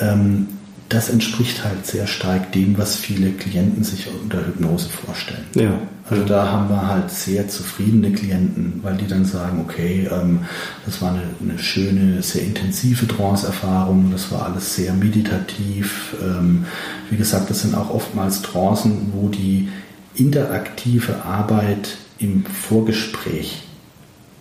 ähm, 0.00 0.48
das 0.88 1.08
entspricht 1.08 1.64
halt 1.64 1.86
sehr 1.86 2.06
stark 2.06 2.52
dem, 2.52 2.76
was 2.76 2.96
viele 2.96 3.30
Klienten 3.30 3.84
sich 3.84 4.08
unter 4.22 4.46
Hypnose 4.46 4.90
vorstellen. 4.90 5.44
Ja. 5.54 5.78
Also 6.12 6.24
da 6.24 6.46
haben 6.46 6.68
wir 6.68 6.88
halt 6.88 7.10
sehr 7.10 7.48
zufriedene 7.48 8.12
Klienten, 8.12 8.80
weil 8.82 8.98
die 8.98 9.06
dann 9.06 9.24
sagen, 9.24 9.64
okay, 9.66 10.06
ähm, 10.12 10.40
das 10.84 11.00
war 11.00 11.12
eine, 11.12 11.22
eine, 11.40 11.58
schöne, 11.58 12.22
sehr 12.22 12.42
intensive 12.42 13.08
Trance-Erfahrung, 13.08 14.10
das 14.12 14.30
war 14.30 14.44
alles 14.44 14.76
sehr 14.76 14.92
meditativ. 14.92 16.14
Ähm, 16.22 16.66
wie 17.08 17.16
gesagt, 17.16 17.48
das 17.48 17.62
sind 17.62 17.74
auch 17.74 17.88
oftmals 17.88 18.42
Trancen, 18.42 19.14
wo 19.14 19.28
die 19.30 19.70
interaktive 20.14 21.24
Arbeit 21.24 21.96
im 22.18 22.44
Vorgespräch 22.44 23.62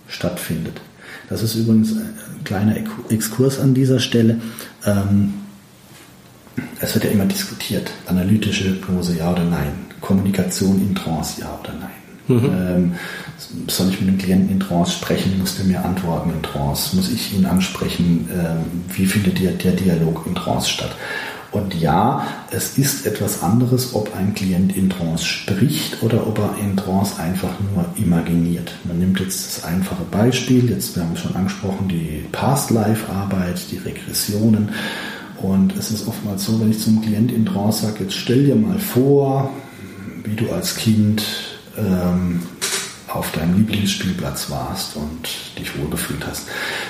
stattfindet. 0.10 0.82
Das 1.30 1.42
ist 1.42 1.56
übrigens 1.56 1.94
ein 1.94 2.44
kleiner 2.44 2.76
Exkurs 3.08 3.62
an 3.62 3.74
dieser 3.74 4.02
Stelle. 4.02 4.42
Ähm, 4.86 5.36
es 6.82 6.94
wird 6.96 7.06
ja 7.06 7.12
immer 7.12 7.28
diskutiert, 7.28 7.92
analytische 8.08 8.66
Hypnose 8.66 9.16
ja 9.18 9.32
oder 9.32 9.46
nein, 9.46 9.72
Kommunikation 10.02 10.82
in 10.82 10.96
Trance 10.96 11.42
ja 11.42 11.60
oder 11.62 11.74
nein. 11.80 11.90
Mhm. 12.28 12.46
Ähm, 12.46 12.96
soll 13.68 13.90
ich 13.90 14.00
mit 14.02 14.10
dem 14.10 14.18
Klienten 14.18 14.52
in 14.52 14.60
Trance 14.60 14.94
sprechen, 14.94 15.38
muss 15.40 15.56
der 15.58 15.66
mir 15.66 15.84
antworten 15.84 16.32
in 16.32 16.42
Trance, 16.44 16.96
muss 16.96 17.12
ich 17.12 17.34
ihn 17.34 17.46
ansprechen, 17.46 18.30
ähm, 18.32 18.84
wie 18.94 19.06
findet 19.06 19.42
der, 19.42 19.52
der 19.52 19.74
Dialog 19.74 20.26
in 20.28 20.36
Trance 20.36 20.70
statt. 20.70 20.96
Und 21.52 21.76
ja, 21.76 22.26
es 22.50 22.78
ist 22.78 23.06
etwas 23.06 23.44
anderes, 23.44 23.94
ob 23.94 24.16
ein 24.16 24.34
Klient 24.34 24.78
in 24.78 24.90
Trance 24.90 25.26
spricht 25.26 26.02
oder 26.02 26.26
ob 26.26 26.40
er 26.40 26.56
in 26.62 26.78
Trance 26.78 27.20
einfach 27.20 27.60
nur 27.60 27.86
imaginiert. 27.98 28.72
Man 28.86 29.00
nimmt 29.00 29.20
jetzt 29.20 29.58
das 29.58 29.64
einfache 29.66 30.04
Beispiel, 30.10 30.70
jetzt 30.70 30.96
wir 30.96 31.04
haben 31.04 31.18
schon 31.18 31.36
angesprochen, 31.36 31.90
die 31.90 32.26
Past-Life-Arbeit, 32.32 33.60
die 33.70 33.80
Regressionen. 33.80 34.70
Und 35.42 35.76
es 35.76 35.92
ist 35.92 36.08
oftmals 36.08 36.46
so, 36.46 36.62
wenn 36.62 36.72
ich 36.72 36.80
zum 36.80 37.02
Klient 37.02 37.34
in 37.34 37.46
Trance 37.46 37.86
sage, 37.86 38.04
jetzt 38.04 38.16
stell 38.16 38.46
dir 38.46 38.56
mal 38.56 38.80
vor, 38.80 39.50
wie 40.24 40.36
du 40.36 40.52
als 40.52 40.76
Kind 40.76 41.24
ähm, 41.78 42.42
auf 43.14 43.32
deinem 43.32 43.58
Lieblingsspielplatz 43.58 44.50
warst 44.50 44.96
und 44.96 45.28
dich 45.60 45.78
wohlgefühlt 45.78 46.26
hast, 46.26 46.48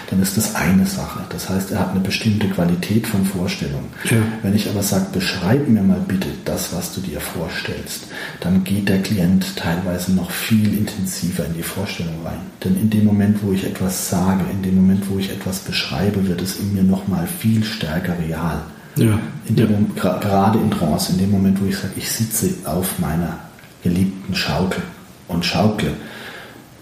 dann 0.09 0.21
ist 0.21 0.37
das 0.37 0.55
eine 0.55 0.85
Sache. 0.85 1.21
Das 1.29 1.49
heißt, 1.49 1.71
er 1.71 1.79
hat 1.79 1.91
eine 1.91 1.99
bestimmte 1.99 2.47
Qualität 2.47 3.07
von 3.07 3.25
Vorstellung. 3.25 3.85
Ja. 4.09 4.17
Wenn 4.43 4.55
ich 4.55 4.69
aber 4.69 4.83
sage, 4.83 5.07
beschreib 5.11 5.67
mir 5.67 5.81
mal 5.81 6.01
bitte 6.07 6.27
das, 6.45 6.73
was 6.73 6.93
du 6.93 7.01
dir 7.01 7.19
vorstellst, 7.19 8.03
dann 8.39 8.63
geht 8.63 8.89
der 8.89 9.01
Klient 9.01 9.55
teilweise 9.55 10.13
noch 10.13 10.31
viel 10.31 10.77
intensiver 10.77 11.45
in 11.45 11.53
die 11.53 11.63
Vorstellung 11.63 12.25
rein. 12.25 12.39
Denn 12.63 12.75
in 12.79 12.89
dem 12.89 13.05
Moment, 13.05 13.39
wo 13.41 13.51
ich 13.51 13.65
etwas 13.65 14.09
sage, 14.09 14.45
in 14.51 14.61
dem 14.61 14.75
Moment, 14.75 15.09
wo 15.09 15.17
ich 15.17 15.31
etwas 15.31 15.59
beschreibe, 15.59 16.27
wird 16.27 16.41
es 16.41 16.59
in 16.59 16.73
mir 16.73 16.83
noch 16.83 17.07
mal 17.07 17.27
viel 17.27 17.63
stärker 17.63 18.17
real. 18.19 18.61
Ja. 18.95 19.19
In 19.45 19.55
dem. 19.55 19.71
Moment, 19.71 19.95
gerade 19.95 20.59
in 20.59 20.71
Trance, 20.71 21.13
in 21.13 21.19
dem 21.19 21.31
Moment, 21.31 21.61
wo 21.61 21.65
ich 21.65 21.77
sage, 21.77 21.93
ich 21.97 22.11
sitze 22.11 22.49
auf 22.65 22.99
meiner 22.99 23.39
geliebten 23.83 24.35
Schaukel 24.35 24.83
und 25.27 25.45
schaukle, 25.45 25.93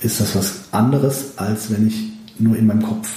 ist 0.02 0.20
das 0.20 0.36
was 0.36 0.54
anderes, 0.72 1.38
als 1.38 1.72
wenn 1.72 1.88
ich 1.88 1.96
nur 2.38 2.56
in 2.58 2.68
meinem 2.68 2.84
Kopf 2.84 3.10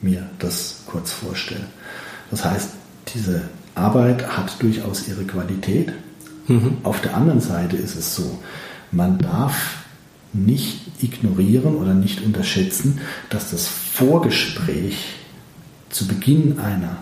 mir 0.00 0.28
das 0.38 0.82
kurz 0.86 1.12
vorstelle. 1.12 1.66
Das 2.30 2.44
heißt, 2.44 2.70
diese 3.14 3.42
Arbeit 3.74 4.26
hat 4.36 4.60
durchaus 4.62 5.08
ihre 5.08 5.24
Qualität. 5.24 5.92
Mhm. 6.46 6.78
Auf 6.82 7.00
der 7.00 7.16
anderen 7.16 7.40
Seite 7.40 7.76
ist 7.76 7.96
es 7.96 8.14
so, 8.14 8.38
man 8.90 9.18
darf 9.18 9.78
nicht 10.32 10.80
ignorieren 11.00 11.76
oder 11.76 11.94
nicht 11.94 12.22
unterschätzen, 12.22 13.00
dass 13.30 13.50
das 13.50 13.66
Vorgespräch 13.66 15.14
zu 15.90 16.06
Beginn 16.06 16.58
einer 16.58 16.98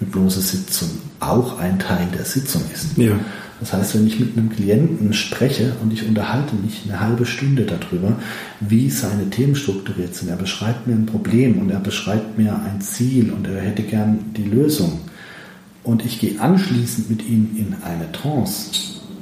Hypnosesitzung 0.00 0.88
auch 1.20 1.58
ein 1.58 1.78
Teil 1.78 2.08
der 2.14 2.24
Sitzung 2.24 2.62
ist. 2.74 2.96
Ja. 2.96 3.12
Das 3.60 3.74
heißt, 3.74 3.94
wenn 3.94 4.06
ich 4.06 4.18
mit 4.18 4.36
einem 4.36 4.48
Klienten 4.48 5.12
spreche 5.12 5.74
und 5.82 5.92
ich 5.92 6.08
unterhalte 6.08 6.56
mich 6.56 6.82
eine 6.86 6.98
halbe 6.98 7.26
Stunde 7.26 7.66
darüber, 7.66 8.16
wie 8.60 8.88
seine 8.88 9.28
Themen 9.28 9.54
strukturiert 9.54 10.14
sind, 10.14 10.30
er 10.30 10.36
beschreibt 10.36 10.86
mir 10.86 10.94
ein 10.94 11.04
Problem 11.04 11.58
und 11.58 11.70
er 11.70 11.80
beschreibt 11.80 12.38
mir 12.38 12.54
ein 12.54 12.80
Ziel 12.80 13.30
und 13.30 13.46
er 13.46 13.60
hätte 13.60 13.82
gern 13.82 14.32
die 14.34 14.44
Lösung 14.44 15.00
und 15.82 16.04
ich 16.04 16.20
gehe 16.20 16.40
anschließend 16.40 17.10
mit 17.10 17.26
ihm 17.26 17.50
in 17.56 17.74
eine 17.82 18.10
Trance, 18.12 18.70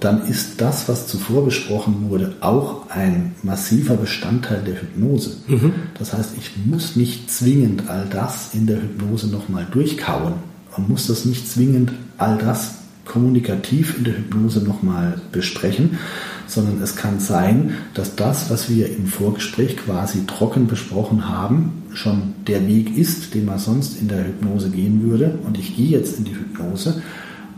dann 0.01 0.27
ist 0.27 0.61
das, 0.61 0.89
was 0.89 1.09
zuvor 1.09 1.45
besprochen 1.45 2.09
wurde, 2.09 2.37
auch 2.41 2.89
ein 2.91 3.35
massiver 3.43 3.97
Bestandteil 3.97 4.63
der 4.63 4.81
Hypnose. 4.81 5.39
Mhm. 5.47 5.73
Das 5.99 6.13
heißt, 6.13 6.35
ich 6.39 6.53
muss 6.67 6.95
nicht 6.95 7.31
zwingend 7.31 7.89
all 7.89 8.07
das 8.09 8.55
in 8.55 8.67
der 8.67 8.81
Hypnose 8.81 9.29
nochmal 9.29 9.67
durchkauen. 9.71 10.35
Man 10.77 10.89
muss 10.89 11.07
das 11.07 11.25
nicht 11.25 11.49
zwingend 11.49 11.93
all 12.19 12.39
das 12.39 12.75
kommunikativ 13.05 13.97
in 13.97 14.05
der 14.05 14.19
Hypnose 14.19 14.61
nochmal 14.61 15.21
besprechen, 15.33 15.99
sondern 16.47 16.81
es 16.83 16.95
kann 16.95 17.21
sein, 17.21 17.75
dass 17.95 18.17
das, 18.17 18.51
was 18.51 18.71
wir 18.71 18.95
im 18.95 19.07
Vorgespräch 19.07 19.77
quasi 19.77 20.27
trocken 20.27 20.67
besprochen 20.67 21.29
haben, 21.29 21.83
schon 21.95 22.35
der 22.47 22.67
Weg 22.67 22.97
ist, 22.97 23.35
den 23.35 23.47
man 23.47 23.59
sonst 23.59 24.01
in 24.01 24.09
der 24.09 24.27
Hypnose 24.27 24.71
gehen 24.71 25.03
würde. 25.03 25.39
Und 25.45 25.59
ich 25.59 25.77
gehe 25.77 25.89
jetzt 25.89 26.19
in 26.19 26.25
die 26.25 26.35
Hypnose 26.35 27.03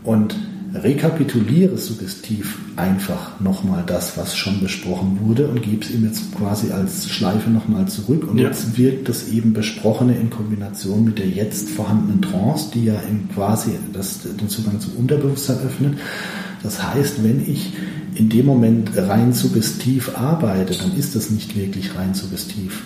und 0.04 0.36
rekapituliere 0.74 1.76
suggestiv 1.76 2.58
einfach 2.76 3.40
nochmal 3.40 3.82
das, 3.86 4.16
was 4.16 4.36
schon 4.36 4.60
besprochen 4.60 5.18
wurde 5.20 5.48
und 5.48 5.62
gebe 5.62 5.84
es 5.84 5.90
ihm 5.90 6.04
jetzt 6.04 6.34
quasi 6.36 6.70
als 6.70 7.08
Schleife 7.08 7.50
nochmal 7.50 7.88
zurück. 7.88 8.28
Und 8.28 8.38
ja. 8.38 8.46
jetzt 8.46 8.78
wirkt 8.78 9.08
das 9.08 9.28
eben 9.28 9.52
Besprochene 9.52 10.14
in 10.14 10.30
Kombination 10.30 11.04
mit 11.04 11.18
der 11.18 11.28
jetzt 11.28 11.70
vorhandenen 11.70 12.22
Trance, 12.22 12.70
die 12.72 12.84
ja 12.84 13.00
quasi 13.34 13.72
das, 13.92 14.20
den 14.22 14.48
Zugang 14.48 14.80
zum 14.80 14.94
Unterbewusstsein 14.96 15.58
öffnet. 15.58 15.98
Das 16.62 16.82
heißt, 16.82 17.24
wenn 17.24 17.40
ich 17.48 17.72
in 18.14 18.28
dem 18.28 18.46
Moment 18.46 18.96
rein 18.96 19.32
suggestiv 19.32 20.16
arbeite, 20.16 20.74
dann 20.76 20.96
ist 20.96 21.16
das 21.16 21.30
nicht 21.30 21.56
wirklich 21.56 21.96
rein 21.96 22.14
suggestiv. 22.14 22.84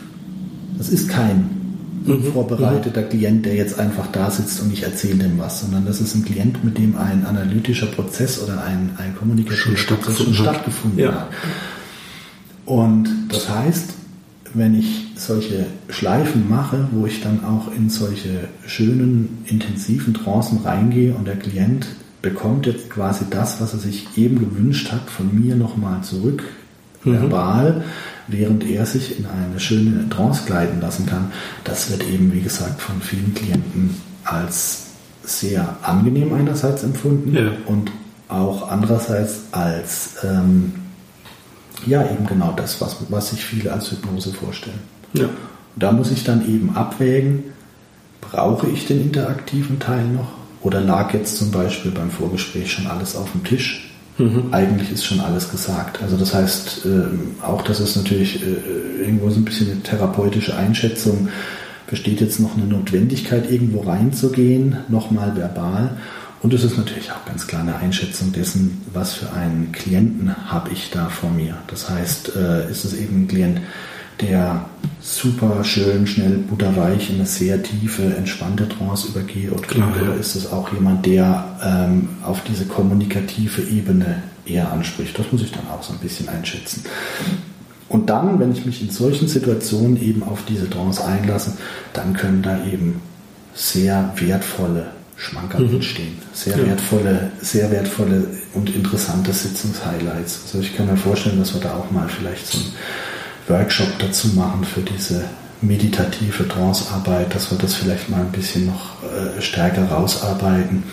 Das 0.78 0.88
ist 0.88 1.08
kein 1.08 1.63
mhm. 2.06 2.32
vorbereiteter 2.32 3.02
mhm. 3.02 3.08
Klient, 3.08 3.46
der 3.46 3.54
jetzt 3.54 3.78
einfach 3.78 4.06
da 4.08 4.30
sitzt 4.30 4.60
und 4.60 4.72
ich 4.72 4.82
erzähle 4.82 5.24
dem 5.24 5.38
was, 5.38 5.60
sondern 5.60 5.86
das 5.86 6.00
ist 6.00 6.14
ein 6.14 6.24
Klient, 6.24 6.64
mit 6.64 6.78
dem 6.78 6.96
ein 6.96 7.24
analytischer 7.26 7.86
Prozess 7.86 8.42
oder 8.42 8.62
ein, 8.62 8.90
ein 8.98 9.16
kommunikativer 9.16 9.76
schon 9.76 9.98
Prozess 9.98 10.24
schon 10.24 10.34
stattgefunden 10.34 10.98
ja. 11.00 11.12
hat. 11.12 11.28
Und 12.66 13.08
das 13.28 13.48
heißt, 13.48 13.94
wenn 14.54 14.78
ich 14.78 15.08
solche 15.16 15.66
Schleifen 15.88 16.48
mache, 16.48 16.88
wo 16.92 17.06
ich 17.06 17.20
dann 17.20 17.44
auch 17.44 17.72
in 17.74 17.90
solche 17.90 18.48
schönen, 18.66 19.44
intensiven 19.46 20.14
Trancen 20.14 20.58
reingehe 20.58 21.14
und 21.14 21.26
der 21.26 21.36
Klient 21.36 21.86
bekommt 22.22 22.66
jetzt 22.66 22.88
quasi 22.88 23.26
das, 23.28 23.60
was 23.60 23.74
er 23.74 23.80
sich 23.80 24.16
eben 24.16 24.38
gewünscht 24.38 24.92
hat, 24.92 25.10
von 25.10 25.34
mir 25.38 25.56
nochmal 25.56 26.02
zurück, 26.02 26.42
mhm. 27.04 27.20
verbal, 27.20 27.84
während 28.28 28.64
er 28.64 28.86
sich 28.86 29.18
in 29.18 29.26
eine 29.26 29.60
schöne 29.60 30.08
Trance 30.08 30.44
gleiten 30.46 30.80
lassen 30.80 31.06
kann. 31.06 31.32
Das 31.64 31.90
wird 31.90 32.06
eben, 32.08 32.32
wie 32.32 32.40
gesagt, 32.40 32.80
von 32.80 33.00
vielen 33.00 33.34
Klienten 33.34 34.00
als 34.24 34.84
sehr 35.22 35.76
angenehm 35.82 36.32
einerseits 36.34 36.82
empfunden 36.82 37.34
ja. 37.34 37.50
und 37.66 37.90
auch 38.28 38.70
andererseits 38.70 39.42
als 39.52 40.16
ähm, 40.22 40.74
ja 41.86 42.02
eben 42.10 42.26
genau 42.26 42.52
das, 42.56 42.80
was, 42.80 42.96
was 43.08 43.30
sich 43.30 43.44
viele 43.44 43.72
als 43.72 43.90
Hypnose 43.90 44.32
vorstellen. 44.32 44.80
Ja. 45.12 45.28
Da 45.76 45.92
muss 45.92 46.10
ich 46.10 46.24
dann 46.24 46.48
eben 46.48 46.76
abwägen, 46.76 47.44
brauche 48.20 48.68
ich 48.68 48.86
den 48.86 49.02
interaktiven 49.02 49.78
Teil 49.78 50.06
noch? 50.06 50.32
Oder 50.62 50.80
lag 50.80 51.12
jetzt 51.12 51.36
zum 51.36 51.50
Beispiel 51.50 51.90
beim 51.90 52.10
Vorgespräch 52.10 52.72
schon 52.72 52.86
alles 52.86 53.16
auf 53.16 53.30
dem 53.32 53.44
Tisch? 53.44 53.93
Mhm. 54.18 54.48
Eigentlich 54.52 54.92
ist 54.92 55.04
schon 55.04 55.20
alles 55.20 55.50
gesagt. 55.50 56.00
Also 56.02 56.16
das 56.16 56.34
heißt, 56.34 56.86
äh, 56.86 57.44
auch 57.44 57.62
das 57.62 57.80
ist 57.80 57.96
natürlich 57.96 58.42
äh, 58.42 59.02
irgendwo 59.02 59.28
so 59.30 59.40
ein 59.40 59.44
bisschen 59.44 59.70
eine 59.70 59.82
therapeutische 59.82 60.56
Einschätzung. 60.56 61.28
Besteht 61.88 62.20
jetzt 62.20 62.40
noch 62.40 62.56
eine 62.56 62.66
Notwendigkeit, 62.66 63.50
irgendwo 63.50 63.80
reinzugehen, 63.80 64.76
nochmal 64.88 65.36
verbal? 65.36 65.96
Und 66.42 66.52
es 66.52 66.62
ist 66.62 66.76
natürlich 66.76 67.10
auch 67.10 67.24
ganz 67.24 67.46
klar 67.46 67.62
eine 67.62 67.76
Einschätzung 67.76 68.32
dessen, 68.32 68.82
was 68.92 69.14
für 69.14 69.32
einen 69.32 69.72
Klienten 69.72 70.34
habe 70.46 70.70
ich 70.72 70.90
da 70.90 71.08
vor 71.08 71.30
mir. 71.30 71.56
Das 71.68 71.88
heißt, 71.88 72.36
äh, 72.36 72.70
ist 72.70 72.84
es 72.84 72.94
eben 72.94 73.22
ein 73.22 73.28
Klient, 73.28 73.60
der 74.20 74.66
super 75.00 75.62
schön, 75.64 76.06
schnell, 76.06 76.38
butterweich 76.38 77.10
in 77.10 77.16
eine 77.16 77.26
sehr 77.26 77.62
tiefe, 77.62 78.02
entspannte 78.16 78.68
Trance 78.68 79.08
übergeht? 79.08 79.52
Oder, 79.52 79.62
Klar, 79.62 79.92
ja. 80.02 80.14
ist 80.14 80.34
es 80.34 80.50
auch 80.52 80.72
jemand, 80.72 81.04
der 81.06 81.44
ähm, 81.62 82.08
auf 82.22 82.42
diese 82.44 82.64
kommunikative 82.66 83.62
Ebene 83.62 84.22
eher 84.46 84.72
anspricht? 84.72 85.18
Das 85.18 85.30
muss 85.30 85.42
ich 85.42 85.52
dann 85.52 85.66
auch 85.68 85.82
so 85.82 85.92
ein 85.92 85.98
bisschen 85.98 86.28
einschätzen. 86.28 86.84
Und 87.88 88.10
dann, 88.10 88.40
wenn 88.40 88.52
ich 88.52 88.64
mich 88.64 88.82
in 88.82 88.90
solchen 88.90 89.28
Situationen 89.28 90.00
eben 90.00 90.22
auf 90.22 90.44
diese 90.48 90.68
Trance 90.68 91.04
einlasse, 91.04 91.52
dann 91.92 92.14
können 92.14 92.42
da 92.42 92.64
eben 92.64 93.00
sehr 93.54 94.12
wertvolle 94.16 94.86
Schmankerl 95.16 95.66
mhm. 95.66 95.74
entstehen. 95.76 96.18
Sehr 96.32 96.58
ja. 96.58 96.66
wertvolle, 96.66 97.30
sehr 97.40 97.70
wertvolle 97.70 98.26
und 98.54 98.74
interessante 98.74 99.32
Sitzungshighlights. 99.32 100.40
Also 100.46 100.60
ich 100.60 100.76
kann 100.76 100.86
mir 100.86 100.96
vorstellen, 100.96 101.38
dass 101.38 101.54
wir 101.54 101.60
da 101.60 101.74
auch 101.74 101.90
mal 101.90 102.08
vielleicht 102.08 102.46
so 102.46 102.58
ein 102.58 102.64
Workshop 103.48 103.98
dazu 103.98 104.28
machen 104.28 104.64
für 104.64 104.80
diese 104.80 105.24
meditative 105.60 106.46
Trancearbeit, 106.46 107.34
dass 107.34 107.50
wir 107.50 107.58
das 107.58 107.74
vielleicht 107.74 108.08
mal 108.10 108.20
ein 108.20 108.32
bisschen 108.32 108.66
noch 108.66 109.02
äh, 109.02 109.40
stärker 109.40 109.86
rausarbeiten. 109.88 110.84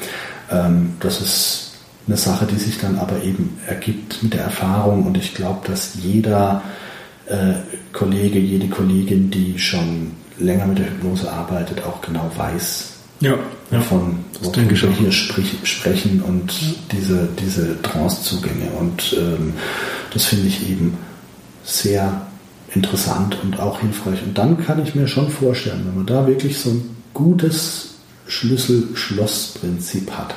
Ähm, 0.49 0.93
das 0.99 1.21
ist 1.21 1.71
eine 2.07 2.17
Sache, 2.17 2.45
die 2.45 2.57
sich 2.57 2.79
dann 2.79 2.97
aber 2.97 3.23
eben 3.23 3.57
ergibt 3.67 4.23
mit 4.23 4.33
der 4.33 4.43
Erfahrung 4.43 5.05
und 5.05 5.17
ich 5.17 5.33
glaube, 5.33 5.67
dass 5.67 5.95
jeder 6.01 6.61
äh, 7.27 7.53
Kollege, 7.93 8.39
jede 8.39 8.67
Kollegin, 8.67 9.29
die 9.29 9.59
schon 9.59 10.11
länger 10.39 10.65
mit 10.65 10.79
der 10.79 10.87
Hypnose 10.87 11.31
arbeitet, 11.31 11.83
auch 11.83 12.01
genau 12.01 12.31
weiß, 12.35 12.91
ja, 13.19 13.33
ja. 13.69 13.79
wovon, 13.79 14.25
wovon 14.41 14.69
wir 14.69 14.91
hier 14.93 15.11
sprich, 15.11 15.57
sprechen 15.63 16.21
und 16.21 16.51
ja. 16.61 16.67
diese, 16.91 17.29
diese 17.39 17.81
Trancezugänge. 17.81 18.71
Und 18.79 19.15
ähm, 19.17 19.53
das 20.11 20.25
finde 20.25 20.47
ich 20.47 20.67
eben 20.69 20.97
sehr 21.63 22.21
interessant 22.73 23.37
und 23.43 23.59
auch 23.59 23.81
hilfreich. 23.81 24.23
Und 24.23 24.37
dann 24.37 24.63
kann 24.63 24.81
ich 24.81 24.95
mir 24.95 25.07
schon 25.07 25.29
vorstellen, 25.29 25.83
wenn 25.85 25.95
man 25.95 26.05
da 26.05 26.27
wirklich 26.27 26.59
so 26.59 26.69
ein 26.71 26.95
gutes 27.13 27.95
Schlüssel-Schloss-Prinzip 28.27 30.11
hat 30.11 30.33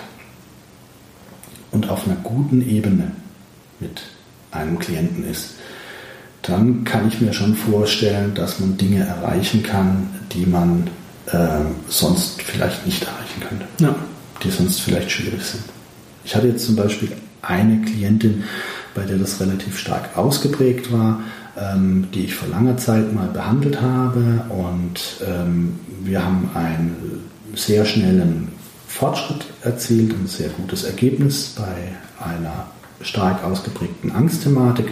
und 1.71 1.89
auf 1.89 2.07
einer 2.07 2.17
guten 2.17 2.69
Ebene 2.69 3.13
mit 3.79 4.03
einem 4.51 4.79
Klienten 4.79 5.25
ist, 5.29 5.55
dann 6.43 6.85
kann 6.85 7.09
ich 7.09 7.21
mir 7.21 7.33
schon 7.33 7.55
vorstellen, 7.55 8.35
dass 8.35 8.61
man 8.61 8.77
Dinge 8.77 9.05
erreichen 9.05 9.63
kann, 9.63 10.09
die 10.33 10.45
man 10.45 10.89
äh, 11.27 11.61
sonst 11.89 12.43
vielleicht 12.43 12.85
nicht 12.85 13.03
erreichen 13.03 13.41
könnte. 13.49 13.67
Ja. 13.79 13.95
Die 14.43 14.51
sonst 14.51 14.81
vielleicht 14.81 15.11
schwierig 15.11 15.43
sind. 15.43 15.65
Ich 16.25 16.35
hatte 16.35 16.49
jetzt 16.49 16.67
zum 16.67 16.77
Beispiel 16.77 17.13
eine 17.41 17.81
Klientin, 17.83 18.45
bei 18.95 19.03
der 19.03 19.19
das 19.19 19.41
relativ 19.41 19.79
stark 19.79 20.17
ausgeprägt 20.17 20.93
war 20.93 21.21
ähm, 21.57 22.09
die 22.13 22.25
ich 22.25 22.35
vor 22.35 22.49
langer 22.49 22.77
Zeit 22.77 23.13
mal 23.13 23.29
behandelt 23.29 23.81
habe. 23.81 24.45
Und 24.49 25.21
ähm, 25.27 25.79
wir 26.03 26.25
haben 26.25 26.51
einen 26.55 27.23
sehr 27.55 27.85
schnellen 27.85 28.49
Fortschritt 28.89 29.45
erzielt, 29.63 30.13
ein 30.13 30.27
sehr 30.27 30.49
gutes 30.51 30.85
Ergebnis 30.85 31.55
bei 31.57 32.25
einer 32.25 32.67
stark 33.01 33.45
ausgeprägten 33.45 34.13
Angstthematik. 34.13 34.87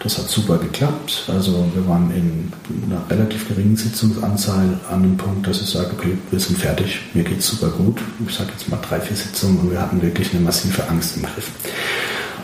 Das 0.00 0.18
hat 0.18 0.28
super 0.28 0.58
geklappt. 0.58 1.24
Also 1.28 1.66
wir 1.74 1.88
waren 1.88 2.10
in 2.14 2.52
einer 2.86 3.08
relativ 3.08 3.48
geringen 3.48 3.76
Sitzungsanzahl 3.76 4.78
an 4.90 5.02
einem 5.02 5.16
Punkt, 5.16 5.46
dass 5.46 5.62
ich 5.62 5.68
sage, 5.68 5.90
okay, 5.96 6.18
wir 6.30 6.38
sind 6.38 6.58
fertig, 6.58 7.00
mir 7.14 7.24
geht 7.24 7.38
es 7.38 7.46
super 7.46 7.70
gut. 7.70 8.00
Ich 8.28 8.34
sage 8.34 8.50
jetzt 8.52 8.68
mal 8.68 8.78
drei, 8.86 9.00
vier 9.00 9.16
Sitzungen 9.16 9.60
und 9.60 9.70
wir 9.70 9.80
hatten 9.80 10.02
wirklich 10.02 10.34
eine 10.34 10.42
massive 10.42 10.86
Angst 10.88 11.16
im 11.16 11.22
Griff. 11.22 11.50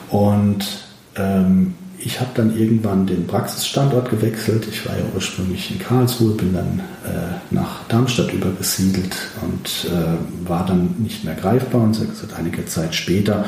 Und 0.09 0.89
ähm, 1.20 1.74
ich 2.02 2.20
habe 2.20 2.30
dann 2.34 2.56
irgendwann 2.56 3.06
den 3.06 3.26
Praxisstandort 3.26 4.10
gewechselt. 4.10 4.66
Ich 4.70 4.86
war 4.86 4.96
ja 4.96 5.04
ursprünglich 5.14 5.70
in 5.70 5.78
Karlsruhe, 5.78 6.32
bin 6.32 6.54
dann 6.54 6.80
äh, 7.04 7.54
nach 7.54 7.86
Darmstadt 7.88 8.32
übergesiedelt 8.32 9.14
und 9.42 9.90
äh, 9.90 10.48
war 10.48 10.64
dann 10.64 10.94
nicht 10.98 11.24
mehr 11.24 11.34
greifbar. 11.34 11.82
Und 11.82 11.94
seit 11.94 12.32
einiger 12.38 12.64
Zeit 12.66 12.94
später 12.94 13.44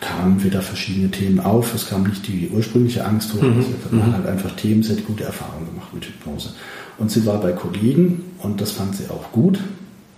kamen 0.00 0.42
wieder 0.44 0.60
verschiedene 0.60 1.10
Themen 1.10 1.40
auf. 1.40 1.74
Es 1.74 1.88
kam 1.88 2.02
nicht 2.02 2.26
die 2.28 2.50
ursprüngliche 2.52 3.04
Angst 3.04 3.32
hoch, 3.32 3.42
mhm. 3.42 3.64
man 3.90 4.06
hat 4.06 4.12
halt 4.14 4.26
einfach 4.26 4.52
Themen, 4.56 4.82
sie 4.82 4.92
hat 4.92 5.06
gute 5.06 5.24
Erfahrungen 5.24 5.66
gemacht 5.66 5.94
mit 5.94 6.04
Hypnose. 6.04 6.50
Und 6.98 7.10
sie 7.10 7.24
war 7.24 7.40
bei 7.40 7.52
Kollegen 7.52 8.24
und 8.40 8.60
das 8.60 8.72
fand 8.72 8.94
sie 8.96 9.08
auch 9.08 9.32
gut. 9.32 9.58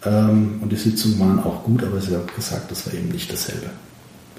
Ähm, 0.04 0.58
und 0.60 0.70
die 0.72 0.76
Sitzungen 0.76 1.18
waren 1.20 1.38
auch 1.44 1.62
gut, 1.62 1.84
aber 1.84 2.00
sie 2.00 2.14
hat 2.14 2.34
gesagt, 2.34 2.70
das 2.70 2.86
war 2.86 2.94
eben 2.94 3.08
nicht 3.08 3.32
dasselbe. 3.32 3.66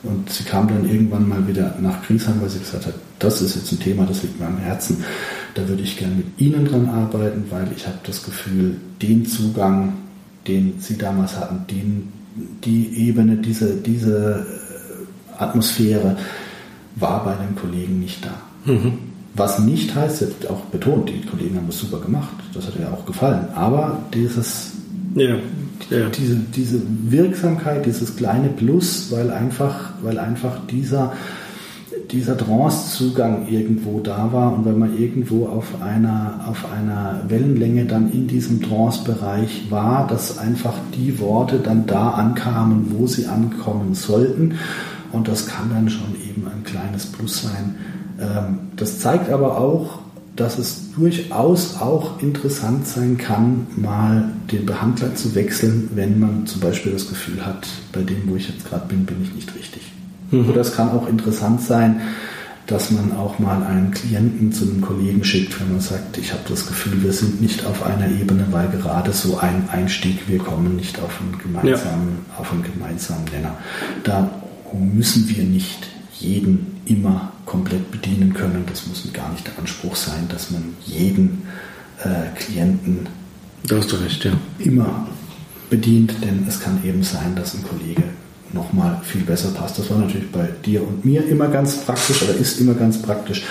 Und 0.03 0.29
sie 0.29 0.43
kam 0.43 0.67
dann 0.67 0.89
irgendwann 0.89 1.27
mal 1.27 1.45
wieder 1.47 1.75
nach 1.81 2.03
Griesheim, 2.03 2.41
weil 2.41 2.49
sie 2.49 2.59
gesagt 2.59 2.85
hat, 2.85 2.93
das 3.19 3.41
ist 3.41 3.55
jetzt 3.55 3.71
ein 3.71 3.79
Thema, 3.79 4.05
das 4.05 4.23
liegt 4.23 4.39
mir 4.39 4.47
am 4.47 4.57
Herzen. 4.57 5.03
Da 5.55 5.67
würde 5.67 5.83
ich 5.83 5.97
gerne 5.97 6.15
mit 6.15 6.27
Ihnen 6.37 6.65
dran 6.65 6.87
arbeiten, 6.87 7.45
weil 7.49 7.67
ich 7.75 7.85
habe 7.85 7.97
das 8.03 8.23
Gefühl, 8.23 8.77
den 9.01 9.25
Zugang, 9.25 9.93
den 10.47 10.75
Sie 10.79 10.97
damals 10.97 11.37
hatten, 11.37 11.65
den, 11.69 12.13
die 12.63 13.07
Ebene, 13.07 13.37
diese, 13.37 13.75
diese 13.75 14.45
äh, 15.37 15.41
Atmosphäre 15.41 16.15
war 16.95 17.25
bei 17.25 17.35
den 17.35 17.55
Kollegen 17.55 17.99
nicht 17.99 18.23
da. 18.23 18.71
Mhm. 18.71 18.99
Was 19.35 19.59
nicht 19.59 19.93
heißt, 19.95 20.21
hat 20.21 20.49
auch 20.49 20.61
betont, 20.65 21.09
die 21.09 21.25
Kollegen 21.25 21.57
haben 21.57 21.67
das 21.67 21.79
super 21.79 21.99
gemacht, 21.99 22.29
das 22.53 22.67
hat 22.67 22.73
ihr 22.79 22.91
auch 22.91 23.05
gefallen. 23.05 23.47
Aber 23.53 23.99
dieses, 24.13 24.71
ja 25.15 25.35
ja. 25.89 26.09
diese, 26.09 26.35
diese 26.35 26.81
Wirksamkeit, 27.03 27.85
dieses 27.85 28.15
kleine 28.15 28.49
Plus, 28.49 29.11
weil 29.11 29.31
einfach, 29.31 29.93
weil 30.01 30.19
einfach 30.19 30.65
dieser, 30.67 31.13
dieser 32.11 32.37
Trance-Zugang 32.37 33.47
irgendwo 33.47 33.99
da 33.99 34.31
war 34.31 34.53
und 34.53 34.65
wenn 34.65 34.79
man 34.79 34.97
irgendwo 34.97 35.47
auf 35.47 35.81
einer, 35.81 36.45
auf 36.47 36.65
einer 36.71 37.21
Wellenlänge 37.27 37.85
dann 37.85 38.11
in 38.11 38.27
diesem 38.27 38.61
Trance-Bereich 38.61 39.69
war, 39.69 40.07
dass 40.07 40.37
einfach 40.37 40.73
die 40.95 41.19
Worte 41.19 41.59
dann 41.59 41.85
da 41.85 42.11
ankamen, 42.11 42.87
wo 42.97 43.05
sie 43.05 43.27
ankommen 43.27 43.93
sollten. 43.93 44.55
Und 45.11 45.27
das 45.27 45.47
kann 45.47 45.69
dann 45.73 45.89
schon 45.89 46.15
eben 46.27 46.47
ein 46.47 46.63
kleines 46.63 47.07
Plus 47.07 47.43
sein. 47.43 47.75
Ähm, 48.19 48.59
das 48.75 48.99
zeigt 48.99 49.31
aber 49.31 49.57
auch, 49.57 49.99
dass 50.39 50.57
es 50.57 50.91
durchaus 50.95 51.81
auch 51.81 52.21
interessant 52.21 52.87
sein 52.87 53.17
kann, 53.17 53.67
mal 53.75 54.31
den 54.51 54.65
Behandler 54.65 55.13
zu 55.15 55.35
wechseln, 55.35 55.89
wenn 55.95 56.19
man 56.19 56.45
zum 56.45 56.61
Beispiel 56.61 56.93
das 56.93 57.09
Gefühl 57.09 57.45
hat, 57.45 57.67
bei 57.91 58.01
dem, 58.01 58.27
wo 58.27 58.35
ich 58.35 58.47
jetzt 58.47 58.65
gerade 58.65 58.87
bin, 58.87 59.05
bin 59.05 59.21
ich 59.21 59.33
nicht 59.33 59.53
richtig. 59.53 59.81
Mhm. 60.31 60.49
Oder 60.49 60.61
es 60.61 60.73
kann 60.75 60.91
auch 60.91 61.07
interessant 61.07 61.61
sein, 61.61 62.01
dass 62.67 62.91
man 62.91 63.11
auch 63.17 63.39
mal 63.39 63.63
einen 63.63 63.91
Klienten 63.91 64.53
zu 64.53 64.65
einem 64.65 64.79
Kollegen 64.79 65.23
schickt, 65.23 65.59
wenn 65.59 65.71
man 65.71 65.81
sagt, 65.81 66.17
ich 66.17 66.31
habe 66.31 66.43
das 66.47 66.67
Gefühl, 66.67 67.01
wir 67.03 67.11
sind 67.11 67.41
nicht 67.41 67.65
auf 67.65 67.83
einer 67.83 68.07
Ebene, 68.07 68.45
weil 68.51 68.69
gerade 68.69 69.11
so 69.11 69.39
ein 69.39 69.67
Einstieg, 69.71 70.27
wir 70.27 70.37
kommen 70.37 70.75
nicht 70.75 70.99
auf 70.99 71.19
einen 71.19 71.37
gemeinsamen, 71.39 72.19
ja. 72.29 72.39
auf 72.39 72.51
einen 72.51 72.63
gemeinsamen 72.63 73.25
Nenner. 73.33 73.57
Da 74.03 74.29
müssen 74.71 75.27
wir 75.27 75.43
nicht 75.43 75.87
jeden 76.19 76.81
immer 76.85 77.31
komplett 77.45 77.91
bedienen 77.91 78.33
können. 78.33 78.63
Das 78.67 78.87
muss 78.87 79.05
gar 79.13 79.31
nicht 79.31 79.45
der 79.47 79.57
Anspruch 79.57 79.95
sein, 79.95 80.27
dass 80.29 80.51
man 80.51 80.75
jeden 80.85 81.43
äh, 82.03 82.37
Klienten 82.37 83.07
recht, 83.97 84.25
ja. 84.25 84.31
immer 84.59 85.07
bedient, 85.69 86.13
denn 86.23 86.45
es 86.47 86.59
kann 86.59 86.83
eben 86.83 87.03
sein, 87.03 87.35
dass 87.35 87.53
ein 87.53 87.63
Kollege 87.63 88.03
nochmal 88.53 89.01
viel 89.03 89.21
besser 89.21 89.49
passt. 89.49 89.79
Das 89.79 89.89
war 89.89 89.99
natürlich 89.99 90.31
bei 90.31 90.47
dir 90.65 90.81
und 90.85 91.05
mir 91.05 91.25
immer 91.27 91.47
ganz 91.47 91.77
praktisch 91.77 92.23
oder 92.23 92.33
ist 92.33 92.59
immer 92.59 92.73
ganz 92.73 93.01
praktisch, 93.01 93.43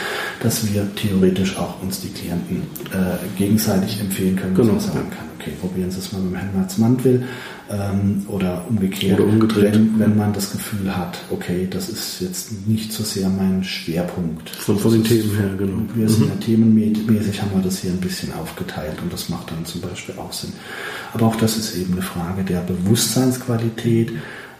dass 0.42 0.72
wir 0.72 0.86
theoretisch 0.94 1.56
auch 1.56 1.80
uns 1.82 2.00
die 2.00 2.08
Klienten 2.08 2.62
äh, 2.92 3.38
gegenseitig 3.38 4.00
empfehlen 4.00 4.36
können, 4.36 4.54
genau. 4.54 4.74
dass 4.74 4.86
man 4.86 4.94
sagen 4.94 5.10
kann, 5.10 5.26
okay, 5.38 5.52
probieren 5.60 5.90
Sie 5.90 5.98
es 5.98 6.12
mal 6.12 6.20
mit 6.20 6.32
dem 6.32 6.36
Herrn 6.36 6.60
Matzmantel 6.60 7.24
ähm, 7.70 8.24
oder 8.28 8.64
umgekehrt, 8.68 9.20
oder 9.20 9.28
umgedreht. 9.28 9.74
Wenn, 9.74 9.98
wenn 9.98 10.16
man 10.16 10.32
das 10.32 10.52
Gefühl 10.52 10.96
hat, 10.96 11.18
okay, 11.30 11.68
das 11.70 11.88
ist 11.88 12.20
jetzt 12.20 12.66
nicht 12.66 12.92
so 12.92 13.04
sehr 13.04 13.28
mein 13.28 13.62
Schwerpunkt. 13.62 14.50
Von, 14.50 14.78
von 14.78 14.92
den 14.92 15.04
Themen 15.04 15.36
her, 15.36 15.50
genau. 15.56 15.82
Wir 15.94 16.08
sind 16.08 16.24
mhm. 16.24 16.30
ja 16.30 16.34
themenmäßig, 16.44 17.42
haben 17.42 17.52
wir 17.54 17.62
das 17.62 17.78
hier 17.78 17.90
ein 17.90 18.00
bisschen 18.00 18.32
aufgeteilt 18.32 19.00
und 19.02 19.12
das 19.12 19.28
macht 19.28 19.50
dann 19.50 19.64
zum 19.64 19.80
Beispiel 19.80 20.14
auch 20.18 20.32
Sinn. 20.32 20.52
Aber 21.12 21.26
auch 21.26 21.36
das 21.36 21.56
ist 21.56 21.76
eben 21.76 21.92
eine 21.92 22.02
Frage 22.02 22.42
der 22.42 22.60
Bewusstseinsqualität 22.60 24.12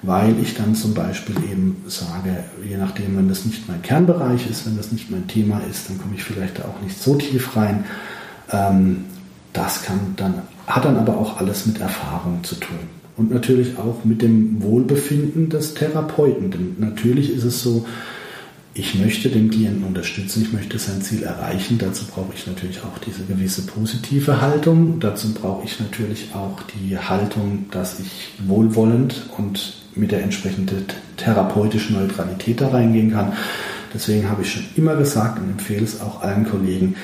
weil 0.02 0.38
ich 0.40 0.54
dann 0.54 0.74
zum 0.74 0.94
Beispiel 0.94 1.36
eben 1.50 1.82
sage, 1.86 2.44
je 2.64 2.76
nachdem, 2.76 3.16
wenn 3.16 3.28
das 3.28 3.44
nicht 3.44 3.68
mein 3.68 3.82
Kernbereich 3.82 4.48
ist, 4.48 4.66
wenn 4.66 4.76
das 4.76 4.92
nicht 4.92 5.10
mein 5.10 5.26
Thema 5.26 5.60
ist, 5.70 5.88
dann 5.88 5.98
komme 5.98 6.14
ich 6.14 6.24
vielleicht 6.24 6.58
da 6.58 6.64
auch 6.64 6.82
nicht 6.82 7.00
so 7.00 7.16
tief 7.16 7.56
rein. 7.56 7.84
Ähm, 8.50 9.04
das 9.52 9.82
kann 9.82 9.98
dann, 10.16 10.34
hat 10.66 10.84
dann 10.84 10.96
aber 10.96 11.16
auch 11.16 11.38
alles 11.38 11.66
mit 11.66 11.80
Erfahrung 11.80 12.44
zu 12.44 12.54
tun. 12.56 12.78
Und 13.16 13.32
natürlich 13.32 13.76
auch 13.78 14.04
mit 14.04 14.22
dem 14.22 14.62
Wohlbefinden 14.62 15.48
des 15.48 15.74
Therapeuten. 15.74 16.52
Denn 16.52 16.76
natürlich 16.78 17.32
ist 17.34 17.42
es 17.42 17.62
so, 17.62 17.84
ich 18.74 18.94
möchte 18.94 19.28
den 19.28 19.50
Klienten 19.50 19.82
unterstützen, 19.82 20.42
ich 20.42 20.52
möchte 20.52 20.78
sein 20.78 21.02
Ziel 21.02 21.24
erreichen. 21.24 21.78
Dazu 21.78 22.04
brauche 22.04 22.32
ich 22.36 22.46
natürlich 22.46 22.78
auch 22.84 22.98
diese 22.98 23.24
gewisse 23.24 23.62
positive 23.62 24.40
Haltung. 24.40 25.00
Dazu 25.00 25.34
brauche 25.34 25.64
ich 25.64 25.80
natürlich 25.80 26.28
auch 26.32 26.62
die 26.62 26.96
Haltung, 26.96 27.66
dass 27.72 27.98
ich 27.98 28.34
wohlwollend 28.46 29.28
und 29.36 29.77
mit 29.94 30.12
der 30.12 30.22
entsprechenden 30.22 30.84
therapeutischen 31.16 31.96
Neutralität 31.96 32.60
da 32.60 32.68
reingehen 32.68 33.12
kann. 33.12 33.32
Deswegen 33.92 34.28
habe 34.28 34.42
ich 34.42 34.52
schon 34.52 34.64
immer 34.76 34.96
gesagt 34.96 35.38
und 35.38 35.50
empfehle 35.50 35.84
es 35.84 36.00
auch 36.00 36.22
allen 36.22 36.48
Kollegen, 36.48 36.94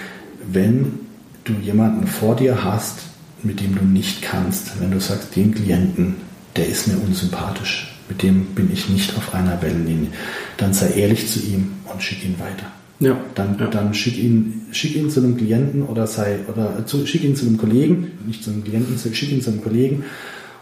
wenn 0.47 1.01
du 1.45 1.55
jemanden 1.55 2.07
vor 2.07 2.37
dir 2.37 2.65
hast, 2.65 3.01
mit 3.43 3.61
dem 3.61 3.75
du 3.75 3.85
nicht 3.85 4.23
kannst, 4.23 4.81
wenn 4.81 4.91
du 4.91 5.01
sagst, 5.01 5.37
den 5.37 5.55
Klienten, 5.55 6.17
der 6.57 6.69
ist 6.69 6.89
mir 6.89 6.97
unsympathisch, 6.97 7.95
mit 8.09 8.23
dem 8.23 8.47
bin 8.47 8.71
ich 8.73 8.89
nicht 8.89 9.17
auf 9.17 9.35
einer 9.35 9.61
Wellenlinie, 9.61 10.09
dann 10.57 10.73
sei 10.73 10.91
ehrlich 10.91 11.29
zu 11.31 11.41
ihm 11.41 11.73
und 11.93 12.03
schick 12.03 12.25
ihn 12.25 12.39
weiter. 12.39 12.67
Ja, 13.01 13.17
dann, 13.35 13.59
ja. 13.59 13.67
dann 13.67 13.93
schick, 13.93 14.17
ihn, 14.17 14.63
schick 14.71 14.95
ihn 14.97 15.11
zu 15.11 15.21
einem 15.21 15.37
Klienten 15.37 15.83
oder 15.83 16.07
sei 16.07 16.39
oder 16.49 16.87
zu, 16.87 17.07
schick 17.07 17.25
ihn 17.25 17.37
zu 17.37 17.47
einem 17.47 17.59
Kollegen, 17.59 18.13
nicht 18.27 18.45
zu 18.45 18.51
einem 18.51 18.65
Klienten, 18.65 18.99
schick 19.13 19.31
ihn 19.31 19.43
zu 19.43 19.51
einem 19.51 19.63
Kollegen. 19.63 20.05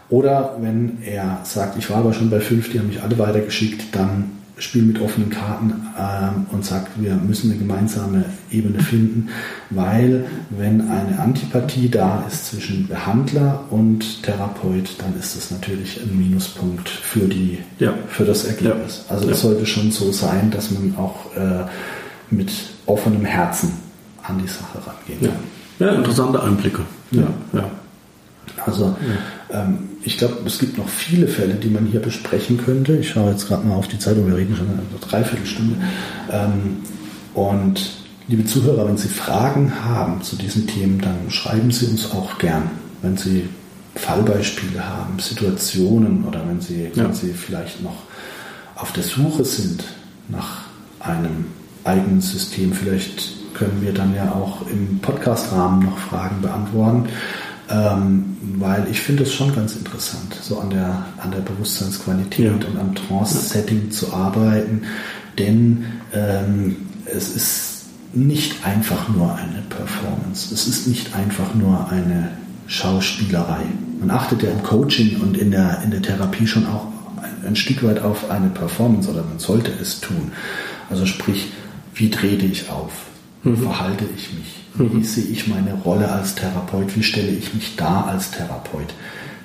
Oder 0.09 0.57
wenn 0.59 0.99
er 1.03 1.39
sagt, 1.43 1.77
ich 1.77 1.89
war 1.89 1.97
aber 1.97 2.13
schon 2.13 2.29
bei 2.29 2.39
fünf, 2.39 2.71
die 2.71 2.79
haben 2.79 2.87
mich 2.87 3.01
alle 3.01 3.17
weitergeschickt, 3.17 3.95
dann 3.95 4.31
spiel 4.57 4.83
mit 4.83 5.01
offenen 5.01 5.29
Karten 5.29 5.73
ähm, 5.99 6.45
und 6.51 6.63
sagt, 6.63 6.91
wir 7.01 7.15
müssen 7.15 7.49
eine 7.49 7.59
gemeinsame 7.59 8.25
Ebene 8.51 8.79
finden, 8.79 9.29
weil 9.71 10.25
wenn 10.51 10.89
eine 10.89 11.19
Antipathie 11.19 11.89
da 11.89 12.23
ist 12.27 12.47
zwischen 12.47 12.87
Behandler 12.87 13.63
und 13.71 14.21
Therapeut, 14.23 14.95
dann 14.99 15.17
ist 15.19 15.35
das 15.35 15.49
natürlich 15.49 15.99
ein 16.01 16.17
Minuspunkt 16.17 16.87
für, 16.87 17.27
die, 17.27 17.59
ja. 17.79 17.93
für 18.07 18.25
das 18.25 18.45
Ergebnis. 18.45 19.05
Ja. 19.09 19.15
Also 19.15 19.29
es 19.29 19.41
ja. 19.41 19.49
sollte 19.49 19.65
schon 19.65 19.91
so 19.91 20.11
sein, 20.11 20.51
dass 20.51 20.69
man 20.69 20.95
auch 20.97 21.35
äh, 21.35 21.65
mit 22.29 22.51
offenem 22.85 23.25
Herzen 23.25 23.73
an 24.21 24.37
die 24.37 24.47
Sache 24.47 24.77
rangehen 24.85 25.19
kann. 25.19 25.87
Ja, 25.87 25.95
interessante 25.95 26.41
Einblicke. 26.41 26.83
Ja. 27.11 27.27
ja. 27.53 27.69
Also 28.65 28.95
ich 30.03 30.17
glaube, 30.17 30.37
es 30.45 30.59
gibt 30.59 30.77
noch 30.77 30.89
viele 30.89 31.27
Fälle, 31.27 31.55
die 31.55 31.69
man 31.69 31.85
hier 31.85 31.99
besprechen 31.99 32.57
könnte. 32.57 32.97
Ich 32.97 33.11
schaue 33.11 33.31
jetzt 33.31 33.47
gerade 33.47 33.65
mal 33.65 33.75
auf 33.75 33.87
die 33.87 33.99
Zeitung, 33.99 34.27
wir 34.27 34.35
reden 34.35 34.55
schon 34.55 34.67
eine 34.67 34.99
Dreiviertelstunde. 34.99 35.75
Ähm, 36.31 36.77
und 37.33 37.91
liebe 38.27 38.45
Zuhörer, 38.45 38.87
wenn 38.87 38.97
Sie 38.97 39.07
Fragen 39.07 39.73
haben 39.85 40.21
zu 40.23 40.35
diesen 40.35 40.67
Themen, 40.67 40.99
dann 40.99 41.29
schreiben 41.29 41.71
Sie 41.71 41.85
uns 41.85 42.11
auch 42.11 42.37
gern. 42.37 42.71
Wenn 43.01 43.17
Sie 43.17 43.47
Fallbeispiele 43.95 44.87
haben, 44.87 45.19
Situationen 45.19 46.25
oder 46.25 46.41
wenn 46.47 46.59
Sie, 46.59 46.89
ja. 46.93 47.03
wenn 47.03 47.13
Sie 47.13 47.31
vielleicht 47.33 47.83
noch 47.83 48.03
auf 48.75 48.91
der 48.91 49.03
Suche 49.03 49.45
sind 49.45 49.83
nach 50.29 50.63
einem 50.99 51.45
eigenen 51.83 52.21
System, 52.21 52.73
vielleicht 52.73 53.53
können 53.53 53.81
wir 53.81 53.93
dann 53.93 54.15
ja 54.15 54.31
auch 54.31 54.67
im 54.67 54.99
Podcast-Rahmen 54.99 55.85
noch 55.85 55.97
Fragen 55.97 56.41
beantworten. 56.41 57.07
Ähm, 57.69 58.37
weil 58.57 58.87
ich 58.91 58.99
finde 58.99 59.23
es 59.23 59.33
schon 59.33 59.55
ganz 59.55 59.75
interessant, 59.75 60.35
so 60.41 60.59
an 60.59 60.69
der, 60.69 61.05
an 61.17 61.31
der 61.31 61.39
Bewusstseinsqualität 61.39 62.45
ja. 62.45 62.51
und 62.51 62.77
am 62.77 62.93
Trance-Setting 62.93 63.89
zu 63.89 64.13
arbeiten, 64.13 64.83
denn 65.37 65.85
ähm, 66.13 66.75
es 67.05 67.35
ist 67.35 67.85
nicht 68.13 68.65
einfach 68.65 69.09
nur 69.09 69.35
eine 69.35 69.63
Performance, 69.69 70.53
es 70.53 70.67
ist 70.67 70.87
nicht 70.87 71.15
einfach 71.15 71.55
nur 71.55 71.89
eine 71.89 72.31
Schauspielerei. 72.67 73.63
Man 73.99 74.11
achtet 74.11 74.43
ja 74.43 74.51
im 74.51 74.61
Coaching 74.63 75.21
und 75.21 75.37
in 75.37 75.51
der, 75.51 75.81
in 75.83 75.91
der 75.91 76.01
Therapie 76.01 76.45
schon 76.45 76.67
auch 76.67 76.87
ein, 77.21 77.47
ein 77.47 77.55
Stück 77.55 77.83
weit 77.83 77.99
auf 77.99 78.29
eine 78.29 78.49
Performance 78.49 79.09
oder 79.09 79.23
man 79.23 79.39
sollte 79.39 79.71
es 79.81 80.01
tun. 80.01 80.31
Also 80.89 81.05
sprich, 81.05 81.47
wie 81.95 82.09
trete 82.09 82.45
ich 82.45 82.69
auf? 82.69 82.91
Wie 83.43 83.49
mhm. 83.49 83.63
verhalte 83.63 84.05
ich 84.15 84.33
mich? 84.33 84.62
Wie 84.75 84.83
mhm. 84.83 85.03
sehe 85.03 85.25
ich 85.25 85.47
meine 85.47 85.73
Rolle 85.73 86.11
als 86.11 86.35
Therapeut? 86.35 86.95
Wie 86.95 87.03
stelle 87.03 87.31
ich 87.31 87.53
mich 87.53 87.75
da 87.75 88.01
als 88.03 88.31
Therapeut? 88.31 88.93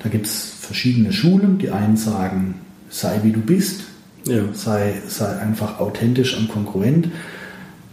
Da 0.02 0.08
gibt 0.08 0.26
es 0.26 0.52
verschiedene 0.60 1.12
Schulen. 1.12 1.58
Die 1.58 1.70
einen 1.70 1.96
sagen, 1.96 2.54
sei 2.88 3.20
wie 3.22 3.32
du 3.32 3.40
bist, 3.40 3.82
ja. 4.26 4.42
sei, 4.54 4.94
sei 5.06 5.38
einfach 5.38 5.80
authentisch 5.80 6.36
und 6.36 6.48
konkurrent. 6.48 7.08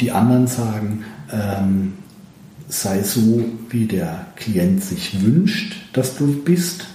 Die 0.01 0.11
anderen 0.11 0.47
sagen, 0.47 1.03
ähm, 1.31 1.93
sei 2.67 3.03
so, 3.03 3.43
wie 3.69 3.85
der 3.85 4.27
Klient 4.35 4.83
sich 4.83 5.21
wünscht, 5.21 5.75
dass 5.93 6.17
du 6.17 6.41
bist. 6.43 6.85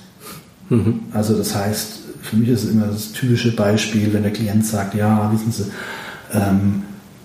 Mhm. 0.69 1.01
Also 1.13 1.37
das 1.37 1.55
heißt, 1.55 1.99
für 2.23 2.37
mich 2.37 2.49
ist 2.49 2.65
es 2.65 2.71
immer 2.71 2.87
das 2.87 3.13
typische 3.13 3.55
Beispiel, 3.55 4.13
wenn 4.13 4.23
der 4.23 4.33
Klient 4.33 4.67
sagt, 4.67 4.95
ja, 4.95 5.31
wissen 5.33 5.53
Sie, 5.53 5.65
ähm, 6.33 6.83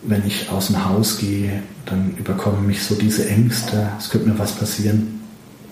wenn 0.07 0.25
ich 0.25 0.49
aus 0.49 0.67
dem 0.67 0.85
Haus 0.85 1.17
gehe, 1.17 1.63
dann 1.85 2.15
überkommen 2.17 2.65
mich 2.65 2.83
so 2.83 2.95
diese 2.95 3.27
Ängste, 3.27 3.89
es 3.97 4.09
könnte 4.09 4.29
mir 4.29 4.39
was 4.39 4.53
passieren. 4.53 5.21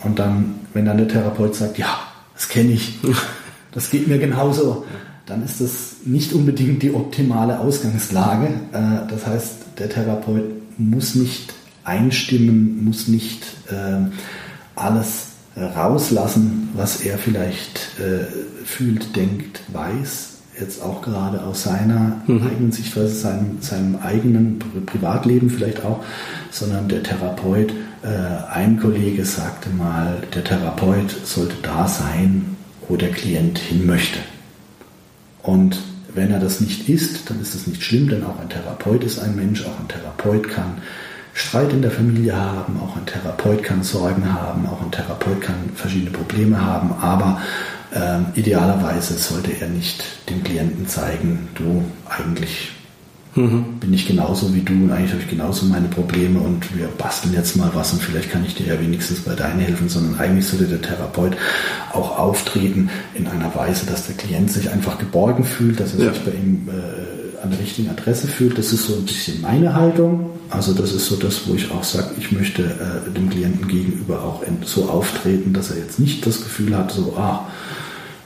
Und 0.03 0.19
dann, 0.19 0.55
wenn 0.73 0.85
dann 0.85 0.97
der 0.97 1.07
Therapeut 1.07 1.55
sagt, 1.55 1.77
ja, 1.77 1.99
das 2.33 2.49
kenne 2.49 2.71
ich, 2.71 2.99
das 3.71 3.89
geht 3.89 4.07
mir 4.07 4.19
genauso, 4.19 4.85
dann 5.25 5.43
ist 5.43 5.61
das 5.61 5.95
nicht 6.05 6.33
unbedingt 6.33 6.83
die 6.83 6.93
optimale 6.93 7.59
Ausgangslage. 7.59 8.47
Äh, 8.71 9.09
das 9.09 9.25
heißt, 9.25 9.55
der 9.79 9.89
Therapeut 9.89 10.43
muss 10.77 11.15
nicht 11.15 11.53
einstimmen, 11.83 12.83
muss 12.83 13.07
nicht 13.07 13.43
äh, 13.69 14.09
alles 14.75 15.27
rauslassen, 15.55 16.69
was 16.73 17.01
er 17.01 17.17
vielleicht 17.17 17.99
äh, 17.99 18.25
fühlt, 18.65 19.15
denkt, 19.15 19.61
weiß, 19.71 20.32
jetzt 20.59 20.81
auch 20.81 21.01
gerade 21.01 21.41
aus 21.43 21.63
seiner 21.63 22.21
mhm. 22.27 22.47
eigenen 22.47 22.71
Sichtweise, 22.71 23.13
seinem, 23.15 23.61
seinem 23.61 23.97
eigenen 23.97 24.59
Privatleben 24.85 25.49
vielleicht 25.49 25.83
auch, 25.83 26.03
sondern 26.51 26.87
der 26.87 27.03
Therapeut, 27.03 27.71
äh, 28.03 28.51
ein 28.51 28.79
Kollege 28.79 29.25
sagte 29.25 29.69
mal, 29.69 30.17
der 30.33 30.43
Therapeut 30.43 31.09
sollte 31.25 31.55
da 31.61 31.87
sein, 31.87 32.57
wo 32.87 32.95
der 32.97 33.11
Klient 33.11 33.57
hin 33.57 33.85
möchte. 33.85 34.19
Und 35.41 35.77
wenn 36.13 36.31
er 36.31 36.39
das 36.39 36.61
nicht 36.61 36.87
ist, 36.89 37.29
dann 37.29 37.41
ist 37.41 37.55
das 37.55 37.67
nicht 37.67 37.81
schlimm, 37.81 38.09
denn 38.09 38.23
auch 38.23 38.39
ein 38.39 38.49
Therapeut 38.49 39.03
ist 39.03 39.19
ein 39.19 39.35
Mensch, 39.35 39.65
auch 39.65 39.79
ein 39.79 39.87
Therapeut 39.87 40.47
kann 40.47 40.81
Streit 41.33 41.73
in 41.73 41.81
der 41.81 41.89
Familie 41.89 42.35
haben, 42.35 42.79
auch 42.79 42.95
ein 42.95 43.07
Therapeut 43.07 43.63
kann 43.63 43.81
Sorgen 43.81 44.31
haben, 44.31 44.67
auch 44.67 44.83
ein 44.83 44.91
Therapeut 44.91 45.41
kann 45.41 45.55
verschiedene 45.73 46.11
Probleme 46.11 46.61
haben, 46.61 46.93
aber 47.01 47.41
ähm, 47.93 48.25
idealerweise 48.35 49.15
sollte 49.15 49.51
er 49.59 49.67
nicht 49.67 50.03
dem 50.29 50.43
Klienten 50.43 50.87
zeigen, 50.87 51.47
du 51.55 51.83
eigentlich 52.09 52.71
mhm. 53.35 53.65
bin 53.79 53.93
ich 53.93 54.07
genauso 54.07 54.53
wie 54.55 54.61
du 54.61 54.73
und 54.73 54.91
eigentlich 54.91 55.11
habe 55.11 55.21
ich 55.21 55.29
genauso 55.29 55.65
meine 55.65 55.87
Probleme 55.87 56.39
und 56.39 56.75
wir 56.75 56.87
basteln 56.87 57.33
jetzt 57.33 57.55
mal 57.55 57.69
was 57.73 57.93
und 57.93 58.01
vielleicht 58.01 58.31
kann 58.31 58.45
ich 58.45 58.55
dir 58.55 58.67
ja 58.67 58.79
wenigstens 58.79 59.19
bei 59.19 59.35
deinen 59.35 59.59
helfen, 59.59 59.89
sondern 59.89 60.19
eigentlich 60.19 60.47
sollte 60.47 60.65
der 60.65 60.81
Therapeut 60.81 61.37
auch 61.91 62.17
auftreten 62.17 62.89
in 63.13 63.27
einer 63.27 63.53
Weise, 63.53 63.85
dass 63.85 64.07
der 64.07 64.15
Klient 64.15 64.51
sich 64.51 64.71
einfach 64.71 64.97
geborgen 64.97 65.43
fühlt, 65.43 65.79
dass 65.79 65.93
er 65.93 66.05
ja. 66.05 66.13
sich 66.13 66.23
bei 66.23 66.31
ihm 66.31 66.67
äh, 66.69 67.43
an 67.43 67.51
der 67.51 67.59
richtigen 67.59 67.89
Adresse 67.89 68.27
fühlt. 68.27 68.57
Das 68.57 68.71
ist 68.71 68.87
so 68.87 68.95
ein 68.95 69.05
bisschen 69.05 69.41
meine 69.41 69.75
Haltung. 69.75 70.29
Also 70.49 70.73
das 70.73 70.93
ist 70.93 71.07
so 71.07 71.15
das, 71.15 71.47
wo 71.47 71.55
ich 71.55 71.69
auch 71.71 71.83
sage, 71.83 72.11
ich 72.17 72.31
möchte 72.31 72.63
äh, 72.63 73.11
dem 73.11 73.29
Klienten 73.29 73.67
gegenüber 73.67 74.23
auch 74.23 74.43
so 74.63 74.89
auftreten, 74.89 75.51
dass 75.51 75.69
er 75.71 75.77
jetzt 75.77 75.99
nicht 75.99 76.25
das 76.25 76.41
Gefühl 76.41 76.77
hat, 76.77 76.91
so, 76.91 77.15
ah, 77.17 77.47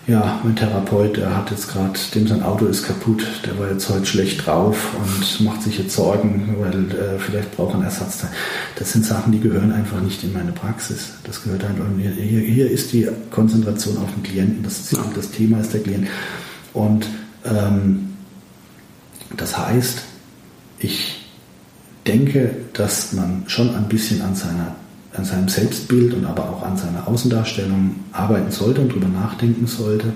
ja, 0.08 0.40
mein 0.42 0.56
Therapeut, 0.56 1.18
der 1.18 1.36
hat 1.36 1.52
jetzt 1.52 1.68
gerade, 1.68 2.00
dem 2.16 2.28
sein 2.28 2.42
Auto 2.42 2.66
ist 2.66 2.84
kaputt, 2.84 3.28
der 3.46 3.60
war 3.60 3.70
jetzt 3.70 3.90
heute 3.90 4.06
schlecht 4.06 4.46
drauf 4.46 4.96
und 4.96 5.42
macht 5.46 5.64
sich 5.64 5.78
jetzt 5.78 5.96
Sorgen, 5.96 6.56
weil 6.60 6.92
äh, 6.92 7.20
vielleicht 7.20 7.56
braucht 7.58 7.72
er 7.72 7.76
einen 7.76 7.84
Ersatzteil. 7.84 8.30
Das 8.78 8.94
sind 8.94 9.06
Sachen, 9.06 9.34
die 9.34 9.42
gehören 9.42 9.74
einfach 9.74 10.00
nicht 10.00 10.24
in 10.24 10.32
meine 10.32 10.54
Praxis. 10.54 11.10
Das 11.26 11.44
gehört 11.44 11.66
einfach, 11.66 11.84
hier, 11.98 12.40
hier 12.40 12.72
ist 12.72 12.94
die 12.94 13.10
Konzentration 13.32 13.98
auf 13.98 14.14
den 14.14 14.24
Klienten, 14.24 14.64
das, 14.64 14.96
das 15.14 15.32
Thema 15.32 15.60
ist 15.60 15.74
der 15.74 15.82
Klient. 15.82 16.08
Und 16.72 17.06
ähm, 17.44 18.14
das 19.36 19.58
heißt, 19.58 20.04
ich 20.80 21.26
denke, 22.06 22.56
dass 22.72 23.12
man 23.12 23.44
schon 23.48 23.76
ein 23.76 23.90
bisschen 23.90 24.22
an 24.22 24.36
seiner 24.36 24.74
an 25.18 25.26
seinem 25.26 25.50
Selbstbild 25.50 26.14
und 26.14 26.26
aber 26.26 26.50
auch 26.50 26.64
an 26.64 26.78
seiner 26.78 27.08
Außendarstellung 27.08 27.96
arbeiten 28.12 28.52
sollte 28.52 28.82
und 28.82 28.92
darüber 28.92 29.08
nachdenken 29.08 29.68
sollte. 29.68 30.14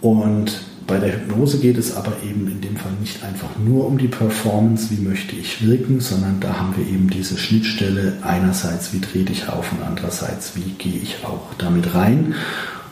Und 0.00 0.60
bei 0.86 0.98
der 0.98 1.12
Hypnose 1.12 1.58
geht 1.58 1.78
es 1.78 1.94
aber 1.94 2.12
eben 2.28 2.48
in 2.48 2.60
dem 2.60 2.76
Fall 2.76 2.92
nicht 3.00 3.22
einfach 3.22 3.50
nur 3.64 3.86
um 3.86 3.96
die 3.96 4.08
Performance, 4.08 4.88
wie 4.90 5.00
möchte 5.00 5.36
ich 5.36 5.64
wirken, 5.64 6.00
sondern 6.00 6.40
da 6.40 6.58
haben 6.58 6.74
wir 6.76 6.84
eben 6.84 7.08
diese 7.08 7.38
Schnittstelle 7.38 8.14
einerseits, 8.22 8.92
wie 8.92 9.00
trete 9.00 9.32
ich 9.32 9.48
auf 9.48 9.70
und 9.72 9.82
andererseits, 9.82 10.56
wie 10.56 10.72
gehe 10.78 11.00
ich 11.00 11.24
auch 11.24 11.54
damit 11.58 11.94
rein. 11.94 12.34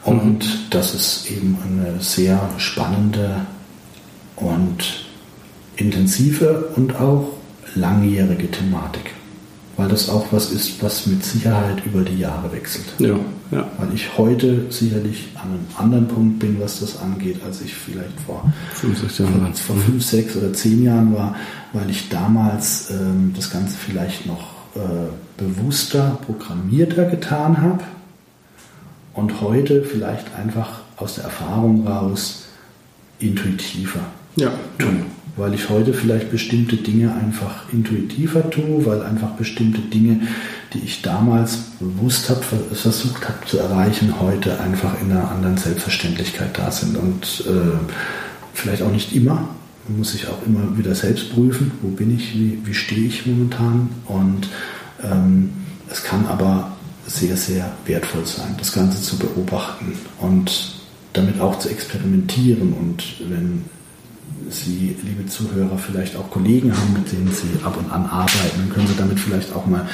Und 0.05 0.69
das 0.71 0.95
ist 0.95 1.31
eben 1.31 1.59
eine 1.67 2.01
sehr 2.01 2.39
spannende 2.59 3.47
und 4.37 5.05
intensive 5.77 6.71
und 6.77 6.97
auch 6.97 7.33
langjährige 7.75 8.51
Thematik. 8.51 9.18
Weil 9.79 9.89
das 9.89 10.11
auch 10.11 10.27
was 10.33 10.51
ist, 10.51 10.83
was 10.83 11.07
mit 11.07 11.25
Sicherheit 11.25 11.87
über 11.87 12.03
die 12.03 12.19
Jahre 12.19 12.53
wechselt. 12.53 12.87
Ja, 12.99 13.17
ja. 13.53 13.71
Weil 13.79 13.95
ich 13.95 14.19
heute 14.19 14.67
sicherlich 14.71 15.29
an 15.37 15.51
einem 15.51 15.67
anderen 15.79 16.09
Punkt 16.09 16.41
bin, 16.41 16.61
was 16.61 16.81
das 16.81 17.01
angeht, 17.01 17.37
als 17.47 17.63
ich 17.63 17.75
vielleicht 17.75 18.21
vor 18.27 18.53
fünf, 18.75 19.01
sechs 19.01 19.19
Jahren, 19.19 19.55
vor 19.55 19.77
fünf, 19.77 20.05
sechs 20.05 20.37
oder 20.37 20.53
zehn 20.53 20.83
Jahren 20.83 21.15
war, 21.15 21.37
weil 21.73 21.89
ich 21.89 22.09
damals 22.09 22.91
ähm, 22.91 23.33
das 23.37 23.51
Ganze 23.51 23.77
vielleicht 23.77 24.27
noch 24.27 24.51
äh, 24.75 24.81
bewusster, 25.37 26.19
programmierter 26.27 27.05
getan 27.05 27.63
habe 27.63 27.85
und 29.15 29.41
heute 29.41 29.85
vielleicht 29.85 30.35
einfach 30.35 30.81
aus 30.97 31.15
der 31.15 31.25
Erfahrung 31.25 31.87
raus 31.87 32.47
intuitiver 33.21 34.01
ja. 34.35 34.51
tue. 34.77 35.05
Weil 35.39 35.55
ich 35.55 35.71
heute 35.71 35.95
vielleicht 35.95 36.31
bestimmte 36.31 36.77
Dinge 36.77 37.15
einfach 37.15 37.73
intuitiver 37.73 38.51
tue, 38.51 38.85
weil 38.85 39.03
einfach 39.03 39.31
bestimmte 39.31 39.81
Dinge, 39.81 40.21
die 40.75 40.81
ich 40.81 41.01
damals 41.01 41.57
bewusst 41.81 42.29
habe, 42.29 42.43
versucht 42.43 43.27
habe 43.27 43.47
zu 43.47 43.59
erreichen, 43.59 44.21
heute 44.21 44.61
einfach 44.61 45.01
in 45.01 45.11
einer 45.11 45.31
anderen 45.31 45.57
Selbstverständlichkeit 45.57 46.59
da 46.59 46.71
sind. 46.71 46.97
Und 46.97 47.45
äh, 47.47 47.79
vielleicht 48.53 48.83
auch 48.83 48.93
nicht 48.93 49.15
immer. 49.15 49.49
Muss 49.89 50.13
sich 50.13 50.29
auch 50.29 50.45
immer 50.45 50.77
wieder 50.77 50.95
selbst 50.95 51.33
prüfen, 51.33 51.73
wo 51.81 51.89
bin 51.89 52.15
ich, 52.15 52.35
wie, 52.35 52.59
wie 52.65 52.75
stehe 52.75 53.07
ich 53.07 53.25
momentan. 53.25 53.89
Und 54.05 54.49
ähm, 55.03 55.51
es 55.91 56.05
kann 56.05 56.27
aber 56.27 56.73
sehr, 57.07 57.39
sehr 57.39 57.73
wertvoll 57.87 58.27
sein, 58.27 58.55
das 58.59 58.73
Ganze 58.73 59.01
zu 59.01 59.17
beobachten 59.19 59.95
und 60.21 60.75
damit 61.15 61.41
auch 61.41 61.59
zu 61.59 61.71
experimentieren. 61.71 62.75
Und 62.75 63.03
wenn 63.31 63.65
Sie, 64.51 64.97
liebe 65.03 65.27
Zuhörer, 65.27 65.79
vielleicht 65.79 66.17
auch 66.17 66.31
Kollegen 66.31 66.77
haben, 66.77 66.93
mit 66.93 67.13
denen 67.13 67.33
Sie 67.33 67.65
ab 67.65 67.77
und 67.77 67.91
an 67.91 68.07
arbeiten, 68.07 68.59
dann 68.59 68.71
können 68.71 68.87
Sie 68.87 68.97
damit 68.97 69.21
vielleicht 69.21 69.55
auch 69.55 69.67
mal 69.67 69.87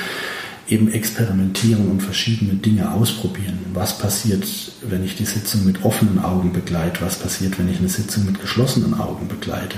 eben 0.69 0.91
experimentieren 0.91 1.91
und 1.91 2.03
verschiedene 2.03 2.55
Dinge 2.55 2.91
ausprobieren. 2.93 3.59
Was 3.75 3.99
passiert, 3.99 4.47
wenn 4.83 5.05
ich 5.05 5.17
die 5.17 5.27
Sitzung 5.27 5.65
mit 5.65 5.85
offenen 5.85 6.19
Augen 6.25 6.53
begleite? 6.53 7.03
Was 7.03 7.19
passiert, 7.19 7.59
wenn 7.59 7.69
ich 7.69 7.79
eine 7.79 7.89
Sitzung 7.89 8.25
mit 8.25 8.41
geschlossenen 8.41 8.99
Augen 8.99 9.29
begleite? 9.29 9.77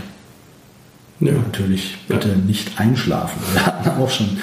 Ja. 1.19 1.33
Natürlich 1.33 1.97
bitte 2.07 2.29
ja. 2.29 2.35
nicht 2.37 2.79
einschlafen. 2.79 3.41
Wir 3.53 3.67
hatten 3.67 3.89
auch 4.01 4.11
schon 4.11 4.39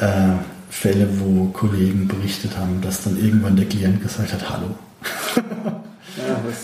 äh, 0.00 0.36
Fälle, 0.70 1.08
wo 1.18 1.46
Kollegen 1.46 2.08
berichtet 2.08 2.56
haben, 2.56 2.80
dass 2.80 3.02
dann 3.02 3.16
irgendwann 3.22 3.56
der 3.56 3.66
Klient 3.66 4.02
gesagt 4.02 4.32
hat, 4.32 4.48
hallo. 4.48 4.74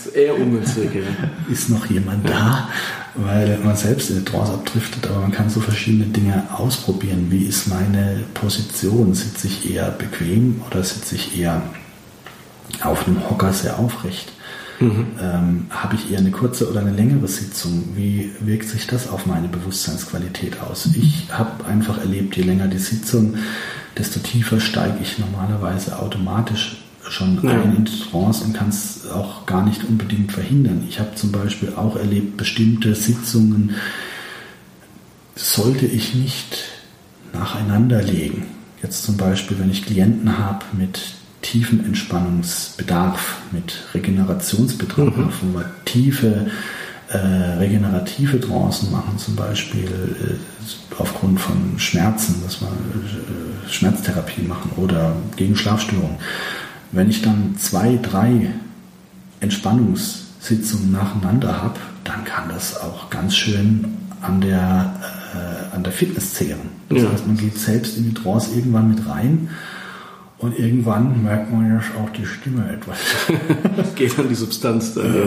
Ist 0.05 0.15
eher 0.15 0.35
ungünstig. 0.35 0.89
Ja. 0.95 1.51
Ist 1.51 1.69
noch 1.69 1.85
jemand 1.87 2.27
da? 2.29 2.69
Weil 3.15 3.59
man 3.63 3.75
selbst 3.75 4.09
in 4.09 4.19
die 4.19 4.25
Trance 4.25 4.53
abdriftet, 4.53 5.07
aber 5.07 5.21
man 5.21 5.31
kann 5.31 5.49
so 5.49 5.59
verschiedene 5.59 6.05
Dinge 6.05 6.43
ausprobieren. 6.55 7.27
Wie 7.29 7.43
ist 7.45 7.67
meine 7.67 8.23
Position? 8.33 9.13
Sitze 9.13 9.47
ich 9.47 9.73
eher 9.73 9.91
bequem 9.91 10.61
oder 10.69 10.83
sitze 10.83 11.15
ich 11.15 11.39
eher 11.39 11.61
auf 12.81 13.07
einem 13.07 13.29
Hocker 13.29 13.51
sehr 13.51 13.77
aufrecht? 13.77 14.31
Mhm. 14.79 15.07
Ähm, 15.21 15.65
Habe 15.69 15.95
ich 15.95 16.11
eher 16.11 16.19
eine 16.19 16.31
kurze 16.31 16.69
oder 16.69 16.79
eine 16.79 16.93
längere 16.93 17.27
Sitzung? 17.27 17.89
Wie 17.95 18.31
wirkt 18.39 18.69
sich 18.69 18.87
das 18.87 19.09
auf 19.09 19.25
meine 19.25 19.49
Bewusstseinsqualität 19.49 20.61
aus? 20.61 20.87
Ich 20.95 21.27
habe 21.31 21.65
einfach 21.65 21.97
erlebt, 21.97 22.37
je 22.37 22.43
länger 22.43 22.67
die 22.67 22.77
Sitzung, 22.77 23.35
desto 23.97 24.21
tiefer 24.21 24.61
steige 24.61 24.99
ich 25.01 25.19
normalerweise 25.19 25.99
automatisch 25.99 26.77
schon 27.09 27.39
ja. 27.43 27.51
ein 27.51 27.75
in 27.75 27.85
Trance 27.85 28.43
und 28.43 28.53
kann 28.53 28.69
es 28.69 29.09
auch 29.09 29.45
gar 29.45 29.65
nicht 29.65 29.83
unbedingt 29.83 30.31
verhindern. 30.31 30.83
Ich 30.87 30.99
habe 30.99 31.15
zum 31.15 31.31
Beispiel 31.31 31.73
auch 31.75 31.95
erlebt, 31.95 32.37
bestimmte 32.37 32.95
Sitzungen 32.95 33.75
sollte 35.35 35.85
ich 35.85 36.15
nicht 36.15 36.63
nacheinander 37.33 38.01
legen. 38.01 38.45
Jetzt 38.81 39.03
zum 39.03 39.17
Beispiel, 39.17 39.59
wenn 39.59 39.69
ich 39.69 39.85
Klienten 39.85 40.37
habe 40.37 40.65
mit 40.73 40.99
tiefen 41.41 41.85
Entspannungsbedarf, 41.85 43.41
mit 43.51 43.87
Regenerationsbedarf, 43.93 45.15
mhm. 45.15 45.31
wo 45.41 45.59
wir 45.59 45.65
tiefe 45.85 46.47
äh, 47.09 47.17
regenerative 47.17 48.39
Trancen 48.39 48.91
machen, 48.91 49.17
zum 49.17 49.35
Beispiel 49.35 49.85
äh, 49.85 51.01
aufgrund 51.01 51.39
von 51.39 51.79
Schmerzen, 51.79 52.41
dass 52.43 52.61
wir 52.61 52.67
äh, 52.67 53.69
Schmerztherapie 53.69 54.43
machen 54.43 54.71
oder 54.77 55.15
gegen 55.35 55.55
Schlafstörungen. 55.55 56.17
Wenn 56.91 57.09
ich 57.09 57.21
dann 57.21 57.55
zwei, 57.57 57.99
drei 58.01 58.51
Entspannungssitzungen 59.39 60.91
nacheinander 60.91 61.61
habe, 61.61 61.79
dann 62.03 62.23
kann 62.25 62.49
das 62.49 62.79
auch 62.79 63.09
ganz 63.09 63.35
schön 63.35 63.97
an 64.21 64.41
der, 64.41 64.95
äh, 65.33 65.75
an 65.75 65.83
der 65.83 65.93
Fitness 65.93 66.33
zehren. 66.33 66.69
Das 66.89 67.03
ja. 67.03 67.11
heißt, 67.11 67.27
man 67.27 67.37
geht 67.37 67.57
selbst 67.57 67.97
in 67.97 68.05
die 68.05 68.13
Trance 68.13 68.51
irgendwann 68.55 68.89
mit 68.89 69.07
rein 69.07 69.49
und 70.39 70.57
irgendwann 70.57 71.21
merkt 71.23 71.51
man 71.51 71.69
ja 71.69 71.81
auch 72.01 72.09
die 72.11 72.25
Stimme 72.25 72.71
etwas. 72.71 72.97
Geht 73.95 74.17
an 74.17 74.29
die 74.29 74.35
Substanz 74.35 74.93
dann. 74.93 75.13
Ja. 75.13 75.23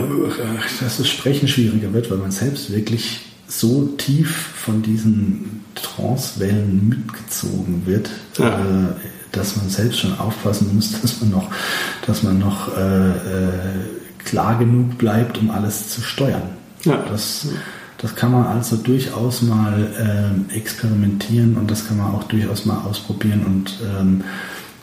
Dass 0.80 0.96
das 0.96 1.08
Sprechen 1.08 1.48
schwieriger 1.48 1.92
wird, 1.92 2.10
weil 2.10 2.16
man 2.16 2.30
selbst 2.30 2.72
wirklich 2.72 3.20
so 3.46 3.88
tief 3.98 4.34
von 4.34 4.80
diesen 4.80 5.64
Trance-Wellen 5.74 6.88
mitgezogen 6.88 7.82
wird, 7.84 8.10
ja. 8.38 8.58
äh, 8.58 8.94
dass 9.32 9.56
man 9.56 9.68
selbst 9.68 10.00
schon 10.00 10.18
aufpassen 10.18 10.74
muss, 10.74 10.92
dass 11.02 11.20
man 11.20 11.30
noch, 11.30 11.50
dass 12.06 12.22
man 12.22 12.38
noch 12.38 12.76
äh, 12.76 13.10
äh, 13.10 13.52
klar 14.24 14.58
genug 14.58 14.98
bleibt, 14.98 15.38
um 15.38 15.50
alles 15.50 15.88
zu 15.88 16.00
steuern. 16.00 16.42
Ja. 16.84 17.04
Das, 17.08 17.48
das 17.98 18.14
kann 18.14 18.32
man 18.32 18.46
also 18.46 18.76
durchaus 18.76 19.42
mal 19.42 20.44
äh, 20.50 20.56
experimentieren 20.56 21.56
und 21.56 21.70
das 21.70 21.86
kann 21.86 21.98
man 21.98 22.14
auch 22.14 22.24
durchaus 22.24 22.66
mal 22.66 22.78
ausprobieren 22.78 23.44
und 23.44 23.78
ähm, 23.82 24.24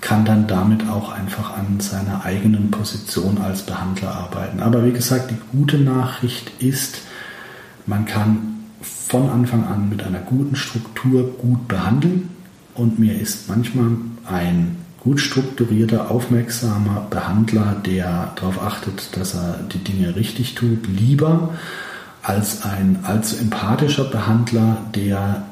kann 0.02 0.24
dann 0.24 0.48
damit 0.48 0.88
auch 0.88 1.12
einfach 1.12 1.58
an 1.58 1.80
seiner 1.80 2.24
eigenen 2.24 2.72
Position 2.72 3.38
als 3.40 3.64
Behandler 3.64 4.12
arbeiten. 4.16 4.62
Aber 4.62 4.86
wie 4.86 4.94
gesagt, 4.94 5.32
die 5.32 5.58
gute 5.58 5.78
Nachricht 5.78 6.52
ist, 6.60 7.02
man 7.86 8.06
kann 8.06 8.60
von 8.82 9.30
Anfang 9.30 9.66
an 9.66 9.90
mit 9.90 10.04
einer 10.04 10.20
guten 10.20 10.56
Struktur 10.56 11.24
gut 11.38 11.68
behandeln 11.68 12.30
und 12.76 13.00
mir 13.00 13.20
ist 13.20 13.50
manchmal 13.50 13.88
ein 14.30 14.78
gut 15.00 15.20
strukturierter, 15.20 16.12
aufmerksamer 16.12 17.08
Behandler, 17.10 17.76
der 17.86 18.34
darauf 18.36 18.62
achtet, 18.62 19.16
dass 19.18 19.34
er 19.34 19.60
die 19.74 19.80
Dinge 19.80 20.16
richtig 20.16 20.56
tut, 20.56 20.88
lieber 20.88 21.56
als 22.22 22.64
ein 22.64 23.00
allzu 23.04 23.38
empathischer 23.38 24.04
Behandler, 24.06 24.78
der 24.94 25.46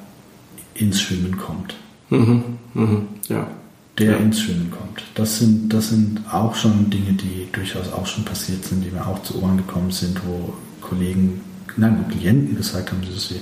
ins 0.73 1.01
Schwimmen 1.01 1.37
kommt. 1.37 1.75
Mhm, 2.09 2.43
mh, 2.73 3.01
ja 3.29 3.47
der 3.97 4.11
ja. 4.11 4.17
ins 4.17 4.41
Schwimmen 4.41 4.71
kommt. 4.71 5.03
Das 5.15 5.39
sind, 5.39 5.73
das 5.73 5.89
sind 5.89 6.21
auch 6.31 6.55
schon 6.55 6.89
Dinge, 6.89 7.13
die 7.13 7.47
durchaus 7.51 7.91
auch 7.91 8.05
schon 8.05 8.25
passiert 8.25 8.63
sind, 8.63 8.83
die 8.83 8.91
mir 8.91 9.05
auch 9.05 9.21
zu 9.23 9.41
Ohren 9.41 9.57
gekommen 9.57 9.91
sind, 9.91 10.19
wo 10.25 10.53
Kollegen, 10.81 11.41
nein, 11.75 12.05
Klienten 12.09 12.55
gesagt 12.55 12.91
haben, 12.91 13.01
dass 13.01 13.29
sie 13.29 13.41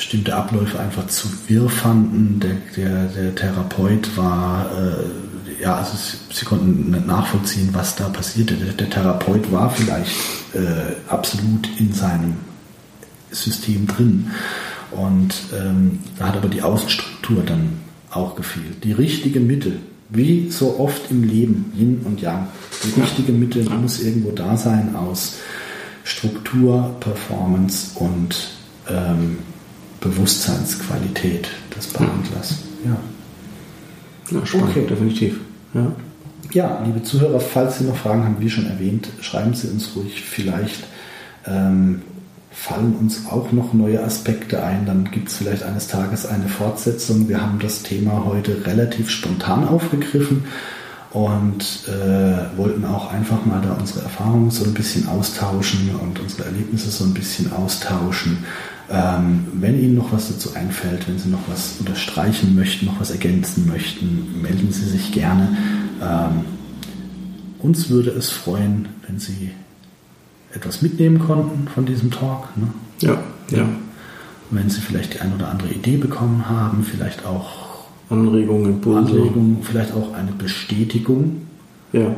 bestimmte 0.00 0.34
Abläufe 0.34 0.80
einfach 0.80 1.06
zu 1.08 1.28
wirr 1.46 1.68
fanden. 1.68 2.40
Der, 2.40 2.56
der, 2.74 3.04
der 3.08 3.34
Therapeut 3.34 4.16
war, 4.16 4.64
äh, 4.72 5.62
ja, 5.62 5.74
also 5.74 5.92
sie, 6.32 6.44
konnten 6.46 6.90
nicht 6.90 7.06
nachvollziehen, 7.06 7.68
was 7.72 7.96
da 7.96 8.08
passierte. 8.08 8.54
Der, 8.54 8.72
der 8.72 8.88
Therapeut 8.88 9.52
war 9.52 9.68
vielleicht 9.68 10.10
äh, 10.54 10.96
absolut 11.06 11.68
in 11.78 11.92
seinem 11.92 12.36
System 13.30 13.86
drin. 13.86 14.30
Und 14.90 15.34
ähm, 15.54 15.98
da 16.18 16.28
hat 16.28 16.36
aber 16.38 16.48
die 16.48 16.62
Außenstruktur 16.62 17.42
dann 17.44 17.74
auch 18.10 18.36
gefehlt. 18.36 18.82
Die 18.82 18.92
richtige 18.92 19.38
Mitte, 19.38 19.72
wie 20.08 20.50
so 20.50 20.80
oft 20.80 21.10
im 21.10 21.24
Leben, 21.24 21.74
Yin 21.76 22.00
und 22.06 22.22
Yang. 22.22 22.46
Die 22.84 22.98
richtige 22.98 23.32
Mitte 23.32 23.68
muss 23.68 24.00
irgendwo 24.00 24.30
da 24.30 24.56
sein 24.56 24.96
aus 24.96 25.34
Struktur, 26.04 26.96
Performance 27.00 27.90
und 27.96 28.48
ähm, 28.88 29.36
Bewusstseinsqualität 30.00 31.48
des 31.76 31.86
Behandlers. 31.88 32.58
Ja, 32.84 32.96
ja 34.30 34.46
spannend, 34.46 34.70
okay. 34.70 34.86
definitiv. 34.86 35.40
Ja. 35.74 35.92
ja, 36.52 36.82
liebe 36.84 37.02
Zuhörer, 37.02 37.40
falls 37.40 37.78
Sie 37.78 37.84
noch 37.84 37.96
Fragen 37.96 38.24
haben, 38.24 38.36
wie 38.40 38.50
schon 38.50 38.66
erwähnt, 38.66 39.08
schreiben 39.20 39.54
Sie 39.54 39.68
uns 39.68 39.94
ruhig 39.94 40.22
vielleicht. 40.22 40.84
Ähm, 41.46 42.02
fallen 42.50 42.96
uns 42.96 43.26
auch 43.30 43.52
noch 43.52 43.72
neue 43.72 44.02
Aspekte 44.02 44.62
ein. 44.62 44.84
Dann 44.84 45.10
gibt 45.10 45.28
es 45.28 45.36
vielleicht 45.36 45.62
eines 45.62 45.88
Tages 45.88 46.26
eine 46.26 46.48
Fortsetzung. 46.48 47.28
Wir 47.28 47.40
haben 47.40 47.58
das 47.58 47.82
Thema 47.82 48.24
heute 48.26 48.66
relativ 48.66 49.10
spontan 49.10 49.66
aufgegriffen 49.68 50.44
und 51.12 51.88
äh, 51.88 52.56
wollten 52.56 52.84
auch 52.84 53.12
einfach 53.12 53.44
mal 53.44 53.60
da 53.60 53.72
unsere 53.72 54.02
Erfahrungen 54.02 54.50
so 54.50 54.64
ein 54.64 54.74
bisschen 54.74 55.08
austauschen 55.08 55.90
und 56.00 56.20
unsere 56.20 56.44
Erlebnisse 56.44 56.90
so 56.90 57.04
ein 57.04 57.14
bisschen 57.14 57.52
austauschen. 57.52 58.44
Ähm, 58.92 59.46
wenn 59.54 59.80
Ihnen 59.80 59.94
noch 59.94 60.12
was 60.12 60.28
dazu 60.28 60.54
einfällt, 60.54 61.06
wenn 61.06 61.18
Sie 61.18 61.28
noch 61.28 61.46
was 61.48 61.76
unterstreichen 61.78 62.56
möchten, 62.56 62.86
noch 62.86 63.00
was 63.00 63.12
ergänzen 63.12 63.68
möchten, 63.68 64.42
melden 64.42 64.72
Sie 64.72 64.84
sich 64.84 65.12
gerne. 65.12 65.56
Ähm, 66.02 66.44
uns 67.60 67.88
würde 67.88 68.10
es 68.10 68.30
freuen, 68.30 68.88
wenn 69.06 69.20
Sie 69.20 69.52
etwas 70.52 70.82
mitnehmen 70.82 71.20
konnten 71.20 71.68
von 71.68 71.86
diesem 71.86 72.10
Talk. 72.10 72.48
Ne? 72.56 72.66
Ja, 73.00 73.22
ja. 73.50 73.68
Wenn 74.50 74.68
Sie 74.68 74.80
vielleicht 74.80 75.14
die 75.14 75.20
eine 75.20 75.36
oder 75.36 75.48
andere 75.48 75.68
Idee 75.68 75.96
bekommen 75.96 76.48
haben, 76.48 76.82
vielleicht 76.82 77.24
auch 77.24 77.86
Anregung, 78.08 78.66
Impulse. 78.66 79.12
Anregung, 79.12 79.58
vielleicht 79.62 79.92
auch 79.92 80.14
eine 80.14 80.32
Bestätigung. 80.32 81.42
Ja. 81.92 82.16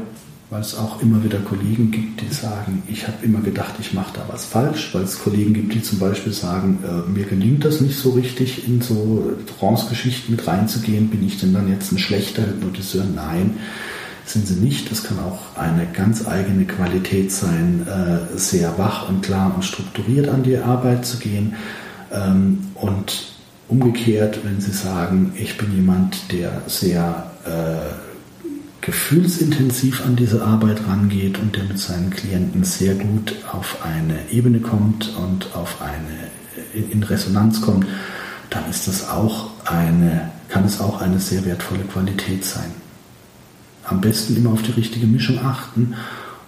Weil 0.53 0.61
es 0.61 0.77
auch 0.77 1.01
immer 1.01 1.25
wieder 1.25 1.39
Kollegen 1.39 1.91
gibt, 1.91 2.21
die 2.21 2.29
sagen, 2.29 2.83
ich 2.87 3.07
habe 3.07 3.25
immer 3.25 3.41
gedacht, 3.41 3.73
ich 3.81 3.95
mache 3.95 4.13
da 4.13 4.31
was 4.31 4.45
falsch. 4.45 4.91
Weil 4.93 5.05
es 5.05 5.19
Kollegen 5.19 5.55
gibt, 5.55 5.73
die 5.73 5.81
zum 5.81 5.99
Beispiel 5.99 6.35
sagen, 6.35 6.81
äh, 6.85 7.11
mir 7.11 7.25
gelingt 7.25 7.65
das 7.65 7.81
nicht 7.81 7.99
so 7.99 8.11
richtig, 8.11 8.69
in 8.69 8.83
so 8.83 9.33
Trance-Geschichten 9.59 10.33
mit 10.33 10.47
reinzugehen. 10.47 11.09
Bin 11.09 11.27
ich 11.27 11.41
denn 11.41 11.55
dann 11.55 11.71
jetzt 11.71 11.91
ein 11.91 11.97
schlechter 11.97 12.43
Hypnotiseur? 12.43 13.07
Nein 13.15 13.57
sind 14.27 14.47
sie 14.47 14.57
nicht. 14.57 14.91
Das 14.91 15.05
kann 15.05 15.19
auch 15.21 15.57
eine 15.57 15.87
ganz 15.91 16.29
eigene 16.29 16.67
Qualität 16.67 17.33
sein, 17.33 17.87
äh, 17.89 18.37
sehr 18.37 18.77
wach 18.77 19.09
und 19.09 19.23
klar 19.23 19.55
und 19.55 19.65
strukturiert 19.65 20.29
an 20.29 20.43
die 20.43 20.59
Arbeit 20.59 21.07
zu 21.07 21.17
gehen. 21.17 21.55
Ähm, 22.13 22.59
und 22.75 23.33
umgekehrt, 23.69 24.41
wenn 24.45 24.61
Sie 24.61 24.73
sagen, 24.73 25.33
ich 25.35 25.57
bin 25.57 25.75
jemand, 25.75 26.31
der 26.31 26.61
sehr 26.67 27.31
äh, 27.47 28.12
gefühlsintensiv 28.83 30.05
an 30.05 30.17
diese 30.17 30.45
Arbeit 30.45 30.87
rangeht 30.87 31.39
und 31.39 31.57
der 31.57 31.65
mit 31.65 31.79
seinen 31.79 32.11
Klienten 32.11 32.65
sehr 32.65 32.95
gut 32.95 33.35
auf 33.51 33.79
eine 33.83 34.19
Ebene 34.31 34.61
kommt 34.61 35.15
und 35.17 35.55
auf 35.55 35.81
eine 35.81 36.91
in, 36.91 37.03
Resonanz 37.03 37.63
kommt, 37.63 37.87
dann 38.51 38.69
ist 38.69 38.87
das 38.87 39.09
auch 39.09 39.51
eine, 39.65 40.31
kann 40.49 40.65
es 40.65 40.81
auch 40.81 41.01
eine 41.01 41.19
sehr 41.19 41.47
wertvolle 41.47 41.85
Qualität 41.85 42.45
sein 42.45 42.71
am 43.85 44.01
besten 44.01 44.37
immer 44.37 44.53
auf 44.53 44.63
die 44.63 44.73
richtige 44.73 45.07
Mischung 45.07 45.39
achten 45.39 45.95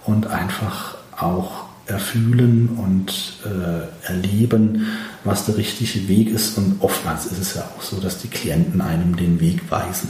und 0.05 0.27
einfach 0.27 0.97
auch 1.17 1.65
erfühlen 1.85 2.69
und 2.77 3.39
äh, 3.45 4.07
erleben, 4.07 4.87
was 5.23 5.45
der 5.45 5.57
richtige 5.57 6.07
Weg 6.07 6.29
ist. 6.29 6.57
Und 6.57 6.77
oftmals 6.79 7.27
ist 7.27 7.39
es 7.39 7.53
ja 7.55 7.63
auch 7.77 7.81
so, 7.81 7.99
dass 7.99 8.19
die 8.19 8.27
Klienten 8.27 8.81
einem 8.81 9.15
den 9.15 9.39
Weg 9.39 9.69
weisen. 9.69 10.09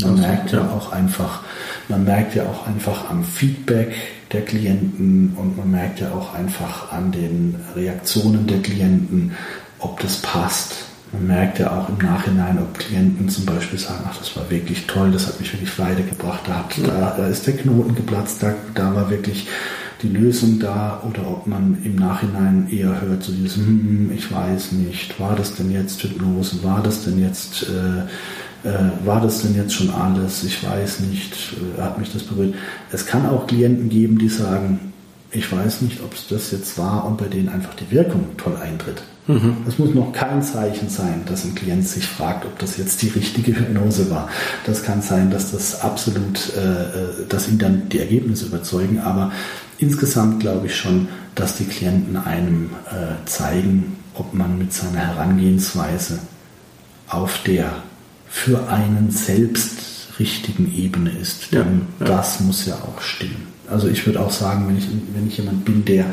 Man 0.00 0.12
also, 0.12 0.22
merkt 0.22 0.52
ja 0.52 0.60
auch 0.60 0.92
einfach, 0.92 1.42
man 1.88 2.04
merkt 2.04 2.34
ja 2.34 2.44
auch 2.44 2.66
einfach 2.66 3.10
am 3.10 3.24
Feedback 3.24 3.94
der 4.32 4.42
Klienten 4.44 5.34
und 5.36 5.56
man 5.56 5.70
merkt 5.70 6.00
ja 6.00 6.12
auch 6.12 6.34
einfach 6.34 6.92
an 6.92 7.12
den 7.12 7.56
Reaktionen 7.74 8.46
der 8.46 8.60
Klienten, 8.60 9.32
ob 9.78 10.00
das 10.00 10.18
passt. 10.18 10.84
Man 11.12 11.26
merkt 11.26 11.58
ja 11.58 11.70
auch 11.70 11.88
im 11.88 11.98
Nachhinein, 11.98 12.58
ob 12.58 12.78
Klienten 12.78 13.28
zum 13.30 13.46
Beispiel 13.46 13.78
sagen, 13.78 14.04
ach, 14.06 14.18
das 14.18 14.36
war 14.36 14.50
wirklich 14.50 14.86
toll, 14.86 15.10
das 15.10 15.26
hat 15.26 15.40
mich 15.40 15.52
wirklich 15.52 15.78
weitergebracht, 15.78 16.42
da, 16.46 16.56
hat, 16.58 16.78
da, 16.86 17.14
da 17.16 17.26
ist 17.28 17.46
der 17.46 17.56
Knoten 17.56 17.94
geplatzt, 17.94 18.42
da, 18.42 18.54
da 18.74 18.94
war 18.94 19.08
wirklich 19.08 19.48
die 20.02 20.08
Lösung 20.08 20.58
da. 20.58 21.02
Oder 21.08 21.26
ob 21.26 21.46
man 21.46 21.78
im 21.84 21.96
Nachhinein 21.96 22.68
eher 22.70 23.00
hört, 23.00 23.22
so 23.22 23.32
dieses, 23.32 23.56
hm, 23.56 24.12
ich 24.14 24.30
weiß 24.30 24.72
nicht, 24.72 25.18
war 25.18 25.34
das 25.34 25.54
denn 25.54 25.72
jetzt 25.72 26.02
Hypnose, 26.02 26.62
war 26.62 26.82
das 26.82 27.04
denn 27.04 27.22
jetzt, 27.22 27.64
äh, 27.64 28.02
äh, 28.64 29.06
war 29.06 29.20
das 29.20 29.42
denn 29.42 29.54
jetzt 29.54 29.74
schon 29.74 29.90
alles, 29.90 30.42
ich 30.44 30.62
weiß 30.62 31.00
nicht, 31.00 31.56
äh, 31.76 31.80
hat 31.80 31.98
mich 31.98 32.12
das 32.12 32.22
berührt. 32.22 32.54
Es 32.90 33.06
kann 33.06 33.26
auch 33.26 33.46
Klienten 33.46 33.88
geben, 33.88 34.18
die 34.18 34.28
sagen, 34.28 34.92
ich 35.30 35.50
weiß 35.50 35.82
nicht, 35.82 36.02
ob 36.02 36.14
es 36.14 36.28
das 36.28 36.50
jetzt 36.50 36.78
war 36.78 37.06
und 37.06 37.18
bei 37.18 37.26
denen 37.26 37.48
einfach 37.48 37.74
die 37.74 37.90
Wirkung 37.90 38.24
toll 38.36 38.56
eintritt. 38.56 39.02
Mhm. 39.26 39.58
Das 39.66 39.78
muss 39.78 39.94
noch 39.94 40.12
kein 40.12 40.42
Zeichen 40.42 40.88
sein, 40.88 41.22
dass 41.26 41.44
ein 41.44 41.54
Klient 41.54 41.86
sich 41.86 42.06
fragt, 42.06 42.46
ob 42.46 42.58
das 42.58 42.78
jetzt 42.78 43.02
die 43.02 43.08
richtige 43.08 43.54
Hypnose 43.58 44.10
war. 44.10 44.28
Das 44.64 44.82
kann 44.82 45.02
sein, 45.02 45.30
dass 45.30 45.52
das 45.52 45.82
absolut, 45.82 46.54
äh, 46.56 46.60
äh, 46.60 47.26
dass 47.28 47.48
ihn 47.48 47.58
dann 47.58 47.90
die 47.90 47.98
Ergebnisse 47.98 48.46
überzeugen, 48.46 49.00
aber 49.00 49.30
insgesamt 49.78 50.40
glaube 50.40 50.66
ich 50.66 50.76
schon, 50.76 51.08
dass 51.34 51.56
die 51.56 51.66
Klienten 51.66 52.16
einem 52.16 52.70
äh, 52.86 53.26
zeigen, 53.26 53.98
ob 54.14 54.32
man 54.32 54.58
mit 54.58 54.72
seiner 54.72 55.00
Herangehensweise 55.00 56.18
auf 57.06 57.42
der 57.46 57.70
für 58.28 58.68
einen 58.68 59.10
selbst 59.10 60.18
richtigen 60.18 60.72
Ebene 60.74 61.10
ist. 61.10 61.52
Denn 61.52 61.82
ja, 62.00 62.06
ja. 62.06 62.16
das 62.16 62.40
muss 62.40 62.66
ja 62.66 62.74
auch 62.74 63.00
stimmen. 63.00 63.46
Also 63.70 63.88
ich 63.88 64.06
würde 64.06 64.20
auch 64.20 64.30
sagen, 64.30 64.66
wenn 64.68 64.78
ich, 64.78 64.86
wenn 65.14 65.28
ich 65.28 65.38
jemand 65.38 65.64
bin, 65.64 65.84
der 65.84 66.06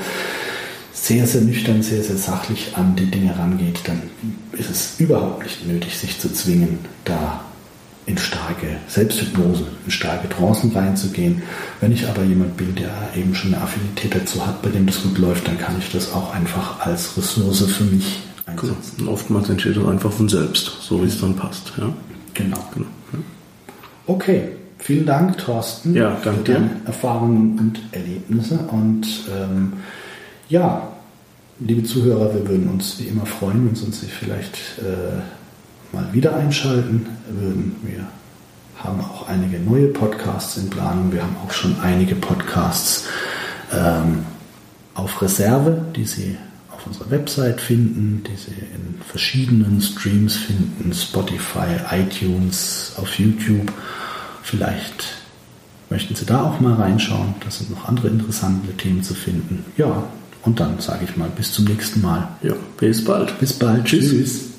sehr, 0.93 1.27
sehr 1.27 1.41
nüchtern, 1.41 1.83
sehr, 1.83 2.03
sehr 2.03 2.17
sachlich 2.17 2.71
an 2.75 2.95
die 2.95 3.09
Dinge 3.09 3.37
rangeht, 3.37 3.81
dann 3.85 4.01
ist 4.53 4.69
es 4.69 4.95
überhaupt 4.99 5.43
nicht 5.43 5.67
nötig, 5.67 5.97
sich 5.97 6.19
zu 6.19 6.31
zwingen, 6.33 6.79
da 7.03 7.41
in 8.07 8.17
starke 8.17 8.67
Selbsthypnose, 8.87 9.65
in 9.85 9.91
starke 9.91 10.29
Trancen 10.29 10.71
reinzugehen. 10.71 11.41
Wenn 11.81 11.91
ich 11.91 12.07
aber 12.07 12.23
jemand 12.23 12.55
bin, 12.55 12.75
der 12.75 12.91
eben 13.15 13.33
schon 13.33 13.53
eine 13.53 13.63
Affinität 13.63 14.15
dazu 14.15 14.45
hat, 14.45 14.61
bei 14.61 14.69
dem 14.69 14.85
das 14.85 15.01
gut 15.01 15.17
läuft, 15.17 15.47
dann 15.47 15.57
kann 15.57 15.75
ich 15.79 15.91
das 15.91 16.11
auch 16.13 16.33
einfach 16.33 16.79
als 16.79 17.17
Ressource 17.17 17.65
für 17.65 17.83
mich 17.83 18.21
einsetzen. 18.45 18.97
Genau. 18.97 19.11
oftmals 19.11 19.49
entsteht 19.49 19.77
das 19.77 19.85
einfach 19.85 20.11
von 20.11 20.29
selbst, 20.29 20.71
so 20.81 21.01
wie 21.01 21.07
es 21.07 21.19
dann 21.19 21.35
passt. 21.35 21.73
Ja? 21.77 21.91
Genau. 22.35 22.63
genau. 22.73 22.87
Okay, 24.07 24.49
vielen 24.77 25.07
Dank, 25.07 25.37
Thorsten, 25.39 25.95
ja, 25.95 26.17
danke 26.23 26.45
für 26.45 26.53
deine 26.53 26.81
Erfahrungen 26.85 27.57
und 27.57 27.79
Erlebnisse. 27.91 28.59
Und 28.71 29.07
ähm, 29.35 29.73
ja, 30.47 30.89
liebe 31.59 31.83
Zuhörer, 31.83 32.33
wir 32.35 32.47
würden 32.47 32.69
uns 32.69 32.99
wie 32.99 33.05
immer 33.05 33.25
freuen, 33.25 33.65
wenn 33.65 33.75
Sie 33.75 33.85
uns 33.85 33.99
vielleicht 33.99 34.57
äh, 34.79 35.95
mal 35.95 36.13
wieder 36.13 36.35
einschalten 36.35 37.07
würden. 37.27 37.77
Wir 37.83 38.05
haben 38.77 38.99
auch 39.01 39.27
einige 39.27 39.59
neue 39.59 39.87
Podcasts 39.87 40.57
in 40.57 40.69
Planung. 40.69 41.11
Wir 41.11 41.23
haben 41.23 41.35
auch 41.43 41.51
schon 41.51 41.79
einige 41.81 42.15
Podcasts 42.15 43.05
ähm, 43.73 44.25
auf 44.93 45.21
Reserve, 45.21 45.85
die 45.95 46.05
Sie 46.05 46.37
auf 46.85 46.87
unserer 46.87 47.11
Website 47.11 47.61
finden, 47.61 48.23
die 48.23 48.35
Sie 48.35 48.51
in 48.51 49.01
verschiedenen 49.01 49.81
Streams 49.81 50.35
finden, 50.35 50.93
Spotify, 50.93 51.79
iTunes, 51.91 52.93
auf 52.97 53.17
YouTube. 53.19 53.71
Vielleicht 54.43 55.05
möchten 55.89 56.15
Sie 56.15 56.25
da 56.25 56.43
auch 56.43 56.59
mal 56.59 56.73
reinschauen. 56.73 57.35
Da 57.43 57.49
sind 57.49 57.71
noch 57.71 57.87
andere 57.87 58.09
interessante 58.09 58.75
Themen 58.77 59.03
zu 59.03 59.15
finden. 59.15 59.65
Ja, 59.77 60.07
und 60.43 60.59
dann 60.59 60.79
sage 60.79 61.05
ich 61.09 61.17
mal 61.17 61.29
bis 61.35 61.51
zum 61.51 61.65
nächsten 61.65 62.01
Mal. 62.01 62.27
Ja, 62.43 62.53
bis 62.77 63.03
bald. 63.03 63.37
Bis 63.39 63.53
bald. 63.53 63.85
Tschüss. 63.85 64.09
Tschüss. 64.09 64.54